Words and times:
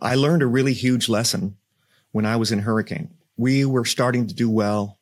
I 0.00 0.14
learned 0.14 0.42
a 0.42 0.46
really 0.46 0.74
huge 0.74 1.08
lesson 1.08 1.56
when 2.12 2.26
I 2.26 2.36
was 2.36 2.52
in 2.52 2.60
Hurricane. 2.60 3.14
We 3.36 3.64
were 3.64 3.84
starting 3.84 4.26
to 4.26 4.34
do 4.34 4.50
well, 4.50 4.98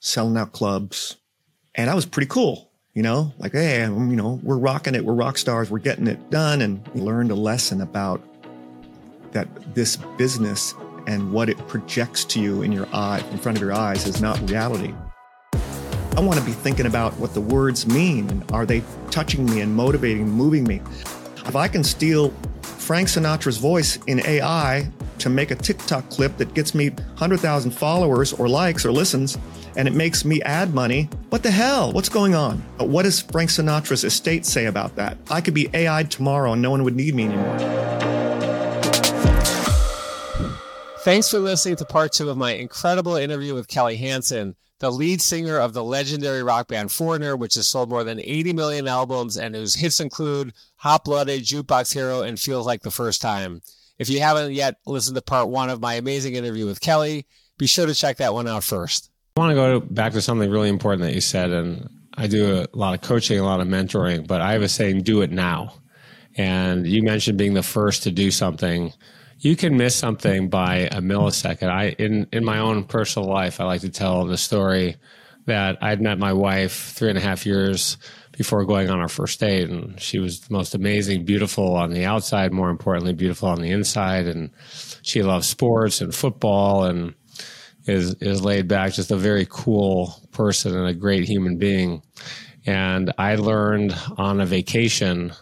selling 0.00 0.36
out 0.36 0.52
clubs, 0.52 1.16
and 1.74 1.90
I 1.90 1.94
was 1.94 2.06
pretty 2.06 2.28
cool. 2.28 2.70
You 2.94 3.02
know, 3.02 3.32
like, 3.38 3.52
hey, 3.52 3.80
you 3.80 3.88
know, 3.88 4.38
we're 4.42 4.58
rocking 4.58 4.94
it. 4.94 5.02
We're 5.02 5.14
rock 5.14 5.38
stars. 5.38 5.70
We're 5.70 5.78
getting 5.78 6.06
it 6.06 6.28
done. 6.28 6.60
And 6.60 6.86
learned 6.94 7.30
a 7.30 7.34
lesson 7.34 7.80
about 7.80 8.22
that 9.32 9.48
this 9.74 9.96
business 10.18 10.74
and 11.06 11.32
what 11.32 11.48
it 11.48 11.56
projects 11.68 12.24
to 12.26 12.40
you 12.40 12.60
in 12.60 12.70
your 12.70 12.86
eye, 12.92 13.24
in 13.30 13.38
front 13.38 13.56
of 13.56 13.62
your 13.62 13.72
eyes, 13.72 14.06
is 14.06 14.20
not 14.20 14.38
reality. 14.50 14.94
I 15.54 16.20
want 16.20 16.38
to 16.38 16.44
be 16.44 16.52
thinking 16.52 16.84
about 16.84 17.14
what 17.14 17.32
the 17.32 17.40
words 17.40 17.86
mean 17.86 18.28
and 18.28 18.52
are 18.52 18.66
they 18.66 18.82
touching 19.10 19.46
me 19.46 19.62
and 19.62 19.74
motivating, 19.74 20.28
moving 20.28 20.64
me. 20.64 20.82
If 21.46 21.56
I 21.56 21.68
can 21.68 21.82
steal 21.82 22.32
Frank 22.82 23.06
Sinatra's 23.06 23.58
voice 23.58 23.96
in 24.08 24.18
AI 24.26 24.90
to 25.18 25.28
make 25.28 25.52
a 25.52 25.54
TikTok 25.54 26.10
clip 26.10 26.36
that 26.38 26.52
gets 26.52 26.74
me 26.74 26.90
100,000 26.90 27.70
followers 27.70 28.32
or 28.32 28.48
likes 28.48 28.84
or 28.84 28.90
listens, 28.90 29.38
and 29.76 29.86
it 29.86 29.94
makes 29.94 30.24
me 30.24 30.42
ad 30.42 30.74
money, 30.74 31.08
what 31.28 31.44
the 31.44 31.50
hell? 31.50 31.92
What's 31.92 32.08
going 32.08 32.34
on? 32.34 32.58
What 32.78 33.04
does 33.04 33.20
Frank 33.20 33.50
Sinatra's 33.50 34.02
estate 34.02 34.44
say 34.44 34.66
about 34.66 34.96
that? 34.96 35.16
I 35.30 35.40
could 35.40 35.54
be 35.54 35.72
AI'd 35.72 36.10
tomorrow 36.10 36.54
and 36.54 36.60
no 36.60 36.72
one 36.72 36.82
would 36.82 36.96
need 36.96 37.14
me 37.14 37.26
anymore. 37.26 37.58
Thanks 41.04 41.30
for 41.30 41.38
listening 41.38 41.76
to 41.76 41.84
part 41.84 42.12
two 42.12 42.30
of 42.30 42.36
my 42.36 42.54
incredible 42.54 43.14
interview 43.14 43.54
with 43.54 43.68
Kelly 43.68 43.96
Hansen 43.96 44.56
the 44.82 44.90
lead 44.90 45.22
singer 45.22 45.58
of 45.58 45.74
the 45.74 45.84
legendary 45.84 46.42
rock 46.42 46.66
band 46.66 46.90
Foreigner, 46.90 47.36
which 47.36 47.54
has 47.54 47.68
sold 47.68 47.88
more 47.88 48.02
than 48.02 48.18
80 48.18 48.52
million 48.52 48.88
albums 48.88 49.36
and 49.36 49.54
whose 49.54 49.76
hits 49.76 50.00
include 50.00 50.52
Hot 50.78 51.04
Blooded, 51.04 51.44
Jukebox 51.44 51.94
Hero, 51.94 52.22
and 52.22 52.38
Feels 52.38 52.66
Like 52.66 52.82
the 52.82 52.90
First 52.90 53.22
Time. 53.22 53.62
If 54.00 54.10
you 54.10 54.18
haven't 54.18 54.54
yet 54.54 54.78
listened 54.84 55.14
to 55.14 55.22
part 55.22 55.48
one 55.48 55.70
of 55.70 55.80
my 55.80 55.94
amazing 55.94 56.34
interview 56.34 56.66
with 56.66 56.80
Kelly, 56.80 57.28
be 57.58 57.68
sure 57.68 57.86
to 57.86 57.94
check 57.94 58.16
that 58.16 58.34
one 58.34 58.48
out 58.48 58.64
first. 58.64 59.08
I 59.36 59.40
want 59.40 59.50
to 59.52 59.54
go 59.54 59.80
back 59.80 60.14
to 60.14 60.20
something 60.20 60.50
really 60.50 60.68
important 60.68 61.02
that 61.02 61.14
you 61.14 61.20
said, 61.20 61.50
and 61.50 61.88
I 62.14 62.26
do 62.26 62.66
a 62.72 62.76
lot 62.76 62.94
of 62.94 63.02
coaching, 63.02 63.38
a 63.38 63.44
lot 63.44 63.60
of 63.60 63.68
mentoring, 63.68 64.26
but 64.26 64.40
I 64.40 64.50
have 64.50 64.62
a 64.62 64.68
saying, 64.68 65.02
do 65.02 65.22
it 65.22 65.30
now. 65.30 65.74
And 66.36 66.88
you 66.88 67.04
mentioned 67.04 67.38
being 67.38 67.54
the 67.54 67.62
first 67.62 68.02
to 68.02 68.10
do 68.10 68.32
something 68.32 68.92
you 69.42 69.56
can 69.56 69.76
miss 69.76 69.96
something 69.96 70.48
by 70.48 70.88
a 70.92 71.00
millisecond. 71.00 71.68
I 71.68 71.88
in 71.98 72.28
in 72.32 72.44
my 72.44 72.58
own 72.58 72.84
personal 72.84 73.28
life, 73.28 73.60
I 73.60 73.64
like 73.64 73.80
to 73.80 73.90
tell 73.90 74.24
the 74.24 74.38
story 74.38 74.96
that 75.46 75.78
I'd 75.82 76.00
met 76.00 76.18
my 76.18 76.32
wife 76.32 76.92
three 76.94 77.08
and 77.08 77.18
a 77.18 77.20
half 77.20 77.44
years 77.44 77.96
before 78.38 78.64
going 78.64 78.88
on 78.88 79.00
our 79.00 79.08
first 79.08 79.40
date, 79.40 79.68
and 79.68 80.00
she 80.00 80.20
was 80.20 80.40
the 80.40 80.54
most 80.54 80.76
amazing, 80.76 81.24
beautiful 81.24 81.74
on 81.74 81.90
the 81.90 82.04
outside, 82.04 82.52
more 82.52 82.70
importantly, 82.70 83.12
beautiful 83.12 83.48
on 83.48 83.60
the 83.60 83.72
inside, 83.72 84.26
and 84.26 84.50
she 85.02 85.22
loves 85.22 85.48
sports 85.48 86.00
and 86.00 86.14
football 86.14 86.84
and 86.84 87.14
is 87.86 88.14
is 88.20 88.44
laid 88.44 88.68
back, 88.68 88.92
just 88.92 89.10
a 89.10 89.16
very 89.16 89.46
cool 89.50 90.14
person 90.30 90.76
and 90.76 90.86
a 90.86 90.94
great 90.94 91.24
human 91.24 91.58
being. 91.58 92.00
And 92.64 93.12
I 93.18 93.34
learned 93.34 93.92
on 94.18 94.40
a 94.40 94.46
vacation 94.46 95.32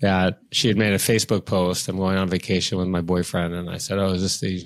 that 0.00 0.38
she 0.50 0.68
had 0.68 0.76
made 0.76 0.92
a 0.92 0.98
Facebook 0.98 1.44
post. 1.44 1.88
I'm 1.88 1.98
going 1.98 2.16
on 2.16 2.28
vacation 2.28 2.78
with 2.78 2.88
my 2.88 3.00
boyfriend, 3.00 3.54
and 3.54 3.68
I 3.68 3.76
said, 3.76 3.98
"Oh, 3.98 4.12
is 4.12 4.22
this 4.22 4.40
the 4.40 4.64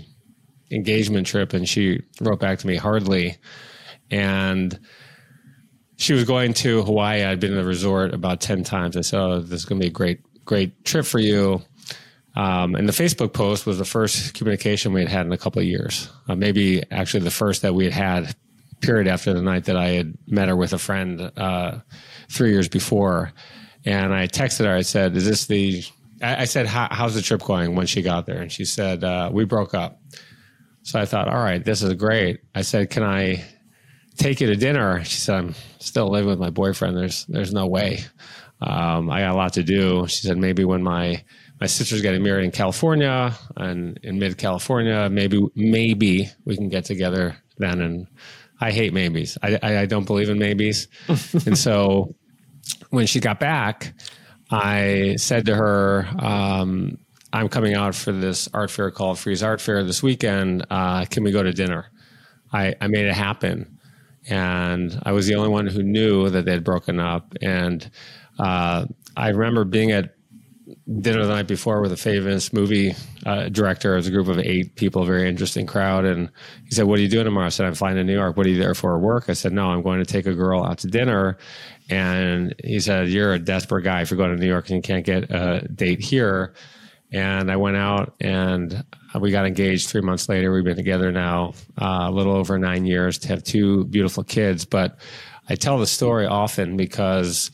engagement 0.70 1.26
trip?" 1.26 1.52
And 1.52 1.68
she 1.68 2.02
wrote 2.20 2.41
back 2.41 2.58
to 2.60 2.66
me, 2.66 2.76
"Hardly." 2.76 3.36
And 4.10 4.78
she 5.96 6.12
was 6.12 6.24
going 6.24 6.54
to 6.54 6.82
Hawaii. 6.82 7.24
I'd 7.24 7.41
been 7.41 7.52
in 7.52 7.58
the 7.58 7.64
resort 7.64 8.14
about 8.14 8.41
ten 8.41 8.62
times. 8.62 8.96
I 8.96 9.00
said, 9.00 9.20
"Oh, 9.20 9.41
this 9.41 9.60
is 9.60 9.64
going 9.64 9.80
to 9.80 9.84
be 9.84 9.88
a 9.88 9.92
great, 9.92 10.20
great 10.44 10.84
trip 10.84 11.04
for 11.04 11.18
you." 11.18 11.62
Um, 12.36 12.74
and 12.74 12.88
the 12.88 12.92
Facebook 12.92 13.32
post 13.32 13.64
was 13.64 13.78
the 13.78 13.84
first 13.84 14.34
communication 14.34 14.92
we 14.92 15.00
had 15.00 15.08
had 15.08 15.26
in 15.26 15.32
a 15.32 15.38
couple 15.38 15.60
of 15.60 15.66
years. 15.66 16.10
Uh, 16.28 16.34
maybe 16.34 16.82
actually 16.91 17.22
the 17.22 17.30
first 17.30 17.62
that 17.62 17.74
we 17.74 17.84
had 17.84 17.94
had. 17.94 18.36
Period 18.80 19.08
after 19.08 19.32
the 19.32 19.41
night 19.41 19.64
that 19.64 19.76
I 19.76 19.91
had 19.91 20.12
met 20.26 20.48
her 20.48 20.56
with 20.56 20.74
a 20.74 20.78
friend 20.78 21.32
uh, 21.38 21.78
three 22.28 22.50
years 22.50 22.69
before 22.69 23.32
and 23.84 24.15
I 24.15 24.27
texted 24.27 24.65
her. 24.65 24.75
I 24.75 24.83
said, 24.83 25.17
"Is 25.17 25.27
this 25.27 25.47
the?" 25.47 25.84
I 26.22 26.45
said, 26.47 26.67
"How's 26.67 27.15
the 27.15 27.22
trip 27.22 27.43
going?" 27.43 27.75
When 27.75 27.87
she 27.87 28.03
got 28.03 28.27
there, 28.27 28.41
and 28.41 28.50
she 28.50 28.65
said, 28.65 29.05
uh, 29.05 29.31
"We 29.33 29.45
broke 29.45 29.75
up." 29.75 30.00
So 30.83 30.99
I 31.00 31.05
thought, 31.05 31.28
"All 31.28 31.43
right, 31.43 31.65
this 31.65 31.83
is 31.83 31.93
great." 31.95 32.41
I 32.55 32.62
said, 32.62 32.91
"Can 32.91 33.03
I 33.03 33.45
take 34.17 34.41
you 34.41 34.47
to 34.47 34.56
dinner?" 34.56 35.05
She 35.05 35.19
said, 35.19 35.37
"I'm 35.37 35.55
still 35.78 36.09
living 36.09 36.31
with 36.31 36.39
my 36.39 36.50
boyfriend. 36.50 36.97
There's 36.97 37.27
there's 37.27 37.53
no 37.53 37.67
way. 37.67 38.00
Um, 38.61 39.11
I 39.11 39.21
got 39.21 39.34
a 39.34 39.37
lot 39.37 39.53
to 39.55 39.62
do." 39.62 40.06
She 40.06 40.27
said, 40.27 40.39
"Maybe 40.39 40.65
when 40.65 40.83
my 40.83 41.22
my 41.61 41.66
sister's 41.66 42.01
getting 42.01 42.22
married 42.22 42.45
in 42.45 42.51
California 42.53 43.34
and 43.56 43.99
in 44.03 44.19
mid 44.19 44.39
California, 44.39 45.09
maybe 45.11 45.45
maybe 45.55 46.28
we 46.45 46.56
can 46.56 46.69
get 46.71 46.87
together 46.87 47.37
then." 47.59 47.81
And 47.83 48.06
I 48.61 48.71
hate 48.71 48.95
maybes. 48.95 49.37
I, 49.43 49.59
I, 49.62 49.78
I 49.81 49.87
don't 49.87 50.06
believe 50.06 50.31
in 50.31 50.39
maybes, 50.39 50.89
and 51.47 51.59
so 51.59 52.15
when 52.91 53.06
she 53.06 53.20
got 53.20 53.41
back, 53.41 53.94
I 54.50 55.16
said 55.16 55.47
to 55.47 55.54
her, 55.54 56.06
um, 56.19 56.98
I'm 57.32 57.48
coming 57.48 57.75
out 57.75 57.94
for 57.94 58.12
this 58.12 58.48
art 58.54 58.70
fair 58.70 58.91
called 58.91 59.19
Frieze 59.19 59.42
Art 59.42 59.60
Fair 59.60 59.82
this 59.82 60.02
weekend. 60.02 60.64
Uh, 60.70 61.04
can 61.06 61.24
we 61.24 61.32
go 61.32 61.42
to 61.42 61.53
dinner? 61.53 61.91
I, 62.53 62.74
I 62.80 62.86
made 62.86 63.06
it 63.06 63.14
happen. 63.14 63.78
And 64.28 64.98
I 65.03 65.12
was 65.12 65.26
the 65.26 65.34
only 65.34 65.48
one 65.48 65.66
who 65.66 65.82
knew 65.82 66.30
that 66.30 66.44
they'd 66.44 66.64
broken 66.64 67.00
up. 67.00 67.34
And 67.42 67.91
uh, 68.38 68.86
I 69.16 69.28
remember 69.28 69.64
being 69.64 69.91
at 69.91 70.13
dinner 71.00 71.25
the 71.25 71.33
night 71.33 71.49
before 71.49 71.81
with 71.81 71.93
a 71.93 71.97
famous 71.97 72.53
movie 72.53 72.95
uh, 73.25 73.49
director. 73.49 73.95
It 73.95 73.97
was 73.97 74.06
a 74.06 74.11
group 74.11 74.28
of 74.28 74.39
eight 74.39 74.75
people, 74.77 75.05
very 75.05 75.28
interesting 75.28 75.67
crowd. 75.67 76.05
And 76.05 76.31
he 76.65 76.75
said, 76.75 76.84
What 76.84 76.99
are 76.99 77.03
you 77.03 77.09
doing 77.09 77.25
tomorrow? 77.25 77.47
I 77.47 77.50
said, 77.50 77.67
I'm 77.67 77.75
flying 77.75 77.97
to 77.97 78.05
New 78.05 78.15
York. 78.15 78.37
What 78.37 78.47
are 78.47 78.50
you 78.50 78.59
there 78.59 78.75
for 78.75 78.99
work? 78.99 79.25
I 79.28 79.33
said, 79.33 79.53
No, 79.53 79.71
I'm 79.71 79.83
going 79.83 79.99
to 79.99 80.05
take 80.05 80.27
a 80.27 80.34
girl 80.34 80.62
out 80.65 80.78
to 80.78 80.89
dinner. 80.89 81.39
And 81.89 82.55
he 82.62 82.81
said, 82.81 83.09
You're 83.09 83.33
a 83.33 83.39
desperate 83.39 83.83
guy 83.83 84.03
if 84.03 84.11
you're 84.11 84.19
going 84.19 84.34
to 84.34 84.41
New 84.41 84.49
York 84.49 84.69
and 84.69 84.77
you 84.77 84.83
can't 84.83 85.06
get 85.06 85.31
a 85.31 85.67
date 85.75 86.00
here. 86.00 86.55
And 87.12 87.51
I 87.51 87.56
went 87.56 87.77
out 87.77 88.15
and 88.21 88.84
we 89.19 89.31
got 89.31 89.47
engaged 89.47 89.89
three 89.89 90.01
months 90.01 90.28
later. 90.28 90.53
We've 90.53 90.65
been 90.65 90.77
together 90.77 91.12
now 91.12 91.55
uh, 91.81 92.06
a 92.09 92.11
little 92.11 92.34
over 92.34 92.59
nine 92.59 92.84
years 92.84 93.19
to 93.21 93.28
have 93.28 93.43
two 93.43 93.84
beautiful 93.84 94.25
kids. 94.25 94.65
But 94.65 94.99
I 95.49 95.55
tell 95.55 95.78
the 95.78 95.87
story 95.87 96.27
often 96.27 96.77
because 96.77 97.51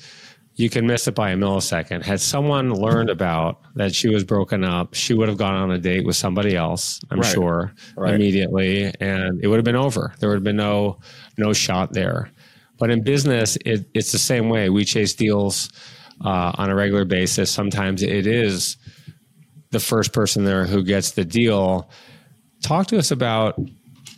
you 0.60 0.68
can 0.68 0.86
miss 0.86 1.08
it 1.08 1.14
by 1.14 1.30
a 1.30 1.36
millisecond. 1.36 2.02
Had 2.02 2.20
someone 2.20 2.72
learned 2.72 3.08
about 3.08 3.60
that 3.76 3.94
she 3.94 4.08
was 4.08 4.24
broken 4.24 4.62
up, 4.62 4.94
she 4.94 5.14
would 5.14 5.28
have 5.28 5.38
gone 5.38 5.54
on 5.54 5.70
a 5.70 5.78
date 5.78 6.04
with 6.04 6.16
somebody 6.16 6.54
else, 6.54 7.00
I'm 7.10 7.20
right. 7.20 7.32
sure, 7.32 7.74
right. 7.96 8.14
immediately, 8.14 8.92
and 9.00 9.42
it 9.42 9.48
would 9.48 9.56
have 9.56 9.64
been 9.64 9.76
over. 9.76 10.12
There 10.20 10.28
would 10.28 10.36
have 10.36 10.44
been 10.44 10.56
no 10.56 10.98
no 11.38 11.52
shot 11.52 11.92
there. 11.92 12.30
But 12.78 12.90
in 12.90 13.02
business, 13.02 13.56
it, 13.64 13.86
it's 13.94 14.12
the 14.12 14.18
same 14.18 14.48
way. 14.48 14.70
We 14.70 14.84
chase 14.84 15.14
deals 15.14 15.70
uh, 16.24 16.52
on 16.56 16.70
a 16.70 16.74
regular 16.74 17.04
basis. 17.04 17.50
Sometimes 17.50 18.02
it 18.02 18.26
is 18.26 18.76
the 19.70 19.80
first 19.80 20.12
person 20.12 20.44
there 20.44 20.66
who 20.66 20.82
gets 20.82 21.12
the 21.12 21.24
deal. 21.24 21.90
Talk 22.62 22.86
to 22.88 22.98
us 22.98 23.10
about 23.10 23.58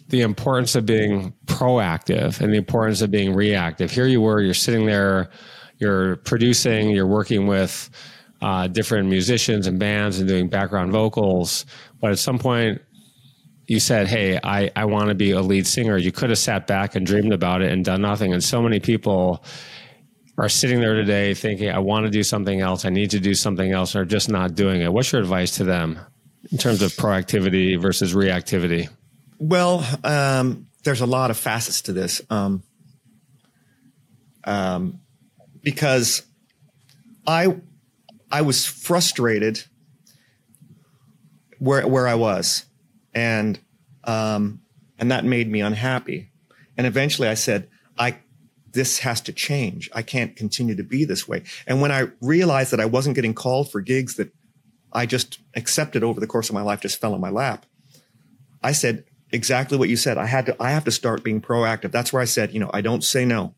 the 0.09 0.21
importance 0.21 0.75
of 0.75 0.87
being 0.87 1.33
proactive 1.47 2.41
and 2.41 2.53
the 2.53 2.59
importance 2.59 3.01
of 3.01 3.11
being 3.11 3.35
reactive. 3.35 3.91
Here 3.91 4.07
you 4.07 4.21
were, 4.21 4.41
you're 4.41 4.55
sitting 4.55 4.87
there, 4.87 5.31
you're 5.83 6.17
producing, 6.17 6.91
you're 6.91 7.07
working 7.07 7.47
with 7.47 7.91
uh, 8.41 8.69
different 8.69 9.09
musicians 9.09 9.67
and 9.67 9.79
bands 9.79 10.21
and 10.21 10.29
doing 10.29 10.49
background 10.49 10.93
vocals. 10.93 11.67
But 12.01 12.13
at 12.13 12.19
some 12.19 12.39
point, 12.39 12.81
you 13.67 13.81
said, 13.81 14.07
Hey, 14.07 14.39
I, 14.43 14.71
I 14.77 14.85
want 14.85 15.09
to 15.09 15.15
be 15.15 15.33
a 15.33 15.41
lead 15.41 15.67
singer, 15.67 15.97
you 15.97 16.13
could 16.13 16.31
have 16.31 16.39
sat 16.39 16.67
back 16.67 16.95
and 16.95 17.05
dreamed 17.05 17.33
about 17.33 17.63
it 17.63 17.73
and 17.73 17.85
done 17.85 18.03
nothing. 18.03 18.33
And 18.33 18.43
so 18.43 18.63
many 18.63 18.79
people 18.79 19.45
are 20.39 20.49
sitting 20.49 20.81
there 20.81 20.95
today 20.95 21.35
thinking, 21.35 21.69
I 21.69 21.81
want 21.81 22.07
to 22.07 22.11
do 22.11 22.23
something 22.23 22.61
else, 22.61 22.85
I 22.85 22.91
need 22.91 23.11
to 23.11 23.21
do 23.21 23.35
something 23.35 23.73
else, 23.73 23.95
are 23.97 24.05
just 24.05 24.29
not 24.29 24.55
doing 24.55 24.81
it. 24.83 24.93
What's 24.93 25.13
your 25.13 25.21
advice 25.21 25.57
to 25.57 25.65
them 25.65 25.99
in 26.51 26.59
terms 26.59 26.81
of 26.81 26.93
proactivity 26.93 27.81
versus 27.81 28.15
reactivity? 28.15 28.89
Well, 29.39 29.85
um, 30.05 30.69
there's 30.85 31.01
a 31.01 31.07
lot 31.07 31.31
of 31.31 31.37
facets 31.37 31.83
to 31.83 31.93
this. 31.93 32.23
Um, 32.31 32.63
um, 34.45 35.02
because 35.63 36.23
I 37.27 37.57
I 38.31 38.43
was 38.43 38.67
frustrated 38.67 39.65
where 41.59 41.87
where 41.87 42.09
I 42.09 42.15
was 42.15 42.67
and 43.15 43.59
um, 44.05 44.61
and 44.99 45.11
that 45.11 45.25
made 45.25 45.51
me 45.51 45.61
unhappy. 45.61 46.31
And 46.77 46.87
eventually, 46.87 47.29
I 47.29 47.35
said, 47.35 47.69
"I 47.99 48.19
this 48.73 49.01
has 49.01 49.21
to 49.23 49.33
change. 49.33 49.91
I 49.95 50.03
can't 50.03 50.35
continue 50.35 50.75
to 50.77 50.83
be 50.83 51.05
this 51.05 51.29
way." 51.29 51.43
And 51.67 51.81
when 51.81 51.93
I 51.93 52.09
realized 52.21 52.73
that 52.73 52.81
I 52.81 52.87
wasn't 52.87 53.15
getting 53.15 53.35
called 53.35 53.71
for 53.71 53.81
gigs 53.81 54.17
that 54.17 54.33
I 54.93 55.07
just 55.07 55.39
accepted 55.55 56.03
over 56.03 56.21
the 56.21 56.27
course 56.27 56.49
of 56.49 56.55
my 56.55 56.63
life, 56.63 56.81
just 56.81 57.01
fell 57.01 57.15
in 57.15 57.21
my 57.21 57.31
lap, 57.31 57.67
I 58.63 58.73
said 58.73 59.05
exactly 59.31 59.79
what 59.79 59.89
you 59.89 59.97
said. 59.97 60.19
I 60.19 60.27
had 60.27 60.47
to. 60.47 60.57
I 60.61 60.71
have 60.71 60.85
to 60.85 60.91
start 60.91 61.23
being 61.23 61.41
proactive. 61.41 61.93
That's 61.93 62.13
where 62.13 62.23
I 62.23 62.27
said, 62.27 62.53
you 62.53 62.61
know, 62.61 62.71
I 62.73 62.81
don't 62.81 63.05
say 63.05 63.25
no. 63.25 63.55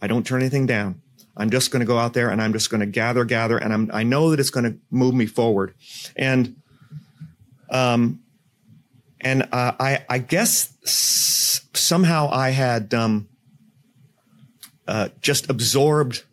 I 0.00 0.06
don't 0.06 0.26
turn 0.26 0.42
anything 0.42 0.66
down. 0.66 1.02
I'm 1.38 1.50
just 1.50 1.70
going 1.70 1.80
to 1.80 1.86
go 1.86 1.98
out 1.98 2.12
there 2.12 2.28
and 2.28 2.42
I'm 2.42 2.52
just 2.52 2.68
going 2.68 2.80
to 2.80 2.86
gather, 2.86 3.24
gather, 3.24 3.56
and 3.56 3.72
I'm, 3.72 3.90
I 3.92 4.02
know 4.02 4.30
that 4.30 4.40
it's 4.40 4.50
going 4.50 4.64
to 4.70 4.78
move 4.90 5.14
me 5.14 5.26
forward. 5.26 5.72
And 6.16 6.56
Um, 7.70 8.22
and 9.20 9.42
uh, 9.52 9.72
I, 9.78 10.04
I 10.08 10.18
guess 10.18 10.72
somehow 11.74 12.30
I 12.32 12.50
had 12.50 12.94
um, 12.94 13.28
uh, 14.86 15.08
just 15.20 15.50
absorbed 15.50 16.24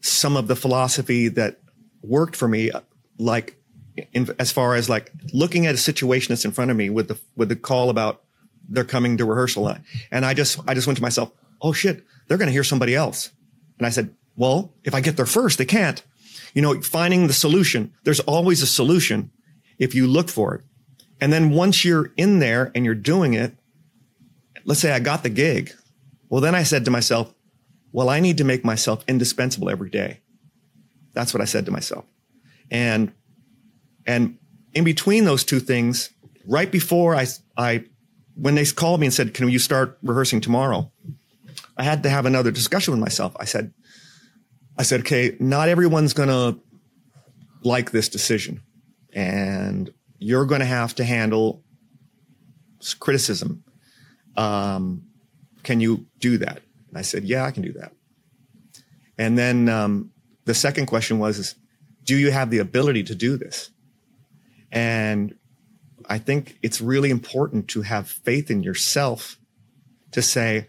some 0.00 0.36
of 0.36 0.46
the 0.46 0.54
philosophy 0.54 1.28
that 1.28 1.58
worked 2.02 2.36
for 2.36 2.46
me, 2.46 2.70
like 3.18 3.56
in, 4.12 4.28
as 4.38 4.52
far 4.52 4.76
as 4.76 4.88
like 4.88 5.10
looking 5.32 5.66
at 5.66 5.74
a 5.74 5.78
situation 5.78 6.32
that's 6.32 6.44
in 6.44 6.52
front 6.52 6.70
of 6.70 6.76
me 6.76 6.88
with 6.88 7.08
the 7.08 7.18
with 7.36 7.48
the 7.48 7.56
call 7.56 7.90
about 7.90 8.22
they're 8.68 8.84
coming 8.84 9.16
to 9.18 9.24
rehearsal, 9.24 9.74
and 10.12 10.24
I 10.24 10.34
just 10.34 10.60
I 10.68 10.74
just 10.74 10.86
went 10.86 10.98
to 10.98 11.02
myself, 11.02 11.32
oh 11.60 11.72
shit, 11.72 12.04
they're 12.28 12.38
going 12.38 12.48
to 12.48 12.52
hear 12.52 12.64
somebody 12.64 12.94
else, 12.94 13.32
and 13.78 13.86
I 13.86 13.90
said, 13.90 14.14
well, 14.36 14.72
if 14.84 14.94
I 14.94 15.00
get 15.00 15.16
there 15.16 15.26
first, 15.26 15.58
they 15.58 15.64
can't. 15.64 16.02
You 16.54 16.62
know, 16.62 16.80
finding 16.80 17.26
the 17.26 17.32
solution. 17.32 17.92
There's 18.04 18.20
always 18.20 18.62
a 18.62 18.66
solution 18.66 19.30
if 19.78 19.94
you 19.94 20.06
look 20.06 20.28
for 20.28 20.54
it. 20.54 20.64
And 21.20 21.32
then 21.32 21.50
once 21.50 21.84
you're 21.84 22.12
in 22.16 22.38
there 22.38 22.70
and 22.74 22.84
you're 22.84 22.94
doing 22.94 23.34
it, 23.34 23.56
let's 24.64 24.80
say 24.80 24.92
I 24.92 25.00
got 25.00 25.22
the 25.22 25.28
gig. 25.28 25.72
Well, 26.28 26.40
then 26.40 26.54
I 26.54 26.62
said 26.62 26.84
to 26.84 26.90
myself, 26.90 27.34
well, 27.92 28.08
I 28.08 28.20
need 28.20 28.38
to 28.38 28.44
make 28.44 28.64
myself 28.64 29.04
indispensable 29.08 29.70
every 29.70 29.90
day. 29.90 30.20
That's 31.14 31.34
what 31.34 31.40
I 31.40 31.46
said 31.46 31.64
to 31.66 31.72
myself. 31.72 32.04
And, 32.70 33.12
and 34.06 34.38
in 34.74 34.84
between 34.84 35.24
those 35.24 35.42
two 35.42 35.58
things, 35.58 36.10
right 36.46 36.70
before 36.70 37.14
I, 37.16 37.26
I, 37.56 37.84
when 38.34 38.54
they 38.54 38.64
called 38.66 39.00
me 39.00 39.06
and 39.06 39.14
said, 39.14 39.34
can 39.34 39.48
you 39.48 39.58
start 39.58 39.98
rehearsing 40.02 40.40
tomorrow? 40.40 40.92
I 41.78 41.84
had 41.84 42.02
to 42.02 42.10
have 42.10 42.26
another 42.26 42.50
discussion 42.50 42.92
with 42.92 43.00
myself. 43.00 43.36
I 43.38 43.44
said, 43.44 43.72
I 44.76 44.82
said, 44.82 45.00
okay, 45.00 45.36
not 45.38 45.68
everyone's 45.68 46.12
going 46.12 46.28
to 46.28 46.60
like 47.62 47.92
this 47.92 48.08
decision 48.08 48.62
and 49.12 49.92
you're 50.18 50.44
going 50.44 50.60
to 50.60 50.66
have 50.66 50.94
to 50.96 51.04
handle 51.04 51.62
criticism. 52.98 53.64
Um, 54.36 55.04
can 55.62 55.80
you 55.80 56.06
do 56.18 56.38
that? 56.38 56.62
And 56.88 56.98
I 56.98 57.02
said, 57.02 57.24
yeah, 57.24 57.44
I 57.44 57.50
can 57.50 57.62
do 57.62 57.72
that. 57.74 57.92
And 59.16 59.38
then 59.38 59.68
um, 59.68 60.10
the 60.44 60.54
second 60.54 60.86
question 60.86 61.18
was, 61.18 61.38
is, 61.38 61.54
do 62.04 62.16
you 62.16 62.30
have 62.30 62.50
the 62.50 62.58
ability 62.58 63.04
to 63.04 63.14
do 63.14 63.36
this? 63.36 63.70
And 64.72 65.34
I 66.08 66.18
think 66.18 66.58
it's 66.62 66.80
really 66.80 67.10
important 67.10 67.68
to 67.68 67.82
have 67.82 68.08
faith 68.08 68.50
in 68.50 68.62
yourself 68.62 69.38
to 70.12 70.22
say, 70.22 70.68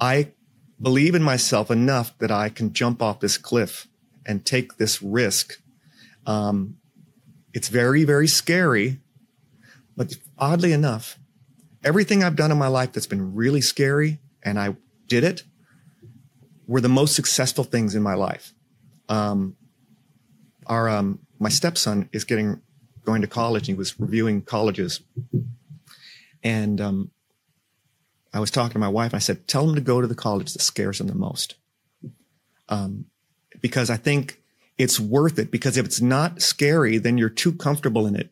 I 0.00 0.32
believe 0.80 1.14
in 1.14 1.22
myself 1.22 1.70
enough 1.70 2.16
that 2.18 2.30
I 2.30 2.48
can 2.48 2.72
jump 2.72 3.02
off 3.02 3.20
this 3.20 3.38
cliff 3.38 3.86
and 4.26 4.44
take 4.44 4.76
this 4.76 5.02
risk. 5.02 5.60
Um, 6.26 6.76
it's 7.52 7.68
very, 7.68 8.04
very 8.04 8.26
scary, 8.26 9.00
but 9.96 10.14
oddly 10.38 10.72
enough, 10.72 11.18
everything 11.84 12.22
I've 12.22 12.36
done 12.36 12.50
in 12.50 12.58
my 12.58 12.66
life 12.66 12.92
that's 12.92 13.06
been 13.06 13.34
really 13.34 13.60
scary 13.60 14.18
and 14.42 14.58
I 14.58 14.76
did 15.06 15.24
it 15.24 15.44
were 16.66 16.80
the 16.80 16.88
most 16.88 17.14
successful 17.14 17.64
things 17.64 17.94
in 17.94 18.02
my 18.02 18.14
life. 18.14 18.52
Um, 19.08 19.56
our, 20.66 20.88
um, 20.88 21.20
my 21.38 21.50
stepson 21.50 22.08
is 22.12 22.24
getting, 22.24 22.62
going 23.04 23.20
to 23.20 23.28
college. 23.28 23.68
And 23.68 23.76
he 23.76 23.78
was 23.78 24.00
reviewing 24.00 24.42
colleges. 24.42 25.00
And, 26.42 26.80
um, 26.80 27.10
I 28.34 28.40
was 28.40 28.50
talking 28.50 28.72
to 28.72 28.78
my 28.80 28.88
wife. 28.88 29.12
and 29.12 29.16
I 29.16 29.20
said, 29.20 29.46
tell 29.46 29.64
them 29.64 29.76
to 29.76 29.80
go 29.80 30.00
to 30.00 30.06
the 30.08 30.14
college 30.14 30.52
that 30.52 30.60
scares 30.60 30.98
them 30.98 31.06
the 31.06 31.14
most. 31.14 31.54
Um, 32.68 33.06
because 33.60 33.90
I 33.90 33.96
think 33.96 34.42
it's 34.76 34.98
worth 34.98 35.38
it 35.38 35.52
because 35.52 35.76
if 35.76 35.86
it's 35.86 36.00
not 36.00 36.42
scary, 36.42 36.98
then 36.98 37.16
you're 37.16 37.28
too 37.28 37.52
comfortable 37.52 38.06
in 38.06 38.16
it 38.16 38.30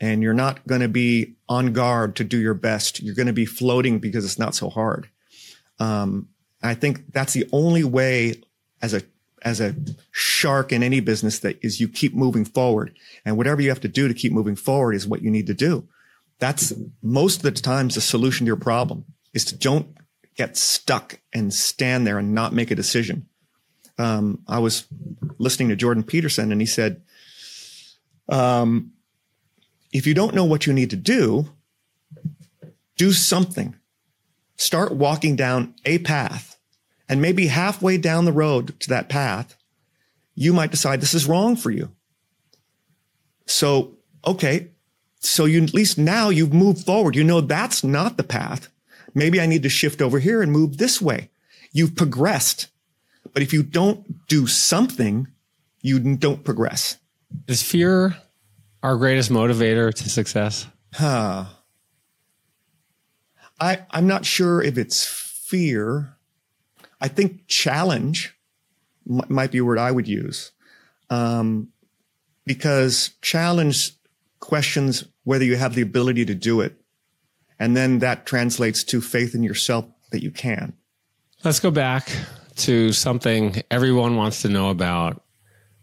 and 0.00 0.22
you're 0.22 0.32
not 0.32 0.66
going 0.66 0.80
to 0.80 0.88
be 0.88 1.34
on 1.50 1.74
guard 1.74 2.16
to 2.16 2.24
do 2.24 2.38
your 2.38 2.54
best. 2.54 3.02
You're 3.02 3.14
going 3.14 3.26
to 3.26 3.32
be 3.34 3.44
floating 3.44 3.98
because 3.98 4.24
it's 4.24 4.38
not 4.38 4.54
so 4.54 4.70
hard. 4.70 5.08
Um, 5.78 6.28
I 6.62 6.74
think 6.74 7.12
that's 7.12 7.34
the 7.34 7.46
only 7.52 7.84
way 7.84 8.40
as 8.80 8.94
a 8.94 9.02
as 9.44 9.60
a 9.60 9.74
shark 10.12 10.72
in 10.72 10.84
any 10.84 11.00
business 11.00 11.40
that 11.40 11.58
is 11.62 11.80
you 11.80 11.88
keep 11.88 12.14
moving 12.14 12.44
forward 12.44 12.96
and 13.24 13.36
whatever 13.36 13.60
you 13.60 13.68
have 13.70 13.80
to 13.80 13.88
do 13.88 14.06
to 14.06 14.14
keep 14.14 14.32
moving 14.32 14.54
forward 14.54 14.94
is 14.94 15.06
what 15.06 15.20
you 15.20 15.30
need 15.32 15.48
to 15.48 15.54
do. 15.54 15.86
That's 16.38 16.72
most 17.02 17.38
of 17.38 17.42
the 17.42 17.50
times 17.50 17.96
the 17.96 18.00
solution 18.00 18.46
to 18.46 18.48
your 18.48 18.56
problem 18.56 19.04
is 19.34 19.44
to 19.46 19.56
don't 19.56 19.96
get 20.34 20.56
stuck 20.56 21.20
and 21.32 21.52
stand 21.52 22.06
there 22.06 22.18
and 22.18 22.34
not 22.34 22.52
make 22.52 22.70
a 22.70 22.74
decision. 22.74 23.26
Um, 23.98 24.42
I 24.48 24.58
was 24.58 24.86
listening 25.38 25.68
to 25.68 25.76
Jordan 25.76 26.02
Peterson 26.02 26.52
and 26.52 26.60
he 26.60 26.66
said, 26.66 27.02
um, 28.28 28.92
if 29.92 30.06
you 30.06 30.14
don't 30.14 30.34
know 30.34 30.44
what 30.44 30.66
you 30.66 30.72
need 30.72 30.90
to 30.90 30.96
do, 30.96 31.48
do 32.96 33.12
something. 33.12 33.76
Start 34.56 34.92
walking 34.92 35.36
down 35.36 35.74
a 35.84 35.98
path 35.98 36.58
and 37.08 37.20
maybe 37.20 37.48
halfway 37.48 37.98
down 37.98 38.24
the 38.24 38.32
road 38.32 38.78
to 38.80 38.88
that 38.88 39.08
path, 39.08 39.56
you 40.34 40.52
might 40.52 40.70
decide 40.70 41.00
this 41.00 41.14
is 41.14 41.26
wrong 41.26 41.56
for 41.56 41.70
you. 41.70 41.90
So, 43.46 43.98
okay. 44.26 44.68
So 45.20 45.44
you 45.44 45.62
at 45.62 45.74
least 45.74 45.98
now 45.98 46.30
you've 46.30 46.54
moved 46.54 46.86
forward. 46.86 47.14
You 47.14 47.22
know 47.22 47.40
that's 47.40 47.84
not 47.84 48.16
the 48.16 48.22
path. 48.22 48.68
Maybe 49.14 49.40
I 49.40 49.46
need 49.46 49.62
to 49.62 49.68
shift 49.68 50.00
over 50.00 50.18
here 50.18 50.42
and 50.42 50.50
move 50.50 50.78
this 50.78 51.00
way. 51.00 51.30
You've 51.72 51.96
progressed. 51.96 52.68
But 53.32 53.42
if 53.42 53.52
you 53.52 53.62
don't 53.62 54.26
do 54.26 54.46
something, 54.46 55.28
you 55.80 55.98
don't 56.16 56.44
progress. 56.44 56.98
Is 57.48 57.62
fear 57.62 58.16
our 58.82 58.96
greatest 58.96 59.30
motivator 59.30 59.92
to 59.92 60.10
success? 60.10 60.66
Huh. 60.92 61.46
I, 63.60 63.86
I'm 63.90 64.06
not 64.06 64.26
sure 64.26 64.60
if 64.62 64.76
it's 64.76 65.06
fear. 65.06 66.16
I 67.00 67.08
think 67.08 67.46
challenge 67.46 68.34
m- 69.08 69.22
might 69.28 69.52
be 69.52 69.58
a 69.58 69.64
word 69.64 69.78
I 69.78 69.92
would 69.92 70.08
use. 70.08 70.50
Um, 71.10 71.68
because 72.44 73.10
challenge 73.20 73.92
questions 74.40 75.04
whether 75.24 75.44
you 75.44 75.56
have 75.56 75.74
the 75.74 75.82
ability 75.82 76.24
to 76.26 76.34
do 76.34 76.60
it. 76.60 76.81
And 77.62 77.76
then 77.76 78.00
that 78.00 78.26
translates 78.26 78.82
to 78.82 79.00
faith 79.00 79.36
in 79.36 79.44
yourself 79.44 79.84
that 80.10 80.20
you 80.20 80.32
can. 80.32 80.72
Let's 81.44 81.60
go 81.60 81.70
back 81.70 82.10
to 82.56 82.92
something 82.92 83.62
everyone 83.70 84.16
wants 84.16 84.42
to 84.42 84.48
know 84.48 84.70
about 84.70 85.22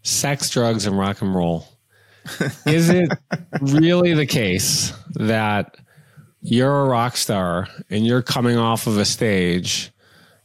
sex, 0.02 0.50
drugs, 0.50 0.84
and 0.84 0.98
rock 0.98 1.22
and 1.22 1.34
roll. 1.34 1.66
Is 2.66 2.90
it 2.90 3.08
really 3.62 4.12
the 4.12 4.26
case 4.26 4.92
that 5.14 5.78
you're 6.42 6.82
a 6.82 6.84
rock 6.84 7.16
star 7.16 7.66
and 7.88 8.06
you're 8.06 8.20
coming 8.20 8.58
off 8.58 8.86
of 8.86 8.98
a 8.98 9.06
stage? 9.06 9.90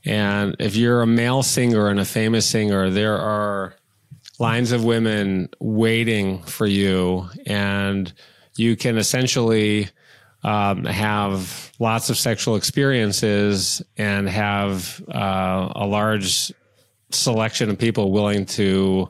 And 0.05 0.55
if 0.57 0.77
you're 0.77 1.01
a 1.01 1.07
male 1.07 1.43
singer 1.43 1.89
and 1.89 1.99
a 1.99 2.05
famous 2.05 2.45
singer, 2.45 2.89
there 2.89 3.17
are 3.17 3.75
lines 4.39 4.71
of 4.71 4.85
women 4.85 5.49
waiting 5.59 6.43
for 6.43 6.65
you, 6.65 7.27
and 7.45 8.13
you 8.55 8.77
can 8.77 8.97
essentially 8.97 9.89
um, 10.45 10.85
have 10.85 11.71
lots 11.79 12.11
of 12.11 12.17
sexual 12.17 12.55
experiences 12.55 13.81
and 13.97 14.29
have 14.29 15.01
uh, 15.09 15.71
a 15.75 15.87
large 15.87 16.53
selection 17.09 17.71
of 17.71 17.79
people 17.79 18.11
willing 18.11 18.45
to 18.45 19.09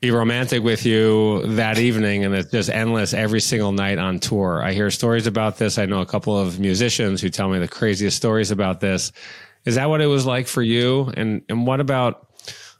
be 0.00 0.10
romantic 0.10 0.62
with 0.62 0.84
you 0.84 1.40
that 1.54 1.78
evening 1.78 2.24
and 2.24 2.34
it's 2.34 2.50
just 2.50 2.68
endless 2.68 3.14
every 3.14 3.40
single 3.40 3.72
night 3.72 3.96
on 3.96 4.20
tour. 4.20 4.62
I 4.62 4.72
hear 4.74 4.90
stories 4.90 5.26
about 5.26 5.56
this. 5.56 5.78
I 5.78 5.86
know 5.86 6.02
a 6.02 6.06
couple 6.06 6.38
of 6.38 6.60
musicians 6.60 7.22
who 7.22 7.30
tell 7.30 7.48
me 7.48 7.58
the 7.58 7.68
craziest 7.68 8.18
stories 8.18 8.50
about 8.50 8.80
this. 8.80 9.10
Is 9.64 9.76
that 9.76 9.88
what 9.88 10.02
it 10.02 10.06
was 10.06 10.26
like 10.26 10.48
for 10.48 10.60
you? 10.60 11.10
And 11.16 11.42
and 11.48 11.66
what 11.66 11.80
about 11.80 12.28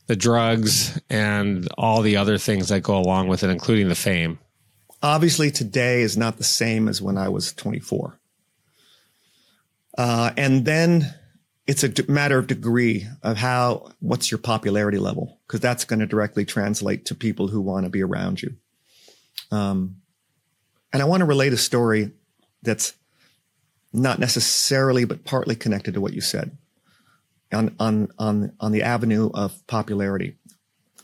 the 0.09 0.17
drugs 0.17 1.01
and 1.09 1.69
all 1.79 2.03
the 2.03 2.19
other 2.19 2.37
things 2.37 2.69
that 2.69 2.83
go 2.83 2.99
along 2.99 3.29
with 3.29 3.45
it, 3.45 3.49
including 3.49 3.89
the 3.89 3.95
fame? 3.95 4.39
Obviously, 5.03 5.51
today 5.51 6.03
is 6.03 6.17
not 6.17 6.37
the 6.37 6.45
same 6.45 6.89
as 6.89 7.03
when 7.03 7.19
I 7.19 7.29
was 7.29 7.53
24. 7.53 8.19
Uh, 9.99 10.31
and 10.37 10.65
then 10.65 11.13
it's 11.67 11.85
a 11.85 12.11
matter 12.11 12.39
of 12.39 12.47
degree 12.47 13.07
of 13.23 13.37
how, 13.37 13.91
what's 14.01 14.31
your 14.31 14.39
popularity 14.39 14.99
level? 14.99 15.41
Because 15.47 15.61
that's 15.61 15.85
going 15.85 16.01
to 16.01 16.07
directly 16.07 16.45
translate 16.45 17.07
to 17.07 17.15
people 17.15 17.49
who 17.49 17.61
want 17.61 17.85
to 17.85 17.91
be 17.91 18.03
around 18.03 18.43
you. 18.43 18.57
Um, 19.51 19.97
and 20.93 21.03
I 21.03 21.05
want 21.05 21.21
to 21.21 21.27
relate 21.27 21.53
a 21.53 21.59
story 21.59 22.13
that's 22.63 22.95
not 23.93 24.19
necessarily, 24.19 25.05
but 25.05 25.25
partly 25.25 25.55
connected 25.55 25.95
to 25.95 26.01
what 26.01 26.15
you 26.15 26.21
said 26.21 26.57
on, 27.53 27.75
on, 27.79 28.09
on, 28.19 28.53
on 28.61 28.73
the 28.73 28.83
avenue 28.83 29.31
of 29.35 29.67
popularity. 29.67 30.37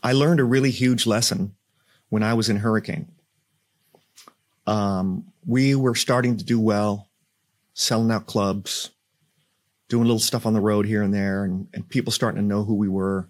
I 0.01 0.13
learned 0.13 0.39
a 0.39 0.45
really 0.45 0.71
huge 0.71 1.05
lesson 1.05 1.55
when 2.09 2.23
I 2.23 2.33
was 2.33 2.49
in 2.49 2.57
Hurricane. 2.57 3.11
Um, 4.69 5.25
we 5.47 5.73
were 5.73 5.95
starting 5.95 6.37
to 6.37 6.45
do 6.45 6.59
well, 6.59 7.09
selling 7.73 8.11
out 8.11 8.27
clubs, 8.27 8.91
doing 9.87 10.03
little 10.03 10.19
stuff 10.19 10.45
on 10.45 10.53
the 10.53 10.61
road 10.61 10.85
here 10.85 11.01
and 11.01 11.11
there, 11.11 11.43
and, 11.43 11.67
and 11.73 11.89
people 11.89 12.11
starting 12.11 12.39
to 12.39 12.45
know 12.45 12.63
who 12.63 12.75
we 12.75 12.87
were. 12.87 13.27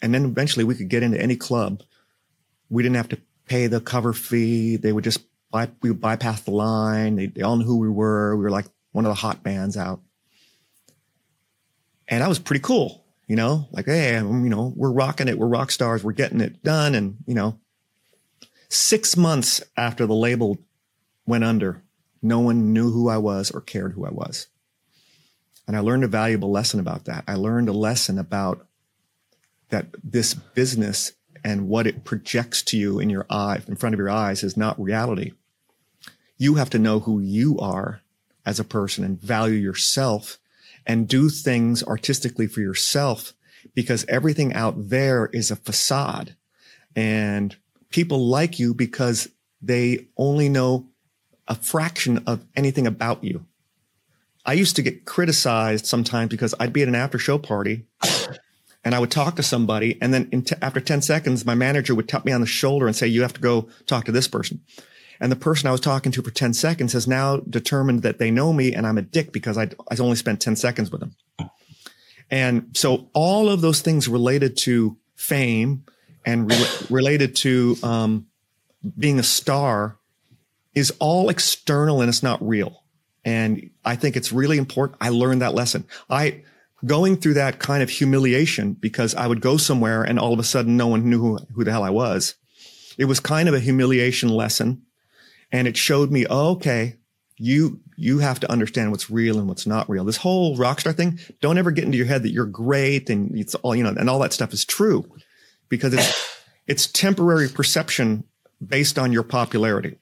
And 0.00 0.14
then 0.14 0.24
eventually 0.24 0.64
we 0.64 0.76
could 0.76 0.88
get 0.88 1.02
into 1.02 1.20
any 1.20 1.34
club. 1.34 1.82
We 2.68 2.84
didn't 2.84 2.96
have 2.96 3.08
to 3.08 3.18
pay 3.46 3.66
the 3.66 3.80
cover 3.80 4.12
fee. 4.12 4.76
They 4.76 4.92
would 4.92 5.02
just 5.02 5.20
by, 5.50 5.70
we 5.82 5.90
would 5.90 6.00
bypass 6.00 6.42
the 6.42 6.52
line. 6.52 7.16
They, 7.16 7.26
they 7.26 7.42
all 7.42 7.56
knew 7.56 7.64
who 7.64 7.78
we 7.78 7.88
were. 7.88 8.36
We 8.36 8.44
were 8.44 8.50
like 8.50 8.66
one 8.92 9.04
of 9.04 9.10
the 9.10 9.16
hot 9.16 9.42
bands 9.42 9.76
out. 9.76 10.00
And 12.06 12.22
that 12.22 12.28
was 12.28 12.38
pretty 12.38 12.60
cool, 12.60 13.04
you 13.26 13.34
know, 13.34 13.68
like, 13.72 13.86
hey, 13.86 14.14
you 14.14 14.22
know, 14.22 14.72
we're 14.76 14.92
rocking 14.92 15.26
it. 15.26 15.38
We're 15.38 15.48
rock 15.48 15.72
stars. 15.72 16.04
We're 16.04 16.12
getting 16.12 16.40
it 16.40 16.62
done. 16.62 16.94
And, 16.94 17.16
you 17.26 17.34
know, 17.34 17.58
six 18.70 19.16
months 19.16 19.62
after 19.76 20.06
the 20.06 20.14
label 20.14 20.58
went 21.26 21.44
under, 21.44 21.82
no 22.22 22.40
one 22.40 22.72
knew 22.72 22.90
who 22.90 23.08
I 23.08 23.18
was 23.18 23.50
or 23.50 23.60
cared 23.60 23.92
who 23.92 24.06
I 24.06 24.10
was. 24.10 24.46
And 25.66 25.76
I 25.76 25.80
learned 25.80 26.04
a 26.04 26.08
valuable 26.08 26.50
lesson 26.50 26.80
about 26.80 27.04
that. 27.04 27.24
I 27.28 27.34
learned 27.34 27.68
a 27.68 27.72
lesson 27.72 28.18
about 28.18 28.66
that 29.68 29.86
this 30.02 30.34
business 30.34 31.12
and 31.44 31.68
what 31.68 31.86
it 31.86 32.04
projects 32.04 32.62
to 32.62 32.76
you 32.76 32.98
in 32.98 33.08
your 33.08 33.26
eye, 33.30 33.60
in 33.66 33.76
front 33.76 33.94
of 33.94 33.98
your 33.98 34.10
eyes, 34.10 34.42
is 34.42 34.56
not 34.56 34.80
reality. 34.80 35.32
You 36.36 36.54
have 36.54 36.70
to 36.70 36.78
know 36.78 37.00
who 37.00 37.20
you 37.20 37.58
are 37.58 38.02
as 38.44 38.58
a 38.58 38.64
person 38.64 39.04
and 39.04 39.20
value 39.20 39.54
yourself 39.54 40.38
and 40.86 41.08
do 41.08 41.28
things 41.28 41.82
artistically 41.82 42.46
for 42.46 42.60
yourself 42.60 43.32
because 43.74 44.04
everything 44.08 44.52
out 44.52 44.88
there 44.88 45.26
is 45.32 45.50
a 45.50 45.56
facade 45.56 46.34
and 46.96 47.56
people 47.90 48.26
like 48.26 48.58
you 48.58 48.74
because 48.74 49.28
they 49.60 50.06
only 50.16 50.48
know 50.48 50.86
a 51.46 51.54
fraction 51.54 52.22
of 52.26 52.44
anything 52.56 52.86
about 52.86 53.22
you. 53.22 53.44
I 54.46 54.54
used 54.54 54.76
to 54.76 54.82
get 54.82 55.04
criticized 55.04 55.86
sometimes 55.86 56.30
because 56.30 56.54
I'd 56.58 56.72
be 56.72 56.82
at 56.82 56.88
an 56.88 56.94
after 56.94 57.18
show 57.18 57.38
party 57.38 57.84
and 58.84 58.94
I 58.94 58.98
would 58.98 59.10
talk 59.10 59.36
to 59.36 59.42
somebody. 59.42 59.98
And 60.00 60.14
then 60.14 60.30
t- 60.42 60.56
after 60.62 60.80
10 60.80 61.02
seconds, 61.02 61.44
my 61.44 61.54
manager 61.54 61.94
would 61.94 62.08
tap 62.08 62.24
me 62.24 62.32
on 62.32 62.40
the 62.40 62.46
shoulder 62.46 62.86
and 62.86 62.96
say, 62.96 63.06
you 63.06 63.22
have 63.22 63.34
to 63.34 63.40
go 63.40 63.68
talk 63.86 64.06
to 64.06 64.12
this 64.12 64.28
person. 64.28 64.60
And 65.20 65.30
the 65.30 65.36
person 65.36 65.68
I 65.68 65.72
was 65.72 65.80
talking 65.80 66.12
to 66.12 66.22
for 66.22 66.30
10 66.30 66.54
seconds 66.54 66.94
has 66.94 67.06
now 67.06 67.38
determined 67.38 68.02
that 68.02 68.18
they 68.18 68.30
know 68.30 68.52
me 68.54 68.72
and 68.72 68.86
I'm 68.86 68.96
a 68.96 69.02
dick 69.02 69.32
because 69.32 69.58
I, 69.58 69.68
I 69.90 69.96
only 69.98 70.16
spent 70.16 70.40
10 70.40 70.56
seconds 70.56 70.90
with 70.90 71.00
them. 71.00 71.14
And 72.30 72.70
so 72.74 73.10
all 73.12 73.50
of 73.50 73.60
those 73.60 73.82
things 73.82 74.08
related 74.08 74.56
to 74.58 74.96
fame 75.16 75.84
and 76.24 76.50
re- 76.50 76.66
related 76.90 77.36
to 77.36 77.76
um, 77.82 78.26
being 78.98 79.18
a 79.18 79.22
star 79.22 79.98
is 80.74 80.92
all 80.98 81.28
external 81.28 82.00
and 82.00 82.08
it's 82.08 82.22
not 82.22 82.46
real. 82.46 82.84
And 83.24 83.70
I 83.84 83.96
think 83.96 84.16
it's 84.16 84.32
really 84.32 84.58
important. 84.58 84.98
I 85.00 85.10
learned 85.10 85.42
that 85.42 85.54
lesson. 85.54 85.86
I, 86.08 86.42
going 86.84 87.16
through 87.16 87.34
that 87.34 87.58
kind 87.58 87.82
of 87.82 87.90
humiliation 87.90 88.72
because 88.72 89.14
I 89.14 89.26
would 89.26 89.40
go 89.40 89.56
somewhere 89.56 90.02
and 90.02 90.18
all 90.18 90.32
of 90.32 90.38
a 90.38 90.44
sudden 90.44 90.76
no 90.76 90.86
one 90.86 91.08
knew 91.08 91.20
who, 91.20 91.38
who 91.54 91.64
the 91.64 91.72
hell 91.72 91.82
I 91.82 91.90
was. 91.90 92.34
It 92.96 93.04
was 93.04 93.20
kind 93.20 93.48
of 93.48 93.54
a 93.54 93.60
humiliation 93.60 94.28
lesson 94.28 94.82
and 95.52 95.68
it 95.68 95.76
showed 95.76 96.10
me, 96.10 96.26
oh, 96.30 96.52
okay, 96.52 96.96
you, 97.36 97.80
you 97.96 98.18
have 98.20 98.40
to 98.40 98.50
understand 98.50 98.90
what's 98.90 99.10
real 99.10 99.38
and 99.38 99.48
what's 99.48 99.66
not 99.66 99.88
real. 99.90 100.04
This 100.04 100.16
whole 100.16 100.56
rock 100.56 100.80
star 100.80 100.92
thing, 100.92 101.18
don't 101.40 101.58
ever 101.58 101.70
get 101.70 101.84
into 101.84 101.98
your 101.98 102.06
head 102.06 102.22
that 102.22 102.32
you're 102.32 102.46
great 102.46 103.10
and 103.10 103.36
it's 103.38 103.54
all, 103.56 103.74
you 103.74 103.82
know, 103.82 103.90
and 103.90 104.08
all 104.08 104.18
that 104.20 104.32
stuff 104.32 104.52
is 104.52 104.64
true 104.64 105.04
because 105.70 105.94
it's, 105.94 106.42
it's 106.66 106.86
temporary 106.86 107.48
perception 107.48 108.24
based 108.64 108.98
on 108.98 109.12
your 109.12 109.22
popularity. 109.22 109.96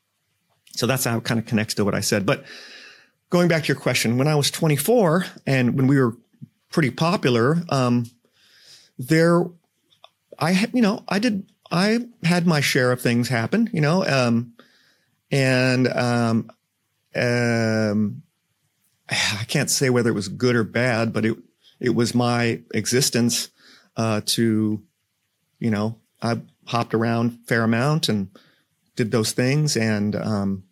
So 0.72 0.86
that's 0.86 1.04
how 1.04 1.18
it 1.18 1.24
kind 1.24 1.38
of 1.38 1.46
connects 1.46 1.74
to 1.74 1.84
what 1.84 1.94
I 1.94 2.00
said. 2.00 2.26
But 2.26 2.44
going 3.30 3.48
back 3.48 3.62
to 3.62 3.68
your 3.68 3.80
question, 3.80 4.18
when 4.18 4.26
I 4.26 4.34
was 4.34 4.50
24 4.50 5.26
and 5.46 5.76
when 5.76 5.86
we 5.86 6.00
were 6.00 6.16
pretty 6.70 6.90
popular, 6.90 7.62
um, 7.68 8.10
there, 8.98 9.44
I 10.38 10.52
had, 10.52 10.70
you 10.74 10.82
know, 10.82 11.04
I 11.08 11.18
did, 11.18 11.50
I 11.70 12.00
had 12.24 12.46
my 12.46 12.60
share 12.60 12.90
of 12.90 13.00
things 13.00 13.28
happen, 13.28 13.70
you 13.72 13.80
know, 13.80 14.04
um, 14.04 14.54
and, 15.30 15.88
um, 15.88 16.50
um, 17.14 18.22
I 19.10 19.44
can't 19.48 19.70
say 19.70 19.90
whether 19.90 20.10
it 20.10 20.14
was 20.14 20.28
good 20.28 20.56
or 20.56 20.64
bad, 20.64 21.12
but 21.12 21.24
it, 21.24 21.36
it 21.80 21.94
was 21.94 22.14
my 22.14 22.60
existence, 22.72 23.50
uh, 23.96 24.20
to, 24.26 24.82
you 25.58 25.70
know, 25.70 25.96
I 26.22 26.40
hopped 26.66 26.94
around 26.94 27.38
fair 27.46 27.64
amount 27.64 28.08
and 28.08 28.30
did 28.96 29.10
those 29.10 29.32
things. 29.32 29.76
And, 29.76 30.14
um, 30.16 30.64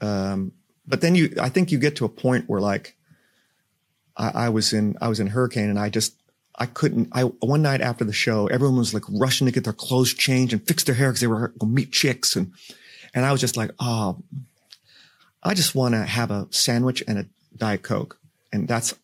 um, 0.00 0.52
but 0.86 1.00
then 1.00 1.14
you, 1.14 1.34
I 1.40 1.48
think 1.48 1.70
you 1.70 1.78
get 1.78 1.96
to 1.96 2.04
a 2.04 2.08
point 2.08 2.48
where 2.48 2.60
like, 2.60 2.96
I, 4.16 4.46
I 4.46 4.48
was 4.48 4.72
in, 4.72 4.96
I 5.00 5.08
was 5.08 5.20
in 5.20 5.28
hurricane 5.28 5.70
and 5.70 5.78
I 5.78 5.88
just, 5.88 6.14
I 6.54 6.66
couldn't, 6.66 7.08
I, 7.12 7.22
one 7.22 7.62
night 7.62 7.80
after 7.80 8.04
the 8.04 8.12
show, 8.12 8.46
everyone 8.46 8.78
was 8.78 8.92
like 8.92 9.04
rushing 9.08 9.46
to 9.46 9.52
get 9.52 9.64
their 9.64 9.72
clothes 9.72 10.12
changed 10.12 10.52
and 10.52 10.66
fix 10.66 10.84
their 10.84 10.94
hair 10.94 11.08
because 11.08 11.20
they 11.20 11.26
were 11.26 11.48
going 11.48 11.72
to 11.72 11.76
meet 11.76 11.92
chicks. 11.92 12.36
And, 12.36 12.52
and 13.14 13.24
I 13.24 13.32
was 13.32 13.40
just 13.40 13.56
like, 13.56 13.70
oh, 13.78 14.22
I 15.42 15.54
just 15.54 15.74
want 15.74 15.94
to 15.94 16.04
have 16.04 16.30
a 16.30 16.46
sandwich 16.50 17.02
and 17.06 17.18
a 17.18 17.26
Diet 17.56 17.82
Coke. 17.82 18.18
And 18.52 18.68
that's, 18.68 18.94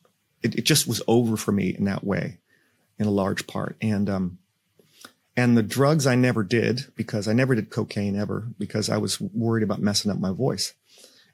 it, 0.43 0.57
it 0.57 0.65
just 0.65 0.87
was 0.87 1.03
over 1.09 1.37
for 1.37 1.53
me 1.53 1.75
in 1.77 1.85
that 1.85 2.05
way, 2.05 2.39
in 2.99 3.07
a 3.07 3.11
large 3.11 3.47
part. 3.47 3.77
And, 3.81 4.09
um, 4.11 4.39
and 5.39 5.57
the 5.57 5.63
drugs 5.63 6.05
I 6.05 6.17
never 6.17 6.43
did 6.43 6.87
because 6.97 7.29
I 7.29 7.33
never 7.33 7.55
did 7.55 7.71
cocaine 7.71 8.17
ever 8.17 8.49
because 8.59 8.91
I 8.91 8.97
was 8.97 9.21
worried 9.21 9.63
about 9.63 9.81
messing 9.81 10.11
up 10.11 10.19
my 10.19 10.33
voice. 10.33 10.75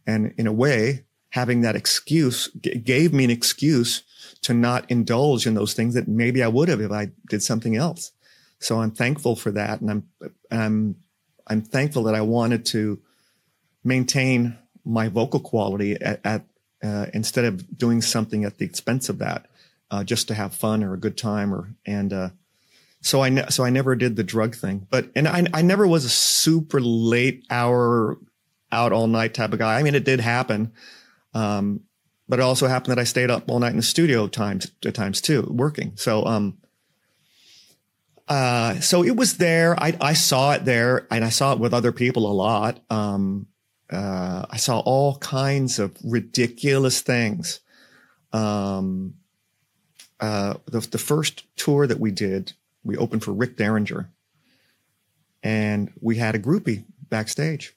And 0.06 0.34
in 0.36 0.46
a 0.46 0.52
way, 0.52 1.06
having 1.30 1.62
that 1.62 1.74
excuse 1.74 2.50
g- 2.60 2.76
gave 2.76 3.14
me 3.14 3.24
an 3.24 3.30
excuse 3.30 4.02
to 4.42 4.52
not 4.52 4.84
indulge 4.90 5.46
in 5.46 5.54
those 5.54 5.72
things 5.72 5.94
that 5.94 6.06
maybe 6.06 6.42
I 6.42 6.48
would 6.48 6.68
have 6.68 6.82
if 6.82 6.92
I 6.92 7.12
did 7.30 7.42
something 7.42 7.76
else. 7.76 8.12
So 8.58 8.78
I'm 8.78 8.90
thankful 8.90 9.36
for 9.36 9.50
that. 9.52 9.80
And 9.80 9.90
I'm, 9.90 10.08
I'm, 10.50 10.96
I'm 11.46 11.62
thankful 11.62 12.02
that 12.02 12.14
I 12.14 12.20
wanted 12.20 12.66
to 12.66 13.00
maintain 13.84 14.58
my 14.84 15.08
vocal 15.08 15.40
quality 15.40 15.94
at, 15.94 16.20
at 16.26 16.44
uh, 16.82 17.06
instead 17.14 17.46
of 17.46 17.78
doing 17.78 18.02
something 18.02 18.44
at 18.44 18.58
the 18.58 18.66
expense 18.66 19.08
of 19.08 19.16
that, 19.20 19.46
uh, 19.90 20.04
just 20.04 20.28
to 20.28 20.34
have 20.34 20.52
fun 20.52 20.84
or 20.84 20.92
a 20.92 21.00
good 21.00 21.16
time 21.16 21.54
or, 21.54 21.74
and, 21.86 22.12
uh, 22.12 22.28
so 23.04 23.22
I 23.22 23.28
ne- 23.28 23.50
so 23.50 23.64
I 23.64 23.70
never 23.70 23.94
did 23.94 24.16
the 24.16 24.24
drug 24.24 24.56
thing, 24.56 24.86
but 24.90 25.10
and 25.14 25.28
I 25.28 25.46
I 25.52 25.60
never 25.60 25.86
was 25.86 26.06
a 26.06 26.08
super 26.08 26.80
late 26.80 27.44
hour 27.50 28.18
out 28.72 28.92
all 28.92 29.06
night 29.06 29.34
type 29.34 29.52
of 29.52 29.58
guy. 29.58 29.78
I 29.78 29.82
mean, 29.82 29.94
it 29.94 30.04
did 30.04 30.20
happen, 30.20 30.72
um, 31.34 31.80
but 32.28 32.38
it 32.38 32.42
also 32.42 32.66
happened 32.66 32.92
that 32.92 33.00
I 33.00 33.04
stayed 33.04 33.30
up 33.30 33.50
all 33.50 33.58
night 33.58 33.72
in 33.72 33.76
the 33.76 33.82
studio 33.82 34.26
times 34.26 34.72
at 34.86 34.94
times 34.94 35.20
too, 35.20 35.46
working. 35.50 35.92
So 35.96 36.24
um, 36.24 36.56
uh, 38.26 38.80
so 38.80 39.04
it 39.04 39.16
was 39.16 39.36
there. 39.36 39.78
I 39.78 39.94
I 40.00 40.14
saw 40.14 40.52
it 40.52 40.64
there, 40.64 41.06
and 41.10 41.26
I 41.26 41.28
saw 41.28 41.52
it 41.52 41.58
with 41.58 41.74
other 41.74 41.92
people 41.92 42.26
a 42.26 42.32
lot. 42.32 42.80
Um, 42.88 43.48
uh, 43.90 44.46
I 44.48 44.56
saw 44.56 44.78
all 44.78 45.18
kinds 45.18 45.78
of 45.78 45.94
ridiculous 46.02 47.02
things. 47.02 47.60
Um, 48.32 49.16
uh, 50.20 50.54
the 50.64 50.80
the 50.80 50.98
first 50.98 51.44
tour 51.54 51.86
that 51.86 52.00
we 52.00 52.10
did 52.10 52.54
we 52.84 52.96
opened 52.96 53.24
for 53.24 53.32
Rick 53.32 53.56
Derringer. 53.56 54.10
And 55.42 55.92
we 56.00 56.16
had 56.16 56.34
a 56.34 56.38
groupie 56.38 56.84
backstage. 57.08 57.76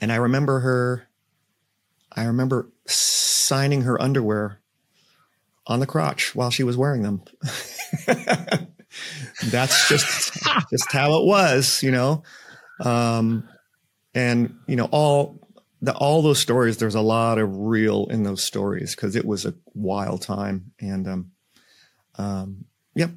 And 0.00 0.10
I 0.12 0.16
remember 0.16 0.60
her, 0.60 1.08
I 2.14 2.24
remember 2.24 2.68
signing 2.86 3.82
her 3.82 4.00
underwear 4.00 4.60
on 5.66 5.80
the 5.80 5.86
crotch 5.86 6.34
while 6.34 6.50
she 6.50 6.64
was 6.64 6.76
wearing 6.76 7.02
them. 7.02 7.22
That's 9.44 9.88
just 9.88 10.34
just 10.70 10.92
how 10.92 11.20
it 11.20 11.26
was, 11.26 11.82
you 11.82 11.90
know. 11.90 12.22
Um, 12.80 13.48
and 14.14 14.58
you 14.66 14.76
know 14.76 14.88
all 14.90 15.40
the 15.80 15.94
all 15.94 16.22
those 16.22 16.38
stories. 16.38 16.78
There's 16.78 16.94
a 16.94 17.00
lot 17.00 17.38
of 17.38 17.56
real 17.56 18.06
in 18.06 18.22
those 18.22 18.42
stories 18.42 18.94
because 18.94 19.16
it 19.16 19.24
was 19.24 19.44
a 19.44 19.54
wild 19.74 20.22
time. 20.22 20.72
And 20.80 21.08
um, 21.08 21.30
um, 22.16 22.64
yep, 22.94 23.10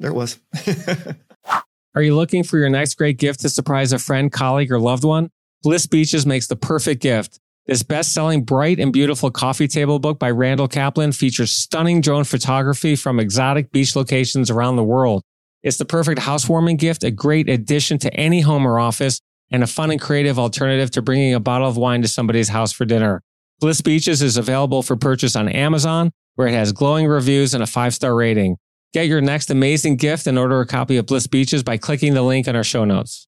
there 0.00 0.10
it 0.10 0.14
was. 0.14 0.38
Are 1.94 2.02
you 2.02 2.16
looking 2.16 2.42
for 2.42 2.58
your 2.58 2.70
next 2.70 2.94
great 2.94 3.18
gift 3.18 3.40
to 3.40 3.48
surprise 3.48 3.92
a 3.92 3.98
friend, 3.98 4.32
colleague, 4.32 4.72
or 4.72 4.80
loved 4.80 5.04
one? 5.04 5.30
Bliss 5.62 5.86
Beaches 5.86 6.24
makes 6.24 6.46
the 6.46 6.56
perfect 6.56 7.02
gift. 7.02 7.38
This 7.66 7.82
best 7.82 8.12
selling 8.12 8.42
bright 8.42 8.80
and 8.80 8.92
beautiful 8.92 9.30
coffee 9.30 9.68
table 9.68 9.98
book 9.98 10.18
by 10.18 10.30
Randall 10.30 10.66
Kaplan 10.66 11.12
features 11.12 11.52
stunning 11.52 12.00
drone 12.00 12.24
photography 12.24 12.96
from 12.96 13.20
exotic 13.20 13.70
beach 13.70 13.94
locations 13.94 14.50
around 14.50 14.76
the 14.76 14.84
world. 14.84 15.22
It's 15.62 15.76
the 15.76 15.84
perfect 15.84 16.20
housewarming 16.20 16.78
gift, 16.78 17.04
a 17.04 17.10
great 17.10 17.48
addition 17.48 17.98
to 17.98 18.14
any 18.14 18.40
home 18.40 18.66
or 18.66 18.80
office, 18.80 19.20
and 19.50 19.62
a 19.62 19.66
fun 19.66 19.90
and 19.90 20.00
creative 20.00 20.38
alternative 20.38 20.90
to 20.92 21.02
bringing 21.02 21.34
a 21.34 21.40
bottle 21.40 21.68
of 21.68 21.76
wine 21.76 22.02
to 22.02 22.08
somebody's 22.08 22.48
house 22.48 22.72
for 22.72 22.86
dinner. 22.86 23.22
Bliss 23.60 23.82
Beaches 23.82 24.22
is 24.22 24.38
available 24.38 24.82
for 24.82 24.96
purchase 24.96 25.36
on 25.36 25.48
Amazon, 25.48 26.12
where 26.36 26.48
it 26.48 26.54
has 26.54 26.72
glowing 26.72 27.06
reviews 27.06 27.52
and 27.52 27.62
a 27.62 27.66
five 27.66 27.94
star 27.94 28.14
rating. 28.14 28.56
Get 28.92 29.06
your 29.06 29.20
next 29.20 29.50
amazing 29.50 29.96
gift 29.96 30.26
and 30.26 30.38
order 30.38 30.60
a 30.60 30.66
copy 30.66 30.96
of 30.96 31.06
Bliss 31.06 31.26
Beaches 31.26 31.62
by 31.62 31.76
clicking 31.76 32.14
the 32.14 32.22
link 32.22 32.48
in 32.48 32.56
our 32.56 32.64
show 32.64 32.84
notes. 32.84 33.28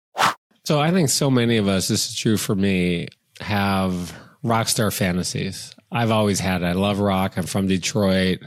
So 0.65 0.81
I 0.81 0.91
think 0.91 1.09
so 1.09 1.31
many 1.31 1.57
of 1.57 1.69
us, 1.69 1.89
this 1.89 2.09
is 2.11 2.17
true 2.17 2.37
for 2.37 2.55
me, 2.55 3.09
have 3.41 4.15
rock 4.43 4.69
star 4.69 4.91
fantasies. 4.91 5.75
I've 5.91 6.11
always 6.11 6.41
had 6.41 6.63
it. 6.63 6.67
I 6.67 6.73
love 6.73 6.99
rock. 6.99 7.39
I'm 7.39 7.47
from 7.47 7.69
Detroit. 7.69 8.41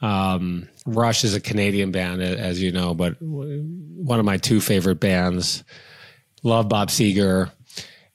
Um, 0.00 0.68
Rush 0.86 1.24
is 1.24 1.34
a 1.34 1.40
Canadian 1.40 1.90
band, 1.90 2.22
as 2.22 2.62
you 2.62 2.70
know, 2.70 2.94
but 2.94 3.16
one 3.20 4.20
of 4.20 4.24
my 4.24 4.36
two 4.36 4.60
favorite 4.60 5.00
bands. 5.00 5.64
Love 6.44 6.68
Bob 6.68 6.88
Seger. 6.88 7.50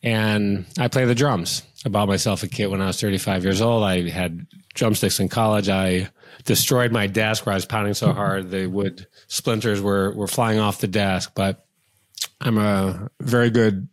and 0.02 0.66
I 0.80 0.88
play 0.88 1.04
the 1.06 1.16
drums. 1.16 1.64
I 1.86 1.90
bought 1.90 2.08
myself 2.08 2.44
a 2.44 2.48
kit 2.48 2.72
when 2.72 2.82
I 2.82 2.88
was 2.88 3.02
35 3.02 3.44
years 3.44 3.60
old. 3.60 3.84
I 3.84 4.08
had 4.10 4.48
drumsticks 4.74 5.20
in 5.20 5.28
college. 5.28 5.68
I 5.68 6.10
destroyed 6.44 6.92
my 6.92 7.08
desk 7.08 7.46
where 7.46 7.54
I 7.54 7.56
was 7.56 7.66
pounding 7.66 7.94
so 7.94 8.12
hard 8.12 8.52
the 8.52 8.68
wood 8.68 9.08
splinters 9.28 9.82
were 9.82 10.14
were 10.14 10.28
flying 10.28 10.60
off 10.60 10.80
the 10.80 10.88
desk. 10.88 11.32
But 11.36 11.66
I'm 12.42 12.58
a 12.58 13.10
very 13.22 13.50
good 13.50 13.88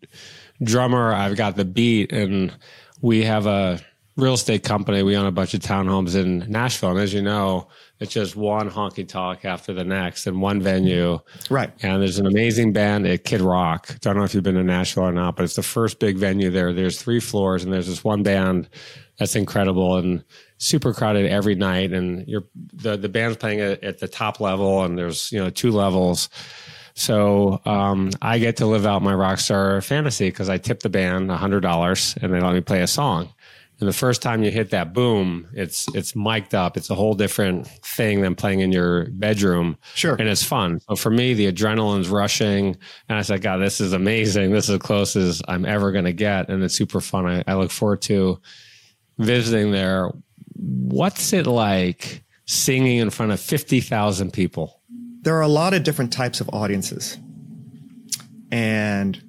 drummer. 0.62 1.12
I've 1.12 1.36
got 1.36 1.56
the 1.56 1.64
beat, 1.64 2.12
and 2.12 2.52
we 3.00 3.24
have 3.24 3.46
a 3.46 3.80
real 4.16 4.34
estate 4.34 4.64
company. 4.64 5.02
We 5.02 5.16
own 5.16 5.26
a 5.26 5.32
bunch 5.32 5.54
of 5.54 5.60
townhomes 5.60 6.14
in 6.14 6.50
Nashville, 6.50 6.90
and 6.90 7.00
as 7.00 7.14
you 7.14 7.22
know, 7.22 7.68
it's 8.00 8.12
just 8.12 8.36
one 8.36 8.70
honky 8.70 9.06
tonk 9.06 9.44
after 9.44 9.72
the 9.72 9.84
next 9.84 10.26
in 10.26 10.40
one 10.40 10.60
venue. 10.60 11.20
Right. 11.48 11.70
And 11.82 12.02
there's 12.02 12.18
an 12.18 12.26
amazing 12.26 12.72
band 12.72 13.06
at 13.06 13.24
Kid 13.24 13.40
Rock. 13.40 13.98
Don't 14.00 14.16
know 14.16 14.24
if 14.24 14.34
you've 14.34 14.42
been 14.42 14.54
to 14.54 14.64
Nashville 14.64 15.04
or 15.04 15.12
not, 15.12 15.36
but 15.36 15.44
it's 15.44 15.56
the 15.56 15.62
first 15.62 15.98
big 15.98 16.16
venue 16.16 16.50
there. 16.50 16.72
There's 16.72 17.00
three 17.00 17.20
floors, 17.20 17.64
and 17.64 17.72
there's 17.72 17.86
this 17.86 18.04
one 18.04 18.22
band 18.22 18.68
that's 19.18 19.36
incredible 19.36 19.96
and 19.96 20.24
super 20.60 20.94
crowded 20.94 21.26
every 21.26 21.56
night. 21.56 21.92
And 21.92 22.26
you're 22.28 22.44
the 22.72 22.96
the 22.96 23.08
band's 23.08 23.36
playing 23.36 23.60
at, 23.60 23.82
at 23.82 23.98
the 23.98 24.06
top 24.06 24.38
level, 24.38 24.84
and 24.84 24.96
there's 24.96 25.32
you 25.32 25.40
know 25.40 25.50
two 25.50 25.72
levels. 25.72 26.28
So 26.94 27.60
um, 27.64 28.10
I 28.20 28.38
get 28.38 28.56
to 28.58 28.66
live 28.66 28.86
out 28.86 29.02
my 29.02 29.14
rock 29.14 29.38
star 29.40 29.80
fantasy 29.80 30.28
because 30.28 30.48
I 30.48 30.58
tip 30.58 30.80
the 30.80 30.88
band 30.88 31.30
hundred 31.30 31.60
dollars 31.60 32.14
and 32.20 32.32
they 32.32 32.40
let 32.40 32.54
me 32.54 32.60
play 32.60 32.82
a 32.82 32.86
song. 32.86 33.32
And 33.80 33.88
the 33.88 33.94
first 33.94 34.20
time 34.20 34.42
you 34.42 34.50
hit 34.50 34.70
that 34.70 34.92
boom, 34.92 35.48
it's 35.54 35.86
it's 35.94 36.14
mic'd 36.14 36.54
up. 36.54 36.76
It's 36.76 36.90
a 36.90 36.94
whole 36.94 37.14
different 37.14 37.66
thing 37.66 38.20
than 38.20 38.34
playing 38.34 38.60
in 38.60 38.72
your 38.72 39.06
bedroom. 39.06 39.78
Sure. 39.94 40.16
And 40.16 40.28
it's 40.28 40.44
fun. 40.44 40.80
So 40.80 40.96
for 40.96 41.10
me, 41.10 41.32
the 41.32 41.50
adrenaline's 41.50 42.10
rushing. 42.10 42.76
And 43.08 43.18
I 43.18 43.22
said, 43.22 43.40
God, 43.40 43.56
this 43.56 43.80
is 43.80 43.94
amazing. 43.94 44.50
This 44.50 44.64
is 44.64 44.74
as 44.74 44.80
close 44.80 45.16
as 45.16 45.40
I'm 45.48 45.64
ever 45.64 45.92
going 45.92 46.04
to 46.04 46.12
get. 46.12 46.50
And 46.50 46.62
it's 46.62 46.74
super 46.74 47.00
fun. 47.00 47.26
I, 47.26 47.42
I 47.46 47.54
look 47.54 47.70
forward 47.70 48.02
to 48.02 48.38
visiting 49.18 49.72
there. 49.72 50.10
What's 50.54 51.32
it 51.32 51.46
like 51.46 52.24
singing 52.46 52.98
in 52.98 53.10
front 53.10 53.32
of 53.32 53.40
50,000 53.40 54.32
people? 54.32 54.80
There 55.22 55.36
are 55.36 55.42
a 55.42 55.48
lot 55.48 55.74
of 55.74 55.84
different 55.84 56.12
types 56.12 56.40
of 56.40 56.48
audiences. 56.52 57.18
And 58.50 59.22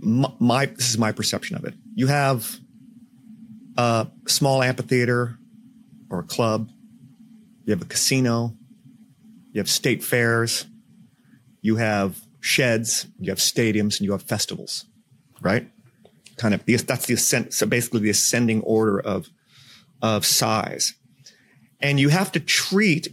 my, 0.00 0.32
my 0.38 0.66
this 0.66 0.90
is 0.90 0.98
my 0.98 1.12
perception 1.12 1.56
of 1.56 1.64
it. 1.64 1.74
You 1.94 2.06
have 2.06 2.58
a 3.76 4.08
small 4.26 4.62
amphitheater 4.62 5.38
or 6.10 6.20
a 6.20 6.24
club. 6.24 6.70
You 7.64 7.72
have 7.72 7.82
a 7.82 7.86
casino. 7.86 8.56
You 9.52 9.60
have 9.60 9.68
state 9.68 10.02
fairs. 10.02 10.66
You 11.60 11.76
have 11.76 12.20
sheds. 12.40 13.06
You 13.18 13.30
have 13.30 13.38
stadiums, 13.38 13.98
and 13.98 14.00
you 14.00 14.12
have 14.12 14.22
festivals. 14.22 14.86
Right? 15.40 15.68
Kind 16.36 16.54
of. 16.54 16.64
That's 16.64 17.06
the 17.06 17.14
ascent. 17.14 17.52
So 17.52 17.66
basically, 17.66 18.00
the 18.00 18.10
ascending 18.10 18.62
order 18.62 19.00
of 19.00 19.28
of 20.02 20.24
size, 20.24 20.94
and 21.80 22.00
you 22.00 22.08
have 22.08 22.32
to 22.32 22.40
treat 22.40 23.08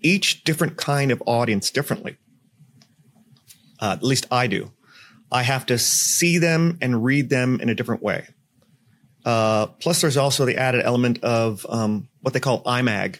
each 0.00 0.44
different 0.44 0.76
kind 0.76 1.10
of 1.10 1.22
audience 1.26 1.70
differently. 1.70 2.16
Uh, 3.80 3.92
at 3.92 4.02
least 4.02 4.26
I 4.30 4.46
do. 4.46 4.70
I 5.32 5.42
have 5.42 5.66
to 5.66 5.78
see 5.78 6.38
them 6.38 6.78
and 6.80 7.02
read 7.02 7.30
them 7.30 7.60
in 7.60 7.68
a 7.68 7.74
different 7.74 8.02
way. 8.02 8.28
Uh, 9.24 9.66
plus, 9.66 10.00
there's 10.00 10.16
also 10.16 10.44
the 10.44 10.56
added 10.56 10.84
element 10.84 11.22
of 11.24 11.66
um, 11.68 12.08
what 12.20 12.34
they 12.34 12.40
call 12.40 12.62
IMAG. 12.64 13.18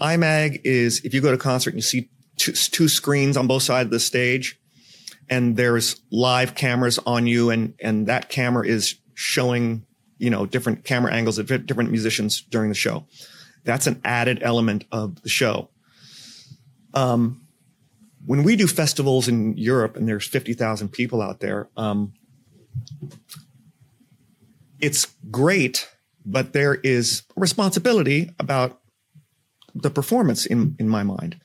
IMAG 0.00 0.60
is 0.64 1.04
if 1.04 1.12
you 1.12 1.20
go 1.20 1.28
to 1.28 1.34
a 1.34 1.38
concert 1.38 1.70
and 1.70 1.78
you 1.78 1.82
see 1.82 2.08
two, 2.36 2.52
two, 2.52 2.88
screens 2.88 3.36
on 3.36 3.46
both 3.46 3.62
sides 3.62 3.88
of 3.88 3.90
the 3.90 4.00
stage, 4.00 4.58
and 5.28 5.56
there's 5.56 6.00
live 6.10 6.54
cameras 6.54 6.98
on 7.04 7.26
you, 7.26 7.50
and 7.50 7.74
and 7.80 8.06
that 8.06 8.28
camera 8.28 8.66
is 8.66 8.94
showing 9.14 9.84
you 10.20 10.30
know 10.30 10.46
different 10.46 10.84
camera 10.84 11.12
angles 11.12 11.38
of 11.38 11.46
different 11.66 11.90
musicians 11.90 12.42
during 12.42 12.68
the 12.68 12.74
show. 12.74 13.04
That's 13.64 13.86
an 13.86 14.00
added 14.04 14.40
element 14.42 14.84
of 14.92 15.22
the 15.22 15.28
show. 15.28 15.70
Um, 16.94 17.46
when 18.24 18.42
we 18.42 18.56
do 18.56 18.66
festivals 18.66 19.28
in 19.28 19.56
Europe 19.56 19.96
and 19.96 20.06
there's 20.06 20.26
50,000 20.26 20.88
people 20.90 21.22
out 21.22 21.40
there, 21.40 21.68
um, 21.76 22.12
it's 24.78 25.06
great, 25.30 25.88
but 26.24 26.52
there 26.52 26.74
is 26.74 27.22
responsibility 27.36 28.30
about 28.38 28.80
the 29.74 29.90
performance 29.90 30.46
in, 30.46 30.76
in 30.78 30.88
my 30.88 31.02
mind. 31.02 31.40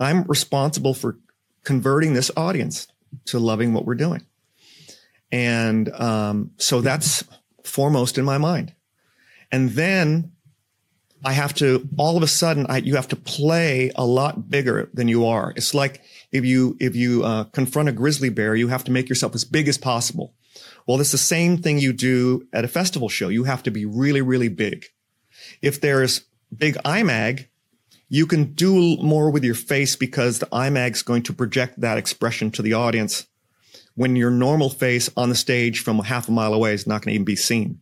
I'm 0.00 0.24
responsible 0.24 0.94
for 0.94 1.18
converting 1.64 2.14
this 2.14 2.30
audience 2.36 2.88
to 3.26 3.38
loving 3.38 3.72
what 3.72 3.84
we're 3.84 3.94
doing. 3.94 4.26
And 5.32 5.88
um, 5.92 6.52
so 6.58 6.80
that's 6.80 7.24
foremost 7.64 8.18
in 8.18 8.24
my 8.24 8.38
mind. 8.38 8.74
And 9.50 9.70
then 9.70 10.32
I 11.24 11.32
have 11.32 11.54
to 11.54 11.88
all 11.96 12.16
of 12.16 12.22
a 12.22 12.28
sudden 12.28 12.66
I, 12.68 12.78
you 12.78 12.96
have 12.96 13.08
to 13.08 13.16
play 13.16 13.90
a 13.96 14.04
lot 14.04 14.50
bigger 14.50 14.90
than 14.92 15.08
you 15.08 15.26
are. 15.26 15.52
It's 15.56 15.74
like 15.74 16.02
if 16.32 16.44
you 16.44 16.76
if 16.80 16.94
you 16.94 17.24
uh, 17.24 17.44
confront 17.44 17.88
a 17.88 17.92
grizzly 17.92 18.28
bear, 18.28 18.54
you 18.54 18.68
have 18.68 18.84
to 18.84 18.92
make 18.92 19.08
yourself 19.08 19.34
as 19.34 19.44
big 19.44 19.66
as 19.68 19.78
possible. 19.78 20.34
Well, 20.86 21.00
it's 21.00 21.12
the 21.12 21.18
same 21.18 21.56
thing 21.56 21.78
you 21.78 21.92
do 21.92 22.46
at 22.52 22.64
a 22.64 22.68
festival 22.68 23.08
show. 23.08 23.28
You 23.28 23.44
have 23.44 23.62
to 23.62 23.70
be 23.70 23.86
really 23.86 24.20
really 24.20 24.48
big. 24.48 24.84
If 25.62 25.80
there's 25.80 26.26
big 26.54 26.74
IMAG, 26.84 27.46
you 28.08 28.26
can 28.26 28.52
do 28.52 28.96
more 28.98 29.30
with 29.30 29.44
your 29.44 29.54
face 29.54 29.96
because 29.96 30.38
the 30.38 30.46
IMAG 30.46 30.92
is 30.92 31.02
going 31.02 31.22
to 31.24 31.32
project 31.32 31.80
that 31.80 31.98
expression 31.98 32.50
to 32.52 32.62
the 32.62 32.74
audience. 32.74 33.26
When 33.94 34.16
your 34.16 34.30
normal 34.30 34.70
face 34.70 35.08
on 35.16 35.28
the 35.28 35.34
stage 35.34 35.80
from 35.80 35.98
half 36.00 36.28
a 36.28 36.32
mile 36.32 36.52
away 36.52 36.74
is 36.74 36.86
not 36.86 37.02
going 37.02 37.12
to 37.12 37.14
even 37.14 37.24
be 37.24 37.36
seen. 37.36 37.80